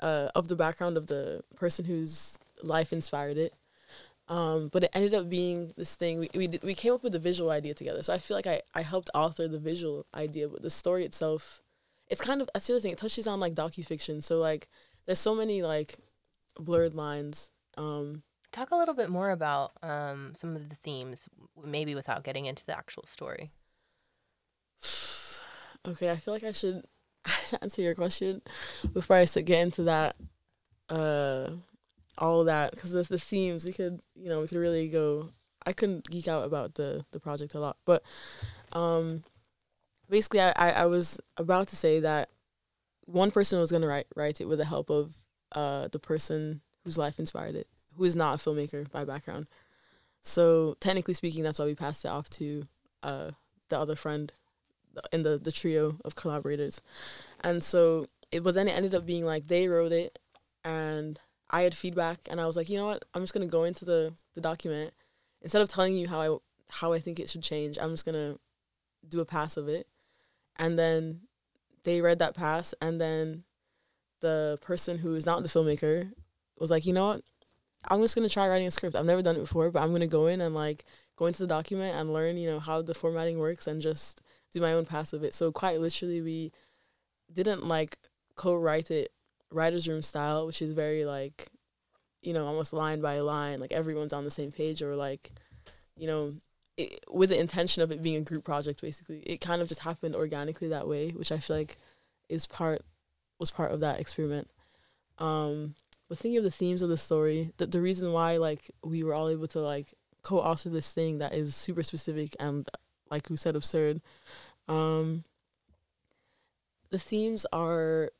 uh 0.00 0.28
of 0.34 0.48
the 0.48 0.56
background 0.56 0.96
of 0.96 1.06
the 1.06 1.42
person 1.56 1.84
whose 1.84 2.38
life 2.62 2.92
inspired 2.92 3.38
it. 3.38 3.54
Um, 4.28 4.68
but 4.68 4.84
it 4.84 4.90
ended 4.92 5.14
up 5.14 5.28
being 5.28 5.72
this 5.76 5.96
thing. 5.96 6.20
We 6.20 6.28
we 6.34 6.46
did, 6.46 6.62
we 6.62 6.74
came 6.74 6.92
up 6.92 7.02
with 7.02 7.12
the 7.12 7.18
visual 7.18 7.50
idea 7.50 7.74
together. 7.74 8.02
So 8.02 8.12
I 8.12 8.18
feel 8.18 8.36
like 8.36 8.46
I, 8.46 8.60
I 8.74 8.82
helped 8.82 9.10
author 9.14 9.48
the 9.48 9.58
visual 9.58 10.04
idea, 10.14 10.48
but 10.48 10.62
the 10.62 10.70
story 10.70 11.04
itself 11.04 11.62
it's 12.10 12.20
kind 12.20 12.40
of 12.40 12.48
that's 12.52 12.66
the 12.66 12.74
other 12.74 12.80
thing. 12.80 12.92
It 12.92 12.98
touches 12.98 13.26
on 13.28 13.40
like 13.40 13.54
docufiction. 13.54 14.22
So 14.22 14.38
like 14.38 14.68
there's 15.06 15.18
so 15.18 15.34
many 15.34 15.62
like 15.62 15.96
blurred 16.58 16.94
lines. 16.94 17.50
Um, 17.76 18.22
Talk 18.50 18.70
a 18.70 18.76
little 18.76 18.94
bit 18.94 19.10
more 19.10 19.30
about 19.30 19.72
um, 19.82 20.32
some 20.34 20.56
of 20.56 20.70
the 20.70 20.74
themes, 20.76 21.28
maybe 21.62 21.94
without 21.94 22.24
getting 22.24 22.46
into 22.46 22.64
the 22.64 22.76
actual 22.76 23.04
story. 23.06 23.50
okay, 25.86 26.10
I 26.10 26.16
feel 26.16 26.32
like 26.32 26.44
I 26.44 26.52
should 26.52 26.82
answer 27.62 27.82
your 27.82 27.94
question 27.94 28.40
before 28.92 29.16
I 29.16 29.26
get 29.26 29.60
into 29.60 29.82
that. 29.84 30.16
Uh, 30.88 31.50
all 32.18 32.44
that 32.44 32.72
because 32.72 32.92
the, 32.92 33.02
the 33.02 33.18
themes 33.18 33.64
we 33.64 33.72
could 33.72 34.00
you 34.14 34.28
know 34.28 34.40
we 34.40 34.48
could 34.48 34.58
really 34.58 34.88
go. 34.88 35.30
I 35.66 35.72
couldn't 35.72 36.08
geek 36.08 36.28
out 36.28 36.44
about 36.44 36.74
the 36.74 37.04
the 37.12 37.20
project 37.20 37.54
a 37.54 37.60
lot, 37.60 37.76
but 37.84 38.02
um, 38.72 39.24
basically, 40.08 40.40
I, 40.40 40.52
I, 40.56 40.70
I 40.70 40.86
was 40.86 41.20
about 41.36 41.68
to 41.68 41.76
say 41.76 42.00
that 42.00 42.30
one 43.06 43.30
person 43.30 43.58
was 43.58 43.70
gonna 43.70 43.86
write 43.86 44.06
write 44.14 44.40
it 44.40 44.48
with 44.48 44.58
the 44.58 44.64
help 44.64 44.90
of 44.90 45.12
uh 45.52 45.88
the 45.88 45.98
person 45.98 46.60
whose 46.84 46.98
life 46.98 47.18
inspired 47.18 47.54
it, 47.54 47.66
who 47.96 48.04
is 48.04 48.16
not 48.16 48.34
a 48.34 48.38
filmmaker 48.38 48.90
by 48.90 49.04
background. 49.04 49.46
So 50.22 50.76
technically 50.80 51.14
speaking, 51.14 51.42
that's 51.42 51.58
why 51.58 51.64
we 51.64 51.74
passed 51.74 52.04
it 52.04 52.08
off 52.08 52.28
to 52.30 52.66
uh 53.02 53.30
the 53.68 53.78
other 53.78 53.96
friend 53.96 54.32
in 55.12 55.22
the 55.22 55.38
the 55.38 55.52
trio 55.52 55.98
of 56.04 56.14
collaborators, 56.14 56.80
and 57.42 57.62
so 57.62 58.06
it 58.30 58.42
but 58.42 58.54
then 58.54 58.68
it 58.68 58.76
ended 58.76 58.94
up 58.94 59.06
being 59.06 59.24
like 59.24 59.48
they 59.48 59.68
wrote 59.68 59.92
it, 59.92 60.18
and 60.64 61.20
I 61.50 61.62
had 61.62 61.74
feedback, 61.74 62.20
and 62.30 62.40
I 62.40 62.46
was 62.46 62.56
like, 62.56 62.68
you 62.68 62.78
know 62.78 62.86
what, 62.86 63.04
I'm 63.14 63.22
just 63.22 63.34
gonna 63.34 63.46
go 63.46 63.64
into 63.64 63.84
the 63.84 64.12
the 64.34 64.40
document. 64.40 64.92
Instead 65.40 65.62
of 65.62 65.68
telling 65.68 65.96
you 65.96 66.08
how 66.08 66.20
I 66.20 66.36
how 66.70 66.92
I 66.92 66.98
think 67.00 67.18
it 67.18 67.28
should 67.28 67.42
change. 67.42 67.78
I'm 67.80 67.90
just 67.90 68.04
gonna 68.04 68.36
do 69.08 69.20
a 69.20 69.24
pass 69.24 69.56
of 69.56 69.68
it. 69.68 69.86
And 70.56 70.78
then 70.78 71.20
they 71.84 72.00
read 72.00 72.18
that 72.18 72.34
pass 72.34 72.74
and 72.80 73.00
then 73.00 73.44
the 74.20 74.58
person 74.60 74.98
who 74.98 75.14
is 75.14 75.24
not 75.24 75.42
the 75.42 75.48
filmmaker 75.48 76.10
was 76.58 76.70
like 76.70 76.84
you 76.86 76.92
know 76.92 77.06
what? 77.06 77.22
I'm 77.88 78.00
just 78.00 78.14
to 78.14 78.28
try 78.28 78.48
writing 78.48 78.66
a 78.66 78.70
script. 78.70 78.96
I've 78.96 79.06
never 79.06 79.22
done 79.22 79.36
it 79.36 79.40
before 79.40 79.70
but 79.70 79.82
i'm 79.82 79.96
to 79.98 80.06
go 80.06 80.26
in 80.26 80.40
and 80.40 80.54
like 80.54 80.84
go 81.16 81.26
into 81.26 81.38
the 81.38 81.46
document 81.46 81.96
and 81.96 82.12
learn 82.12 82.36
you 82.36 82.48
know 82.48 82.60
how 82.60 82.82
the 82.82 82.94
formatting 82.94 83.38
works 83.38 83.66
and 83.66 83.80
just 83.80 84.22
do 84.52 84.60
my 84.60 84.72
own 84.72 84.84
pass 84.84 85.12
of 85.12 85.22
it. 85.22 85.34
So 85.34 85.52
quite 85.52 85.80
literally 85.80 86.20
we 86.20 86.52
didn't 87.32 87.66
like 87.66 87.98
co-write 88.34 88.90
it 88.90 89.12
writer's 89.50 89.88
room 89.88 90.02
style 90.02 90.46
which 90.46 90.60
is 90.60 90.72
very 90.72 91.04
like 91.04 91.48
you 92.22 92.32
know 92.32 92.46
almost 92.46 92.72
line 92.72 93.00
by 93.00 93.20
line 93.20 93.60
like 93.60 93.72
everyone's 93.72 94.12
on 94.12 94.24
the 94.24 94.30
same 94.30 94.52
page 94.52 94.82
or 94.82 94.94
like 94.94 95.30
you 95.96 96.06
know 96.06 96.34
it, 96.76 97.04
with 97.10 97.30
the 97.30 97.38
intention 97.38 97.82
of 97.82 97.90
it 97.90 98.02
being 98.02 98.16
a 98.16 98.20
group 98.20 98.44
project 98.44 98.80
basically. 98.80 99.18
It 99.20 99.40
kind 99.40 99.60
of 99.60 99.68
just 99.68 99.80
happened 99.80 100.14
organically 100.14 100.68
that 100.68 100.88
way 100.88 101.10
which 101.10 101.32
i 101.32 101.38
feel 101.38 101.56
like 101.56 101.76
is 102.28 102.46
part 102.46 102.82
was 103.38 103.50
part 103.50 103.72
of 103.72 103.80
that 103.80 104.00
experiment. 104.00 104.50
Um 105.18 105.74
but 106.08 106.18
thinking 106.18 106.38
of 106.38 106.44
the 106.44 106.50
themes 106.50 106.82
of 106.82 106.88
the 106.88 106.96
story 106.96 107.52
the, 107.56 107.66
the 107.66 107.80
reason 107.80 108.12
why 108.12 108.36
like 108.36 108.70
we 108.82 109.02
were 109.02 109.14
all 109.14 109.28
able 109.28 109.48
to 109.48 109.60
like 109.60 109.94
co-author 110.22 110.68
this 110.68 110.92
thing 110.92 111.18
that 111.18 111.34
is 111.34 111.54
super 111.54 111.82
specific 111.82 112.34
and 112.40 112.68
like 113.10 113.30
we 113.30 113.36
said 113.36 113.56
absurd 113.56 114.00
um 114.68 115.24
the 116.90 116.98
themes 116.98 117.46
are 117.52 118.10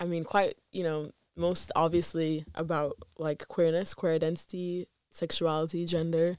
i 0.00 0.04
mean 0.04 0.24
quite 0.24 0.56
you 0.72 0.82
know 0.82 1.10
most 1.36 1.70
obviously 1.76 2.44
about 2.54 2.96
like 3.18 3.46
queerness 3.46 3.94
queer 3.94 4.14
identity 4.14 4.86
sexuality, 5.10 5.84
gender, 5.84 6.38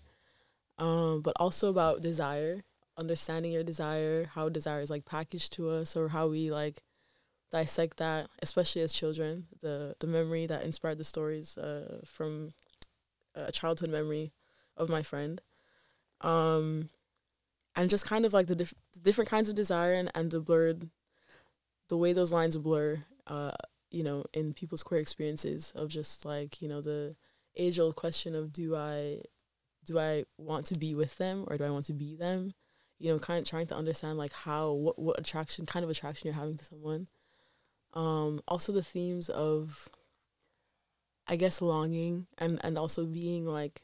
um, 0.77 1.21
but 1.21 1.33
also 1.35 1.69
about 1.69 2.01
desire, 2.01 2.63
understanding 2.97 3.51
your 3.51 3.63
desire, 3.63 4.25
how 4.33 4.49
desire 4.49 4.81
is 4.81 4.89
like 4.89 5.05
packaged 5.05 5.53
to 5.53 5.69
us, 5.69 5.95
or 5.95 6.09
how 6.09 6.27
we 6.27 6.51
like 6.51 6.81
dissect 7.51 7.97
that, 7.97 8.29
especially 8.41 8.81
as 8.81 8.93
children. 8.93 9.47
The 9.61 9.95
the 9.99 10.07
memory 10.07 10.47
that 10.47 10.63
inspired 10.63 10.97
the 10.97 11.03
stories 11.03 11.57
uh, 11.57 12.01
from 12.05 12.53
a 13.35 13.51
childhood 13.51 13.89
memory 13.89 14.31
of 14.75 14.89
my 14.89 15.03
friend. 15.03 15.41
Um, 16.21 16.89
and 17.75 17.89
just 17.89 18.05
kind 18.05 18.25
of 18.25 18.33
like 18.33 18.47
the 18.47 18.55
diff- 18.55 18.73
different 19.01 19.29
kinds 19.29 19.49
of 19.49 19.55
desire 19.55 19.93
and, 19.93 20.11
and 20.13 20.29
the 20.29 20.39
blurred 20.39 20.89
the 21.87 21.97
way 21.97 22.13
those 22.13 22.31
lines 22.31 22.55
blur 22.57 23.05
uh 23.27 23.51
you 23.89 24.03
know 24.03 24.23
in 24.33 24.53
people's 24.53 24.83
queer 24.83 24.99
experiences 24.99 25.71
of 25.75 25.89
just 25.89 26.25
like 26.25 26.61
you 26.61 26.67
know 26.67 26.81
the 26.81 27.15
age 27.57 27.79
old 27.79 27.95
question 27.95 28.35
of 28.35 28.51
do 28.51 28.75
i 28.75 29.21
do 29.85 29.99
i 29.99 30.23
want 30.37 30.65
to 30.65 30.77
be 30.77 30.95
with 30.95 31.17
them 31.17 31.45
or 31.47 31.57
do 31.57 31.63
i 31.63 31.69
want 31.69 31.85
to 31.85 31.93
be 31.93 32.15
them? 32.15 32.53
You 32.99 33.11
know 33.11 33.19
kind 33.19 33.39
of 33.39 33.47
trying 33.47 33.65
to 33.67 33.75
understand 33.75 34.19
like 34.19 34.31
how 34.31 34.71
what, 34.71 34.99
what 34.99 35.19
attraction 35.19 35.65
kind 35.65 35.83
of 35.83 35.89
attraction 35.89 36.27
you're 36.27 36.35
having 36.35 36.57
to 36.57 36.65
someone. 36.65 37.07
Um 37.93 38.41
also 38.47 38.71
the 38.71 38.83
themes 38.83 39.27
of 39.29 39.89
i 41.27 41.35
guess 41.35 41.61
longing 41.61 42.27
and 42.37 42.59
and 42.63 42.77
also 42.77 43.05
being 43.05 43.45
like 43.45 43.81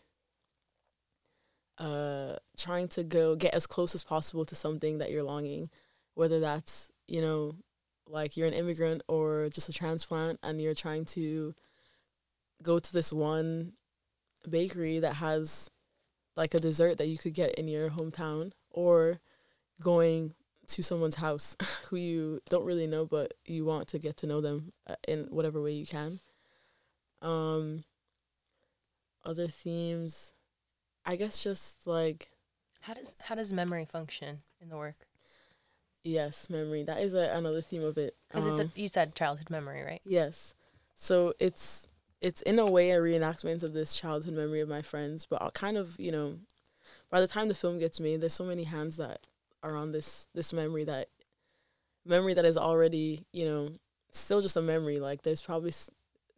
uh 1.78 2.36
trying 2.58 2.88
to 2.88 3.04
go 3.04 3.36
get 3.36 3.54
as 3.54 3.68
close 3.68 3.94
as 3.96 4.04
possible 4.04 4.46
to 4.46 4.56
something 4.56 4.98
that 4.98 5.12
you're 5.12 5.24
longing 5.24 5.70
whether 6.16 6.40
that's 6.40 6.92
you 7.08 7.22
know 7.22 7.56
like 8.10 8.38
you're 8.38 8.48
an 8.48 8.54
immigrant 8.54 9.02
or 9.08 9.50
just 9.52 9.70
a 9.70 9.74
transplant 9.74 10.40
and 10.44 10.62
you're 10.62 10.74
trying 10.74 11.06
to 11.06 11.54
go 12.64 12.80
to 12.80 12.94
this 12.94 13.12
one 13.14 13.74
bakery 14.50 15.00
that 15.00 15.16
has 15.16 15.70
like 16.36 16.54
a 16.54 16.60
dessert 16.60 16.98
that 16.98 17.08
you 17.08 17.18
could 17.18 17.34
get 17.34 17.56
in 17.56 17.68
your 17.68 17.90
hometown 17.90 18.52
or 18.72 19.20
going 19.82 20.34
to 20.68 20.82
someone's 20.82 21.16
house 21.16 21.56
who 21.90 21.96
you 21.96 22.40
don't 22.50 22.66
really 22.66 22.88
know 22.88 23.06
but 23.06 23.34
you 23.46 23.66
want 23.66 23.88
to 23.88 24.00
get 24.00 24.18
to 24.18 24.28
know 24.28 24.42
them 24.42 24.72
uh, 24.88 24.96
in 25.08 25.28
whatever 25.30 25.62
way 25.62 25.72
you 25.72 25.86
can 25.86 26.20
um 27.22 27.84
other 29.26 29.48
themes 29.48 30.34
i 31.06 31.16
guess 31.16 31.44
just 31.44 31.86
like 31.88 32.30
How 32.82 32.94
does 32.94 33.16
how 33.22 33.36
does 33.36 33.52
memory 33.52 33.86
function 33.86 34.44
in 34.62 34.70
the 34.70 34.78
work? 34.78 35.08
Yes 36.04 36.50
memory 36.50 36.84
that 36.84 37.00
is 37.02 37.14
a, 37.14 37.32
another 37.36 37.62
theme 37.62 37.84
of 37.84 37.98
it 37.98 38.16
Because 38.28 38.46
it's 38.46 38.60
Um, 38.60 38.72
a, 38.76 38.80
you 38.80 38.88
said 38.90 39.16
childhood 39.16 39.50
memory, 39.50 39.84
right? 39.84 40.02
Yes. 40.06 40.54
So 40.96 41.34
it's 41.40 41.88
it's 42.22 42.42
in 42.42 42.58
a 42.60 42.66
way 42.66 42.92
a 42.92 43.00
reenactment 43.00 43.62
of 43.64 43.74
this 43.74 43.96
childhood 43.96 44.34
memory 44.34 44.60
of 44.62 44.68
my 44.70 44.82
friends, 44.82 45.26
but 45.30 45.40
I'll 45.42 45.52
kind 45.52 45.78
of, 45.78 46.00
you 46.00 46.12
know, 46.12 46.40
by 47.12 47.22
the 47.22 47.28
time 47.28 47.48
the 47.48 47.54
film 47.54 47.78
gets 47.78 48.00
made, 48.00 48.22
there's 48.22 48.34
so 48.34 48.44
many 48.46 48.64
hands 48.64 48.98
that 48.98 49.20
are 49.62 49.76
on 49.76 49.92
this 49.92 50.28
this 50.34 50.52
memory 50.54 50.84
that 50.86 51.10
memory 52.06 52.34
that 52.34 52.46
is 52.46 52.58
already, 52.58 53.26
you 53.34 53.46
know, 53.46 53.70
still 54.12 54.42
just 54.42 54.58
a 54.58 54.62
memory. 54.62 55.00
Like 55.00 55.22
there's 55.24 55.42
probably 55.42 55.70
s- 55.70 55.90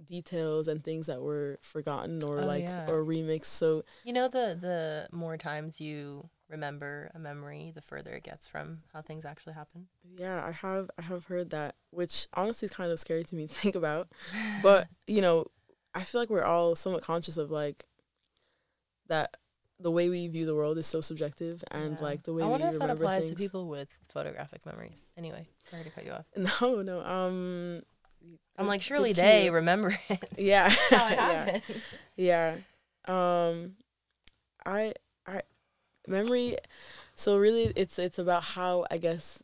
details 0.05 0.67
and 0.67 0.83
things 0.83 1.07
that 1.07 1.21
were 1.21 1.59
forgotten 1.61 2.23
or 2.23 2.41
Oh, 2.41 2.45
like 2.45 2.63
yeah. 2.63 2.89
or 2.89 3.03
remixed. 3.03 3.45
So 3.45 3.83
You 4.03 4.13
know 4.13 4.27
the 4.27 4.57
the 4.59 5.07
more 5.15 5.37
times 5.37 5.79
you 5.79 6.29
remember 6.49 7.11
a 7.13 7.19
memory, 7.19 7.71
the 7.75 7.81
further 7.81 8.11
it 8.11 8.23
gets 8.23 8.47
from 8.47 8.79
how 8.93 9.01
things 9.01 9.23
actually 9.25 9.53
happen. 9.53 9.87
yeah, 10.17 10.43
I 10.45 10.51
have 10.51 10.89
I 10.97 11.03
have 11.03 11.25
heard 11.25 11.49
that, 11.51 11.75
which 11.91 12.27
honestly 12.33 12.65
is 12.65 12.71
kind 12.71 12.91
of 12.91 12.99
scary 12.99 13.23
to 13.25 13.35
me 13.35 13.47
to 13.47 13.53
think 13.53 13.75
about. 13.75 14.09
but 14.63 14.87
you 15.07 15.21
know 15.21 15.45
i 15.95 16.03
feel 16.03 16.21
like 16.21 16.29
we're 16.29 16.43
all 16.43 16.75
somewhat 16.75 17.01
conscious 17.01 17.35
of 17.35 17.49
like 17.49 17.87
that 19.07 19.37
the 19.79 19.89
way 19.89 20.07
we 20.09 20.27
view 20.27 20.45
the 20.45 20.53
world 20.53 20.77
is 20.77 20.85
so 20.85 21.01
subjective 21.01 21.63
and 21.71 21.97
Yeah. 21.97 22.03
like 22.03 22.23
the 22.23 22.33
way 22.33 22.43
I 22.43 22.47
wonder 22.47 22.67
we 22.67 22.73
if 22.73 22.79
that 22.79 22.89
applies 22.91 23.23
things. 23.25 23.31
to 23.31 23.35
people 23.43 23.67
with 23.67 23.87
photographic 24.13 24.65
memories. 24.65 25.05
Anyway, 25.17 25.47
sorry 25.69 25.83
to 25.85 25.89
cut 25.89 26.05
you 26.05 26.11
off. 26.11 26.25
no 26.61 26.81
no 26.83 27.01
um 27.03 27.81
I'm 28.57 28.67
like 28.67 28.81
surely 28.81 29.13
they 29.13 29.49
remember 29.49 29.97
it. 30.09 30.29
yeah 30.37 30.69
how 30.69 31.07
it 31.07 31.11
yeah 31.11 31.45
happened. 31.45 31.63
yeah 32.17 32.55
um 33.07 33.75
i 34.65 34.93
memory. 36.09 36.57
So 37.15 37.37
really 37.37 37.71
it's 37.75 37.99
it's 37.99 38.19
about 38.19 38.43
how 38.43 38.85
i 38.91 38.97
guess 38.97 39.41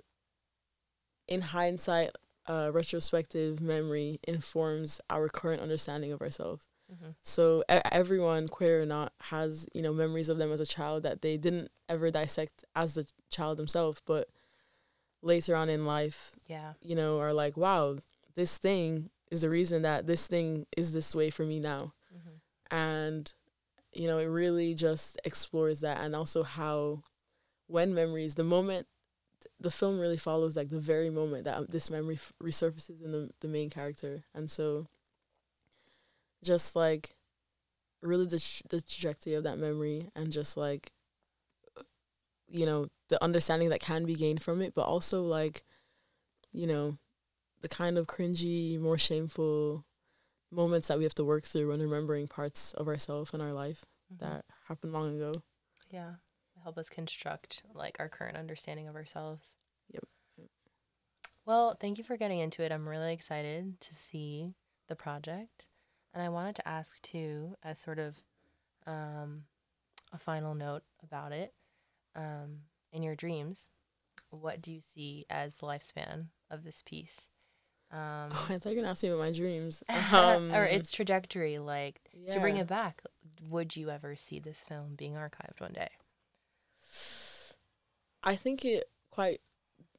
in 1.27 1.41
hindsight 1.41 2.11
uh 2.47 2.69
retrospective 2.73 3.59
memory 3.61 4.19
informs 4.27 5.01
our 5.09 5.27
current 5.29 5.61
understanding 5.61 6.11
of 6.11 6.21
ourselves. 6.21 6.65
Hmm 6.89 7.11
So 7.21 7.63
e- 7.71 7.79
everyone, 7.91 8.47
queer 8.47 8.83
or 8.83 8.85
not, 8.85 9.13
has 9.31 9.67
you 9.73 9.81
know 9.81 9.93
memories 9.93 10.29
of 10.29 10.37
them 10.37 10.51
as 10.51 10.59
a 10.59 10.65
child 10.65 11.03
that 11.03 11.21
they 11.21 11.37
didn't 11.37 11.69
ever 11.89 12.11
dissect 12.11 12.63
as 12.75 12.93
the 12.93 13.05
child 13.29 13.57
themselves, 13.57 14.01
but 14.05 14.27
later 15.21 15.55
on 15.55 15.69
in 15.69 15.85
life, 15.85 16.35
Yeah. 16.47 16.73
you 16.81 16.95
know, 16.95 17.19
are 17.19 17.33
like, 17.33 17.57
wow, 17.57 17.97
this 18.35 18.57
thing 18.59 19.09
is 19.31 19.41
the 19.41 19.49
reason 19.49 19.81
that 19.81 20.05
this 20.05 20.27
thing 20.27 20.67
is 20.77 20.93
this 20.93 21.15
way 21.15 21.29
for 21.31 21.43
me 21.43 21.59
now, 21.59 21.93
hmm 22.11 22.35
and 22.69 23.33
you 23.95 24.07
know, 24.07 24.19
it 24.19 24.25
really 24.25 24.73
just 24.75 25.19
explores 25.25 25.81
that, 25.81 25.99
and 26.01 26.15
also 26.15 26.43
how 26.43 27.03
when 27.67 27.93
memories, 27.93 28.35
the 28.35 28.43
moment. 28.43 28.87
The 29.59 29.71
film 29.71 29.99
really 29.99 30.17
follows 30.17 30.55
like 30.55 30.69
the 30.69 30.79
very 30.79 31.09
moment 31.09 31.45
that 31.45 31.57
um, 31.57 31.67
this 31.69 31.89
memory 31.89 32.15
f- 32.15 32.33
resurfaces 32.43 33.03
in 33.03 33.11
the 33.11 33.29
the 33.41 33.47
main 33.47 33.69
character, 33.69 34.25
and 34.33 34.49
so 34.51 34.87
just 36.43 36.75
like 36.75 37.15
really 38.01 38.25
the 38.25 38.61
the 38.69 38.81
trajectory 38.81 39.33
of 39.33 39.43
that 39.43 39.57
memory 39.57 40.09
and 40.15 40.31
just 40.31 40.57
like 40.57 40.93
you 42.47 42.65
know 42.65 42.87
the 43.09 43.21
understanding 43.23 43.69
that 43.69 43.79
can 43.79 44.05
be 44.05 44.15
gained 44.15 44.41
from 44.41 44.61
it 44.61 44.73
but 44.75 44.83
also 44.85 45.23
like 45.23 45.63
you 46.51 46.67
know 46.67 46.97
the 47.61 47.69
kind 47.69 47.97
of 47.97 48.07
cringy 48.07 48.79
more 48.79 48.97
shameful 48.97 49.85
moments 50.55 50.87
that 50.87 50.97
we 50.97 51.03
have 51.03 51.15
to 51.15 51.25
work 51.25 51.43
through 51.43 51.69
when 51.69 51.81
remembering 51.81 52.27
parts 52.27 52.73
of 52.73 52.87
ourselves 52.87 53.33
and 53.33 53.41
our 53.41 53.53
life 53.53 53.85
Mhm. 54.13 54.19
that 54.19 54.45
happened 54.67 54.93
long 54.93 55.15
ago 55.15 55.33
Yeah. 55.89 56.15
Help 56.63 56.77
us 56.77 56.89
construct 56.89 57.63
like 57.73 57.97
our 57.99 58.09
current 58.09 58.37
understanding 58.37 58.87
of 58.87 58.95
ourselves. 58.95 59.57
Yep. 59.91 60.03
Yep. 60.37 60.49
Well, 61.45 61.75
thank 61.75 61.97
you 61.97 62.03
for 62.03 62.17
getting 62.17 62.39
into 62.39 62.63
it. 62.63 62.71
I'm 62.71 62.87
really 62.89 63.13
excited 63.13 63.79
to 63.81 63.93
see 63.93 64.55
the 64.87 64.95
project. 64.95 65.67
And 66.13 66.23
I 66.23 66.29
wanted 66.29 66.55
to 66.55 66.67
ask 66.67 67.01
too, 67.01 67.55
as 67.61 67.77
sort 67.77 67.99
of 67.99 68.23
um, 68.87 69.45
a 70.11 70.17
final 70.17 70.55
note 70.55 70.83
about 71.03 71.31
it, 71.33 71.53
um, 72.15 72.61
in 72.91 73.03
your 73.03 73.15
dreams, 73.15 73.69
what 74.29 74.61
do 74.61 74.71
you 74.71 74.81
see 74.81 75.25
as 75.29 75.57
the 75.57 75.65
lifespan 75.67 76.29
of 76.49 76.63
this 76.63 76.81
piece? 76.81 77.29
Um, 77.91 78.29
oh, 78.31 78.47
i 78.49 78.57
thought 78.57 78.65
you 78.65 78.69
were 78.71 78.75
gonna 78.81 78.89
ask 78.91 79.03
me 79.03 79.09
about 79.09 79.19
my 79.19 79.31
dreams. 79.31 79.83
Um, 80.13 80.51
or 80.53 80.65
its 80.65 80.91
trajectory, 80.91 81.57
like 81.57 82.01
to 82.31 82.39
bring 82.39 82.57
it 82.57 82.67
back, 82.67 83.01
would 83.49 83.75
you 83.75 83.89
ever 83.89 84.15
see 84.15 84.39
this 84.39 84.61
film 84.61 84.95
being 84.95 85.13
archived 85.13 85.59
one 85.59 85.73
day? 85.73 85.89
I 88.23 88.35
think 88.35 88.65
it 88.65 88.85
quite 89.11 89.41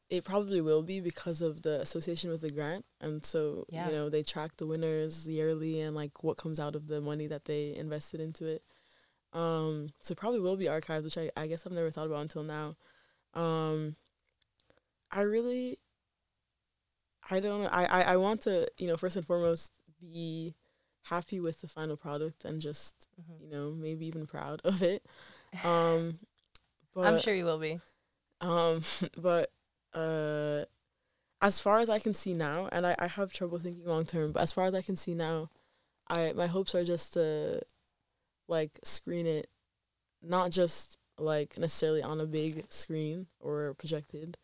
it 0.09 0.25
probably 0.25 0.61
will 0.61 0.83
be 0.83 1.01
because 1.01 1.43
of 1.43 1.63
the 1.63 1.81
association 1.81 2.31
with 2.31 2.41
the 2.41 2.51
grant. 2.51 2.85
And 3.01 3.25
so 3.25 3.65
Yeah. 3.69 3.87
you 3.87 3.93
know 3.93 4.09
they 4.09 4.23
track 4.23 4.57
the 4.57 4.67
winners 4.67 5.27
yearly 5.27 5.81
and 5.81 5.95
like 5.97 6.23
what 6.23 6.37
comes 6.37 6.61
out 6.61 6.75
of 6.77 6.87
the 6.89 7.01
money 7.01 7.27
that 7.27 7.45
they 7.45 7.75
invested 7.75 8.21
into 8.21 8.47
it. 8.47 8.63
Um 9.33 9.89
so 10.01 10.13
it 10.13 10.19
probably 10.19 10.41
will 10.41 10.57
be 10.57 10.67
archived 10.67 11.05
which 11.05 11.19
I, 11.19 11.31
I 11.37 11.47
guess 11.47 11.67
I've 11.67 11.73
never 11.73 11.91
thought 11.91 12.07
about 12.07 12.23
until 12.23 12.43
now. 12.43 12.77
Um 13.35 13.97
I 15.11 15.21
really 15.23 15.79
I 17.31 17.41
don't 17.41 17.63
know 17.63 17.69
I, 17.69 17.85
I 17.85 18.01
I 18.13 18.17
want 18.17 18.43
to 18.43 18.69
you 18.79 18.87
know 18.89 18.97
first 18.97 19.17
and 19.17 19.27
foremost 19.27 19.73
be 20.01 20.55
happy 21.05 21.41
with 21.41 21.61
the 21.61 21.69
final 21.69 21.97
product 21.97 22.45
and 22.45 22.61
just 22.61 23.09
Mhm. 23.21 23.41
you 23.43 23.51
know 23.51 23.71
maybe 23.71 24.07
even 24.07 24.27
proud 24.27 24.61
of 24.65 24.83
it 24.83 25.05
um 25.65 26.19
but 26.95 27.07
I'm 27.07 27.19
sure 27.19 27.35
you 27.35 27.45
will 27.45 27.59
be. 27.59 27.81
um, 28.41 28.83
but 29.17 29.51
uh, 29.95 30.65
as 31.41 31.61
far 31.61 31.79
as 31.79 31.89
I 31.91 31.99
can 31.99 32.15
see 32.15 32.33
now, 32.35 32.69
and 32.73 32.87
I, 32.87 32.95
I 32.99 33.07
have 33.07 33.33
trouble 33.33 33.59
thinking 33.59 33.85
long 33.87 34.05
term, 34.05 34.33
but 34.33 34.43
as 34.43 34.53
far 34.53 34.65
as 34.65 34.75
I 34.75 34.83
can 34.83 34.97
see 34.97 35.15
now, 35.15 35.51
I 36.09 36.33
my 36.35 36.47
hopes 36.47 36.75
are 36.75 36.85
just 36.85 37.13
to 37.15 37.61
like 38.49 38.79
screen 38.85 39.27
it, 39.27 39.49
not 40.23 40.51
just 40.51 40.97
like 41.19 41.59
necessarily 41.59 42.03
on 42.03 42.21
a 42.21 42.27
big 42.27 42.65
screen 42.71 43.27
or 43.41 43.75
projected, 43.75 44.37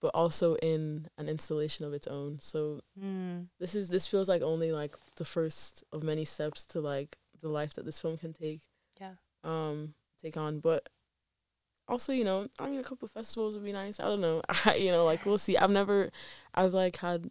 but 0.00 0.10
also 0.14 0.54
in 0.56 1.08
an 1.18 1.28
installation 1.28 1.84
of 1.84 1.92
its 1.92 2.06
own. 2.06 2.38
So 2.40 2.80
Mm. 2.98 3.48
this 3.58 3.74
is 3.74 3.88
this 3.90 4.06
feels 4.06 4.28
like 4.28 4.42
only 4.42 4.72
like 4.72 4.94
the 5.16 5.24
first 5.24 5.84
of 5.92 6.02
many 6.02 6.24
steps 6.24 6.64
to 6.66 6.80
like 6.80 7.18
the 7.40 7.48
life 7.48 7.74
that 7.74 7.84
this 7.84 8.00
film 8.00 8.16
can 8.16 8.32
take. 8.32 8.62
Yeah. 9.00 9.14
Um, 9.44 9.94
take 10.22 10.36
on, 10.36 10.60
but 10.60 10.88
also 11.88 12.12
you 12.12 12.24
know, 12.24 12.48
I 12.58 12.68
mean, 12.70 12.80
a 12.80 12.84
couple 12.84 13.06
of 13.06 13.12
festivals 13.12 13.54
would 13.54 13.64
be 13.64 13.72
nice. 13.72 13.98
I 14.00 14.04
don't 14.04 14.20
know, 14.20 14.42
I, 14.64 14.76
you 14.76 14.90
know, 14.90 15.04
like 15.04 15.24
we'll 15.26 15.38
see. 15.38 15.56
I've 15.56 15.70
never, 15.70 16.10
I've 16.54 16.72
like 16.74 16.96
had 16.96 17.30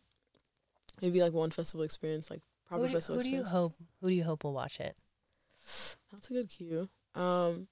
maybe 1.02 1.22
like 1.22 1.34
one 1.34 1.52
festival 1.52 1.84
experience, 1.84 2.30
like 2.30 2.42
proper 2.68 2.84
Who, 2.84 2.88
do, 2.90 2.94
festival 2.94 3.18
who 3.20 3.24
do 3.24 3.30
you 3.30 3.44
hope? 3.44 3.74
Who 4.02 4.10
do 4.10 4.14
you 4.16 4.24
hope 4.24 4.44
will 4.44 4.54
watch 4.54 4.80
it? 4.80 4.96
That's 6.12 6.30
a 6.30 6.34
good 6.34 6.50
cue. 6.50 6.90
Um, 7.16 7.68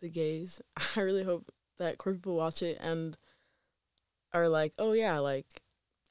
the 0.00 0.08
gays. 0.10 0.60
I 0.96 1.00
really 1.00 1.24
hope 1.24 1.50
that 1.78 1.98
queer 1.98 2.14
people 2.14 2.36
watch 2.36 2.62
it 2.62 2.78
and 2.80 3.16
are 4.32 4.48
like, 4.48 4.72
oh 4.78 4.92
yeah, 4.92 5.18
like 5.18 5.46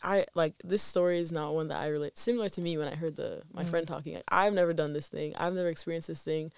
I 0.04 0.26
like 0.36 0.54
this 0.64 0.84
story 0.84 1.20
is 1.20 1.32
not 1.32 1.54
one 1.56 1.70
that 1.70 1.80
I 1.82 1.88
relate. 1.88 2.18
Similar 2.18 2.50
to 2.50 2.62
me 2.62 2.78
when 2.78 2.88
I 2.88 2.96
heard 2.96 3.16
the 3.16 3.42
my 3.52 3.64
Mhm. 3.64 3.70
friend 3.70 3.88
talking. 3.88 4.14
Like, 4.16 4.24
I've 4.28 4.54
never 4.54 4.74
done 4.74 4.94
this 4.94 5.08
thing. 5.08 5.36
I've 5.36 5.54
never 5.54 5.70
experienced 5.70 6.08
this 6.08 6.22
thing, 6.22 6.52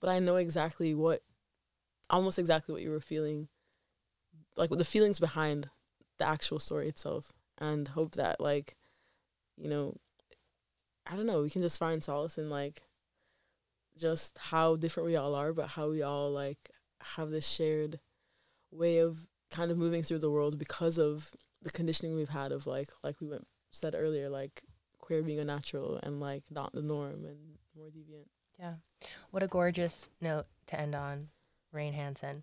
but 0.00 0.08
I 0.08 0.18
know 0.18 0.36
exactly 0.36 0.94
what, 0.94 1.22
almost 2.08 2.38
exactly 2.38 2.72
what 2.72 2.82
you 2.82 2.90
were 2.90 3.00
feeling, 3.00 3.48
like 4.56 4.70
the 4.70 4.84
feelings 4.84 5.20
behind 5.20 5.68
the 6.18 6.26
actual 6.26 6.58
story 6.58 6.88
itself, 6.88 7.32
and 7.58 7.88
hope 7.88 8.14
that 8.14 8.40
like, 8.40 8.76
you 9.56 9.68
know, 9.68 9.96
I 11.06 11.16
don't 11.16 11.26
know, 11.26 11.42
we 11.42 11.50
can 11.50 11.62
just 11.62 11.78
find 11.78 12.02
solace 12.02 12.38
in 12.38 12.48
like 12.50 12.82
just 13.96 14.38
how 14.38 14.76
different 14.76 15.06
we 15.06 15.16
all 15.16 15.34
are, 15.34 15.52
but 15.52 15.68
how 15.68 15.88
we 15.90 16.02
all 16.02 16.30
like 16.30 16.70
have 17.00 17.30
this 17.30 17.46
shared 17.46 18.00
way 18.70 18.98
of 18.98 19.26
kind 19.50 19.70
of 19.70 19.78
moving 19.78 20.02
through 20.02 20.18
the 20.18 20.30
world 20.30 20.58
because 20.58 20.98
of 20.98 21.30
the 21.62 21.70
conditioning 21.70 22.14
we've 22.14 22.28
had 22.28 22.52
of 22.52 22.66
like 22.66 22.88
like 23.02 23.20
we 23.20 23.28
went 23.28 23.46
said 23.70 23.94
earlier, 23.96 24.28
like 24.28 24.62
queer 24.98 25.22
being 25.22 25.38
a 25.38 25.44
natural 25.44 26.00
and 26.02 26.20
like 26.20 26.44
not 26.50 26.72
the 26.72 26.82
norm 26.82 27.24
and 27.24 27.58
more 27.76 27.88
deviant. 27.88 28.26
Yeah. 28.58 28.74
What 29.30 29.42
a 29.42 29.48
gorgeous 29.48 30.08
note 30.20 30.46
to 30.66 30.80
end 30.80 30.94
on, 30.94 31.28
Rain 31.72 31.92
Hansen. 31.92 32.42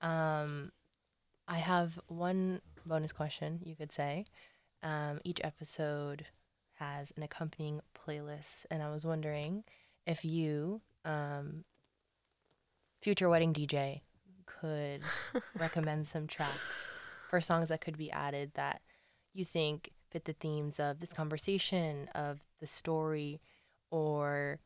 Um, 0.00 0.72
I 1.48 1.56
have 1.56 1.98
one 2.08 2.60
bonus 2.84 3.12
question, 3.12 3.60
you 3.64 3.74
could 3.74 3.92
say. 3.92 4.24
Um, 4.82 5.20
each 5.24 5.40
episode 5.42 6.26
has 6.74 7.12
an 7.16 7.22
accompanying 7.22 7.80
playlist, 7.96 8.66
and 8.70 8.82
I 8.82 8.90
was 8.90 9.06
wondering 9.06 9.64
if 10.06 10.24
you, 10.24 10.82
um, 11.04 11.64
future 13.00 13.28
wedding 13.28 13.54
DJ, 13.54 14.02
could 14.46 15.02
recommend 15.58 16.06
some 16.06 16.26
tracks 16.26 16.88
for 17.28 17.40
songs 17.40 17.68
that 17.68 17.80
could 17.80 17.98
be 17.98 18.10
added 18.10 18.52
that 18.54 18.80
you 19.34 19.44
think 19.44 19.90
fit 20.10 20.24
the 20.24 20.32
themes 20.32 20.80
of 20.80 21.00
this 21.00 21.12
conversation, 21.12 22.08
of 22.14 22.44
the 22.60 22.66
story, 22.66 23.40
or 23.90 24.58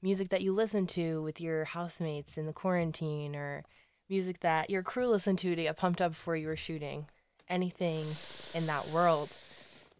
music 0.00 0.28
that 0.30 0.42
you 0.42 0.52
listen 0.52 0.86
to 0.86 1.22
with 1.22 1.40
your 1.40 1.64
housemates 1.64 2.38
in 2.38 2.46
the 2.46 2.52
quarantine, 2.52 3.34
or 3.34 3.64
music 4.08 4.40
that 4.40 4.70
your 4.70 4.82
crew 4.82 5.06
listened 5.06 5.38
to 5.38 5.54
to 5.54 5.62
get 5.62 5.76
pumped 5.76 6.00
up 6.00 6.12
before 6.12 6.36
you 6.36 6.46
were 6.46 6.56
shooting. 6.56 7.06
Anything 7.48 8.06
in 8.54 8.66
that 8.66 8.88
world, 8.88 9.30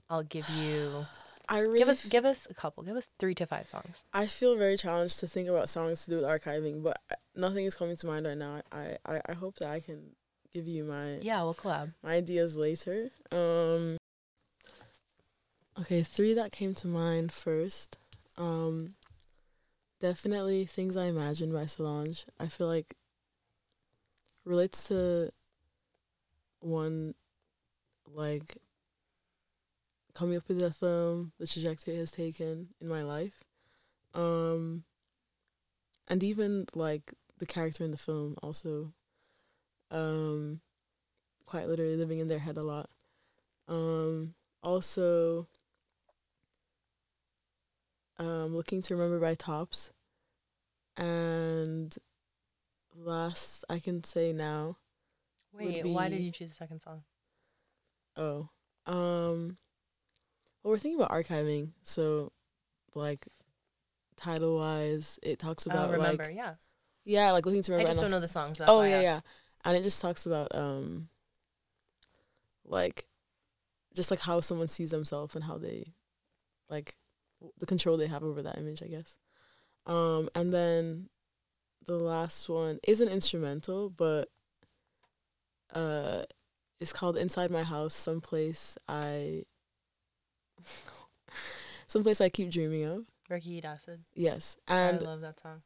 I'll 0.08 0.22
give 0.22 0.48
you. 0.48 1.06
I 1.48 1.58
really 1.58 1.78
Give 1.80 1.88
us 1.88 2.04
give 2.06 2.24
us 2.24 2.46
a 2.50 2.54
couple. 2.54 2.82
Give 2.84 2.96
us 2.96 3.10
three 3.18 3.34
to 3.36 3.46
five 3.46 3.66
songs. 3.66 4.04
I 4.12 4.26
feel 4.26 4.56
very 4.56 4.76
challenged 4.76 5.20
to 5.20 5.26
think 5.26 5.48
about 5.48 5.68
songs 5.68 6.04
to 6.04 6.10
do 6.10 6.16
with 6.16 6.24
archiving, 6.24 6.82
but 6.82 7.00
nothing 7.36 7.64
is 7.66 7.74
coming 7.74 7.96
to 7.96 8.06
mind 8.06 8.26
right 8.26 8.36
now. 8.38 8.62
I, 8.72 8.96
I, 9.04 9.20
I 9.28 9.32
hope 9.34 9.56
that 9.56 9.68
I 9.68 9.80
can 9.80 10.16
give 10.52 10.66
you 10.66 10.84
my 10.84 11.18
Yeah, 11.20 11.42
we'll 11.42 11.54
collab. 11.54 11.92
my 12.02 12.14
ideas 12.14 12.56
later. 12.56 13.10
Um 13.30 13.96
Okay, 15.78 16.02
three 16.02 16.34
that 16.34 16.52
came 16.52 16.74
to 16.76 16.86
mind 16.86 17.32
first. 17.32 17.98
Um 18.38 18.94
definitely 20.00 20.64
Things 20.66 20.96
I 20.96 21.04
Imagine 21.06 21.52
by 21.52 21.66
Solange. 21.66 22.24
I 22.38 22.46
feel 22.46 22.66
like 22.68 22.94
relates 24.44 24.88
to 24.88 25.30
one 26.60 27.14
like 28.06 28.58
coming 30.14 30.36
up 30.36 30.48
with 30.48 30.60
that 30.60 30.74
film, 30.74 31.32
the 31.38 31.46
trajectory 31.46 31.94
it 31.94 31.98
has 31.98 32.10
taken 32.10 32.68
in 32.80 32.88
my 32.88 33.02
life. 33.02 33.42
Um 34.14 34.84
and 36.08 36.22
even 36.22 36.66
like 36.74 37.14
the 37.38 37.46
character 37.46 37.84
in 37.84 37.90
the 37.90 37.96
film 37.96 38.36
also 38.42 38.92
um 39.90 40.60
quite 41.46 41.68
literally 41.68 41.96
living 41.96 42.18
in 42.18 42.28
their 42.28 42.38
head 42.38 42.56
a 42.56 42.66
lot. 42.66 42.88
Um 43.68 44.34
also 44.62 45.48
um 48.18 48.54
looking 48.54 48.82
to 48.82 48.94
remember 48.94 49.18
by 49.18 49.34
TOPS 49.34 49.90
and 50.96 51.96
last 52.96 53.64
I 53.68 53.80
can 53.80 54.04
say 54.04 54.32
now 54.32 54.76
Wait, 55.52 55.84
why 55.86 56.08
did 56.08 56.20
you 56.20 56.32
choose 56.32 56.48
the 56.50 56.54
second 56.54 56.80
song? 56.80 57.02
Oh. 58.16 58.48
Um 58.86 59.56
well 60.64 60.72
we're 60.72 60.78
thinking 60.78 61.00
about 61.00 61.12
archiving, 61.12 61.72
so 61.82 62.32
like 62.94 63.28
title 64.16 64.56
wise 64.56 65.18
it 65.22 65.38
talks 65.38 65.66
about 65.66 65.90
oh, 65.90 65.92
remember, 65.92 66.24
like 66.24 66.34
yeah. 66.34 66.54
yeah, 67.04 67.30
like 67.32 67.46
looking 67.46 67.62
to 67.62 67.76
I 67.76 67.84
just 67.84 68.00
don't 68.00 68.10
know 68.10 68.20
the 68.20 68.28
songs. 68.28 68.58
That's 68.58 68.70
oh 68.70 68.82
yeah, 68.82 69.02
yeah. 69.02 69.20
And 69.64 69.76
it 69.76 69.82
just 69.82 70.00
talks 70.00 70.26
about 70.26 70.54
um 70.54 71.08
like 72.64 73.06
just 73.94 74.10
like 74.10 74.20
how 74.20 74.40
someone 74.40 74.68
sees 74.68 74.90
themselves 74.90 75.34
and 75.34 75.44
how 75.44 75.58
they 75.58 75.92
like 76.70 76.96
the 77.58 77.66
control 77.66 77.96
they 77.96 78.06
have 78.06 78.24
over 78.24 78.42
that 78.42 78.58
image, 78.58 78.82
I 78.82 78.86
guess. 78.86 79.18
Um 79.86 80.30
and 80.34 80.52
then 80.52 81.10
the 81.84 81.98
last 81.98 82.48
one 82.48 82.78
is 82.88 83.02
an 83.02 83.08
instrumental, 83.08 83.90
but 83.90 84.30
uh 85.74 86.22
it's 86.80 86.92
called 86.92 87.16
Inside 87.16 87.50
My 87.50 87.62
House, 87.62 87.94
someplace 87.94 88.76
I 88.88 89.44
someplace 91.86 92.20
I 92.20 92.28
keep 92.28 92.50
dreaming 92.50 92.84
of. 92.84 93.04
Ricky 93.28 93.54
Eat 93.56 93.64
Acid. 93.64 94.00
Yes. 94.14 94.56
I 94.68 94.76
And 94.78 95.02
love 95.02 95.20
that 95.22 95.40
song. 95.40 95.62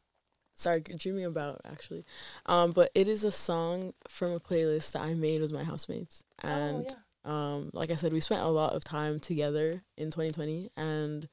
sorry, 0.55 0.80
dreaming 0.80 1.24
about 1.24 1.61
actually. 1.64 2.05
Um, 2.46 2.72
but 2.72 2.90
it 2.94 3.09
is 3.09 3.24
a 3.24 3.32
song 3.32 3.92
from 4.09 4.32
a 4.32 4.40
playlist 4.40 4.92
that 4.92 5.03
I 5.03 5.14
made 5.14 5.40
with 5.40 5.53
my 5.53 5.64
housemates. 5.64 6.22
And 6.42 6.86
oh 6.86 6.94
yeah. 7.24 7.55
um, 7.55 7.70
like 7.72 7.90
I 7.90 7.94
said, 7.96 8.12
we 8.12 8.20
spent 8.20 8.42
a 8.42 8.49
lot 8.49 8.74
of 8.74 8.84
time 8.84 9.18
together 9.20 9.82
in 9.96 10.11
2020 10.11 10.70
and 10.76 11.28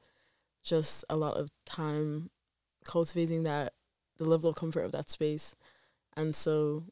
just 0.64 1.04
a 1.08 1.16
lot 1.16 1.36
of 1.36 1.50
time 1.64 2.30
cultivating 2.84 3.44
that 3.44 3.72
the 4.18 4.24
level 4.24 4.50
of 4.50 4.56
comfort 4.56 4.82
of 4.82 4.92
that 4.92 5.10
space. 5.10 5.54
And 6.16 6.34
so, 6.34 6.84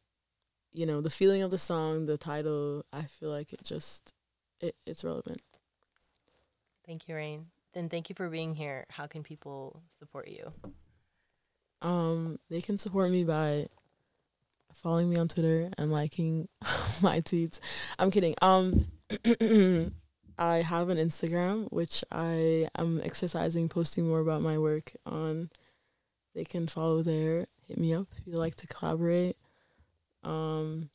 you 0.72 0.86
know, 0.86 1.00
the 1.00 1.10
feeling 1.10 1.42
of 1.42 1.50
the 1.50 1.58
song, 1.58 2.06
the 2.06 2.18
title, 2.18 2.84
I 2.92 3.02
feel 3.02 3.30
like 3.30 3.52
it 3.52 3.64
just 3.64 4.12
it, 4.60 4.76
it's 4.86 5.02
relevant. 5.02 5.42
Thank 6.86 7.08
you, 7.08 7.14
Rain. 7.14 7.46
Then 7.72 7.88
thank 7.88 8.08
you 8.08 8.14
for 8.14 8.28
being 8.28 8.54
here. 8.54 8.84
How 8.88 9.06
can 9.06 9.22
people 9.22 9.82
support 9.88 10.28
you? 10.28 10.52
Um, 11.82 12.38
they 12.50 12.60
can 12.60 12.78
support 12.78 13.10
me 13.10 13.24
by 13.24 13.66
following 14.74 15.10
me 15.10 15.16
on 15.16 15.28
Twitter 15.28 15.70
and 15.78 15.90
liking 15.90 16.48
my 17.02 17.20
tweets. 17.20 17.60
I'm 17.98 18.10
kidding. 18.10 18.34
Um, 18.42 18.86
I 20.38 20.56
have 20.56 20.88
an 20.88 20.98
Instagram 20.98 21.70
which 21.70 22.04
I 22.10 22.68
am 22.76 23.00
exercising, 23.04 23.68
posting 23.68 24.08
more 24.08 24.20
about 24.20 24.42
my 24.42 24.58
work 24.58 24.92
on. 25.06 25.50
They 26.34 26.44
can 26.44 26.66
follow 26.66 27.02
there. 27.02 27.46
Hit 27.68 27.78
me 27.78 27.94
up 27.94 28.08
if 28.16 28.26
you'd 28.26 28.36
like 28.36 28.56
to 28.56 28.66
collaborate. 28.66 29.36
Um, 30.22 30.90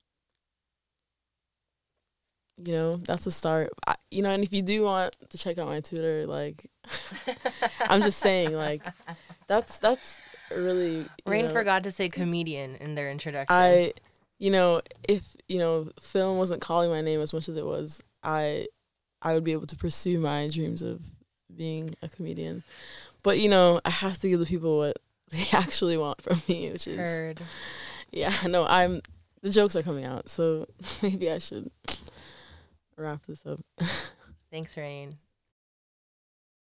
you 2.63 2.73
know, 2.73 2.97
that's 2.97 3.25
a 3.25 3.31
start. 3.31 3.69
I, 3.87 3.95
you 4.11 4.21
know, 4.21 4.31
and 4.31 4.43
if 4.43 4.51
you 4.51 4.61
do 4.61 4.83
want 4.83 5.15
to 5.29 5.37
check 5.37 5.57
out 5.57 5.67
my 5.67 5.79
Twitter, 5.79 6.25
like 6.27 6.69
I'm 7.81 8.01
just 8.01 8.19
saying, 8.19 8.53
like 8.53 8.83
that's 9.47 9.79
that's 9.79 10.17
really 10.55 11.05
Rain 11.25 11.45
know, 11.45 11.51
forgot 11.51 11.83
to 11.83 11.91
say 11.91 12.09
comedian 12.09 12.75
in 12.75 12.95
their 12.95 13.09
introduction. 13.09 13.55
I, 13.55 13.93
you 14.37 14.51
know, 14.51 14.81
if 15.07 15.35
you 15.47 15.59
know, 15.59 15.91
film 16.01 16.37
wasn't 16.37 16.61
calling 16.61 16.89
my 16.89 17.01
name 17.01 17.21
as 17.21 17.33
much 17.33 17.49
as 17.49 17.55
it 17.55 17.65
was, 17.65 18.01
I, 18.23 18.67
I 19.21 19.33
would 19.33 19.43
be 19.43 19.53
able 19.53 19.67
to 19.67 19.75
pursue 19.75 20.19
my 20.19 20.47
dreams 20.47 20.81
of 20.81 21.01
being 21.55 21.95
a 22.01 22.09
comedian. 22.09 22.63
But 23.23 23.39
you 23.39 23.49
know, 23.49 23.79
I 23.85 23.89
have 23.89 24.19
to 24.19 24.29
give 24.29 24.39
the 24.39 24.45
people 24.45 24.77
what 24.77 24.97
they 25.31 25.45
actually 25.53 25.97
want 25.97 26.21
from 26.21 26.41
me, 26.47 26.71
which 26.71 26.87
is 26.87 26.97
heard. 26.97 27.41
yeah. 28.11 28.33
No, 28.45 28.65
I'm 28.65 29.01
the 29.41 29.49
jokes 29.49 29.75
are 29.75 29.83
coming 29.83 30.03
out, 30.03 30.29
so 30.29 30.67
maybe 31.01 31.31
I 31.31 31.37
should 31.37 31.71
wrap 32.99 33.25
this 33.25 33.45
up. 33.45 33.59
Thanks, 34.51 34.75
Rain. 34.77 35.13